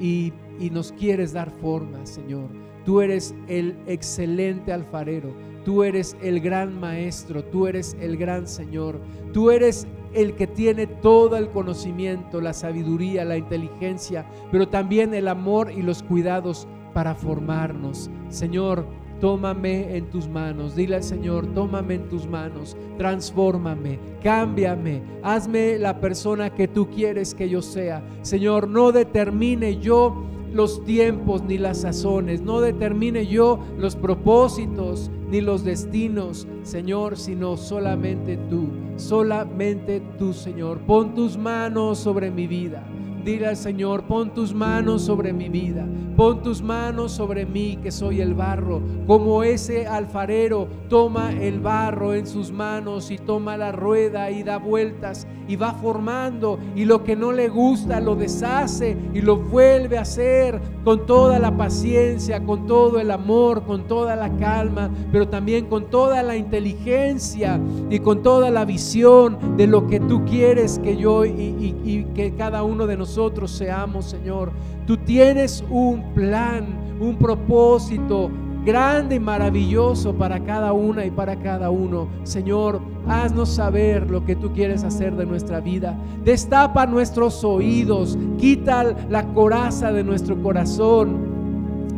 y, 0.00 0.32
y 0.58 0.70
nos 0.70 0.92
quieres 0.92 1.32
dar 1.32 1.50
forma, 1.50 2.04
Señor. 2.06 2.48
Tú 2.84 3.00
eres 3.02 3.34
el 3.48 3.76
excelente 3.86 4.72
alfarero, 4.72 5.34
tú 5.64 5.82
eres 5.82 6.16
el 6.22 6.40
gran 6.40 6.80
maestro, 6.80 7.44
tú 7.44 7.66
eres 7.66 7.94
el 8.00 8.16
gran 8.16 8.46
Señor, 8.46 9.00
tú 9.34 9.50
eres 9.50 9.86
el 10.12 10.34
que 10.34 10.46
tiene 10.46 10.86
todo 10.86 11.36
el 11.36 11.48
conocimiento, 11.48 12.40
la 12.40 12.52
sabiduría, 12.52 13.24
la 13.24 13.36
inteligencia, 13.36 14.26
pero 14.50 14.68
también 14.68 15.14
el 15.14 15.28
amor 15.28 15.70
y 15.70 15.82
los 15.82 16.02
cuidados 16.02 16.66
para 16.94 17.14
formarnos. 17.14 18.10
Señor, 18.28 18.86
tómame 19.20 19.96
en 19.96 20.10
tus 20.10 20.28
manos. 20.28 20.74
Dile 20.74 20.96
al 20.96 21.02
Señor, 21.02 21.46
tómame 21.54 21.94
en 21.94 22.08
tus 22.08 22.26
manos, 22.26 22.76
transfórmame, 22.96 23.98
cámbiame, 24.22 25.02
hazme 25.22 25.78
la 25.78 26.00
persona 26.00 26.50
que 26.50 26.68
tú 26.68 26.88
quieres 26.88 27.34
que 27.34 27.48
yo 27.48 27.62
sea. 27.62 28.02
Señor, 28.22 28.68
no 28.68 28.92
determine 28.92 29.78
yo 29.78 30.24
los 30.52 30.84
tiempos 30.84 31.42
ni 31.42 31.58
las 31.58 31.82
sazones, 31.82 32.40
no 32.40 32.60
determine 32.60 33.26
yo 33.26 33.58
los 33.78 33.96
propósitos 33.96 35.10
ni 35.30 35.40
los 35.40 35.64
destinos, 35.64 36.46
Señor, 36.62 37.16
sino 37.16 37.56
solamente 37.56 38.36
tú, 38.48 38.68
solamente 38.96 40.02
tú, 40.18 40.32
Señor. 40.32 40.78
Pon 40.80 41.14
tus 41.14 41.36
manos 41.36 41.98
sobre 41.98 42.30
mi 42.30 42.46
vida. 42.46 42.86
Dile 43.24 43.48
al 43.48 43.56
Señor, 43.56 44.04
pon 44.04 44.32
tus 44.32 44.54
manos 44.54 45.02
sobre 45.02 45.32
mi 45.32 45.48
vida, 45.48 45.86
pon 46.18 46.42
tus 46.42 46.60
manos 46.60 47.12
sobre 47.12 47.46
mí 47.46 47.78
que 47.80 47.92
soy 47.92 48.20
el 48.20 48.34
barro, 48.34 48.82
como 49.06 49.44
ese 49.44 49.86
alfarero 49.86 50.66
toma 50.88 51.30
el 51.30 51.60
barro 51.60 52.12
en 52.12 52.26
sus 52.26 52.50
manos 52.50 53.12
y 53.12 53.18
toma 53.18 53.56
la 53.56 53.70
rueda 53.70 54.28
y 54.28 54.42
da 54.42 54.58
vueltas 54.58 55.28
y 55.46 55.54
va 55.54 55.74
formando 55.74 56.58
y 56.74 56.86
lo 56.86 57.04
que 57.04 57.14
no 57.14 57.30
le 57.30 57.48
gusta 57.48 58.00
lo 58.00 58.16
deshace 58.16 58.96
y 59.14 59.20
lo 59.20 59.36
vuelve 59.36 59.96
a 59.96 60.00
hacer 60.00 60.60
con 60.82 61.06
toda 61.06 61.38
la 61.38 61.56
paciencia, 61.56 62.44
con 62.44 62.66
todo 62.66 62.98
el 62.98 63.12
amor, 63.12 63.62
con 63.62 63.86
toda 63.86 64.16
la 64.16 64.36
calma, 64.38 64.90
pero 65.12 65.28
también 65.28 65.66
con 65.66 65.88
toda 65.88 66.24
la 66.24 66.34
inteligencia 66.34 67.60
y 67.90 68.00
con 68.00 68.24
toda 68.24 68.50
la 68.50 68.64
visión 68.64 69.56
de 69.56 69.68
lo 69.68 69.86
que 69.86 70.00
tú 70.00 70.24
quieres 70.24 70.80
que 70.80 70.96
yo 70.96 71.24
y, 71.24 71.76
y 71.84 72.06
que 72.12 72.34
cada 72.34 72.64
uno 72.64 72.88
de 72.88 72.96
nosotros 72.96 73.52
seamos, 73.52 74.06
Señor. 74.06 74.50
Tú 74.88 74.96
tienes 74.96 75.62
un 75.68 76.14
plan, 76.14 76.64
un 76.98 77.18
propósito 77.18 78.30
grande 78.64 79.16
y 79.16 79.20
maravilloso 79.20 80.14
para 80.14 80.42
cada 80.42 80.72
una 80.72 81.04
y 81.04 81.10
para 81.10 81.38
cada 81.38 81.68
uno. 81.68 82.08
Señor, 82.22 82.80
haznos 83.06 83.50
saber 83.50 84.10
lo 84.10 84.24
que 84.24 84.34
tú 84.34 84.50
quieres 84.54 84.84
hacer 84.84 85.14
de 85.14 85.26
nuestra 85.26 85.60
vida. 85.60 85.94
Destapa 86.24 86.86
nuestros 86.86 87.44
oídos, 87.44 88.16
quita 88.38 88.96
la 89.10 89.26
coraza 89.34 89.92
de 89.92 90.04
nuestro 90.04 90.42
corazón 90.42 91.27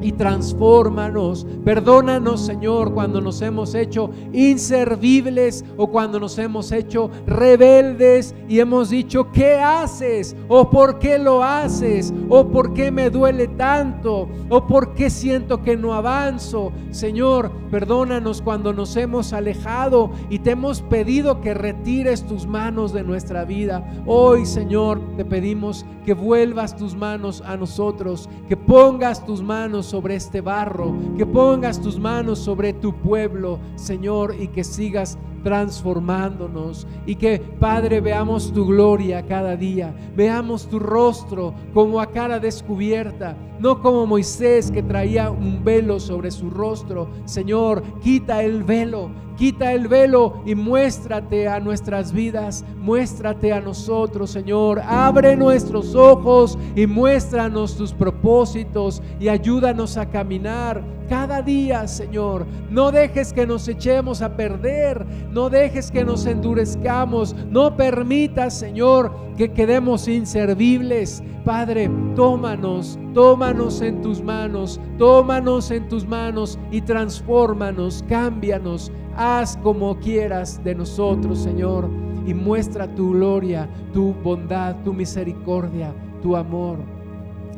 y 0.03 0.13
transfórmanos. 0.13 1.47
Perdónanos, 1.65 2.45
Señor, 2.45 2.93
cuando 2.95 3.21
nos 3.21 3.41
hemos 3.43 3.75
hecho 3.75 4.11
inservibles 4.33 5.65
o 5.77 5.89
cuando 5.89 6.21
nos 6.21 6.39
hemos 6.39 6.73
hecho 6.73 7.11
rebeldes 7.27 8.35
y 8.49 8.61
hemos 8.61 8.91
dicho, 8.91 9.31
¿qué 9.33 9.55
haces? 9.55 10.37
¿O 10.49 10.71
por 10.71 10.99
qué 10.99 11.19
lo 11.19 11.43
haces? 11.43 12.13
¿O 12.29 12.49
por 12.49 12.73
qué 12.73 12.91
me 12.91 13.11
duele 13.11 13.49
tanto? 13.49 14.29
¿O 14.49 14.67
por 14.67 14.95
qué 14.95 15.11
siento 15.11 15.63
que 15.63 15.77
no 15.77 15.95
avanzo? 15.95 16.73
Señor, 16.91 17.51
perdónanos 17.71 18.43
cuando 18.43 18.73
nos 18.73 18.97
hemos 18.97 19.33
alejado 19.33 20.11
y 20.29 20.41
te 20.41 20.53
hemos 20.53 20.83
pedido 20.83 21.41
que 21.41 21.55
retires 21.55 22.27
tus 22.27 22.47
manos 22.47 22.93
de 22.93 23.03
nuestra 23.03 23.45
vida. 23.45 23.89
Hoy, 24.07 24.47
Señor, 24.47 25.01
te 25.17 25.25
pedimos 25.25 25.85
que 26.05 26.15
vuelvas 26.15 26.77
tus 26.77 26.95
manos 26.95 27.43
a 27.47 27.57
nosotros, 27.57 28.29
que 28.49 28.57
pongas 28.57 29.25
tus 29.25 29.43
manos 29.43 29.90
sobre 29.91 30.15
este 30.15 30.41
barro, 30.41 30.95
que 31.17 31.27
pongas 31.27 31.81
tus 31.81 31.99
manos 31.99 32.39
sobre 32.39 32.70
tu 32.81 32.95
pueblo, 32.95 33.59
Señor, 33.77 34.35
y 34.39 34.49
que 34.49 34.65
sigas 34.65 35.19
transformándonos 35.43 36.87
y 37.07 37.15
que 37.15 37.39
Padre 37.39 38.01
veamos 38.01 38.53
tu 38.53 38.67
gloria 38.67 39.25
cada 39.27 39.57
día, 39.57 39.95
veamos 40.15 40.67
tu 40.69 40.79
rostro 40.79 41.55
como 41.73 42.01
a 42.01 42.07
cara 42.07 42.39
descubierta, 42.39 43.37
no 43.59 43.81
como 43.81 44.07
Moisés 44.07 44.71
que 44.71 44.83
traía 44.83 45.31
un 45.31 45.63
velo 45.65 46.01
sobre 46.01 46.31
su 46.31 46.51
rostro. 46.51 47.09
Señor, 47.25 47.83
quita 48.03 48.43
el 48.43 48.65
velo, 48.65 49.11
quita 49.37 49.73
el 49.73 49.89
velo 49.89 50.43
y 50.47 50.55
muéstrate 50.55 51.49
a 51.49 51.61
nuestras 51.61 52.13
vidas, 52.13 52.65
muéstrate 52.79 53.53
a 53.53 53.61
nosotros, 53.61 54.31
Señor. 54.31 54.81
Abre 54.81 55.37
nuestros 55.37 55.95
ojos 55.95 56.59
y 56.77 56.87
muéstranos 56.87 57.77
tus 57.77 57.93
propósitos 57.93 59.03
y 59.19 59.29
ayúdanos 59.29 59.97
a 59.97 60.09
caminar 60.09 60.83
cada 61.11 61.43
día, 61.43 61.89
Señor. 61.89 62.47
No 62.71 62.93
dejes 62.93 63.33
que 63.33 63.45
nos 63.45 63.67
echemos 63.67 64.23
a 64.23 64.37
perder, 64.37 65.05
no 65.33 65.51
dejes 65.51 65.91
que 65.91 66.05
nos 66.05 66.25
endurezcamos, 66.25 67.35
no 67.51 67.77
permitas, 67.77 68.57
Señor, 68.57 69.13
que 69.37 69.53
quedemos 69.53 70.07
inservibles. 70.07 71.21
Padre, 71.45 71.91
tómanos, 72.15 72.97
tómanos 73.13 73.81
en 73.81 74.01
tus 74.03 74.23
manos, 74.23 74.81
tómanos 74.99 75.73
en 75.73 75.89
tus 75.89 76.07
manos 76.07 76.61
y 76.71 76.81
transfórmanos, 76.81 78.05
cámbianos, 78.09 78.93
haz 79.17 79.57
como 79.57 79.99
quieras 79.99 80.63
de 80.63 80.77
nosotros, 80.77 81.41
Señor, 81.41 81.91
y 82.25 82.35
muestra 82.35 82.87
tu 82.95 83.15
gloria, 83.15 83.69
tu 83.93 84.15
bondad, 84.23 84.77
tu 84.85 84.93
misericordia, 84.93 85.93
tu 86.23 86.37
amor 86.37 86.79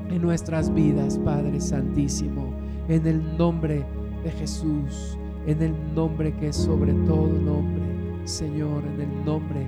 en 0.08 0.22
nuestras 0.22 0.72
vidas, 0.72 1.18
Padre 1.22 1.60
Santísimo 1.60 2.61
en 2.88 3.06
el 3.06 3.36
nombre 3.36 3.84
de 4.24 4.30
Jesús, 4.32 5.18
en 5.46 5.62
el 5.62 5.94
nombre 5.94 6.34
que 6.36 6.48
es 6.48 6.56
sobre 6.56 6.92
todo 7.06 7.28
nombre, 7.28 7.82
Señor, 8.24 8.84
en 8.84 9.00
el 9.00 9.24
nombre 9.24 9.66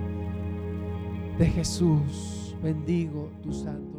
de 1.37 1.45
Jesús. 1.47 2.55
Bendigo 2.63 3.29
tu 3.43 3.51
santo. 3.51 3.94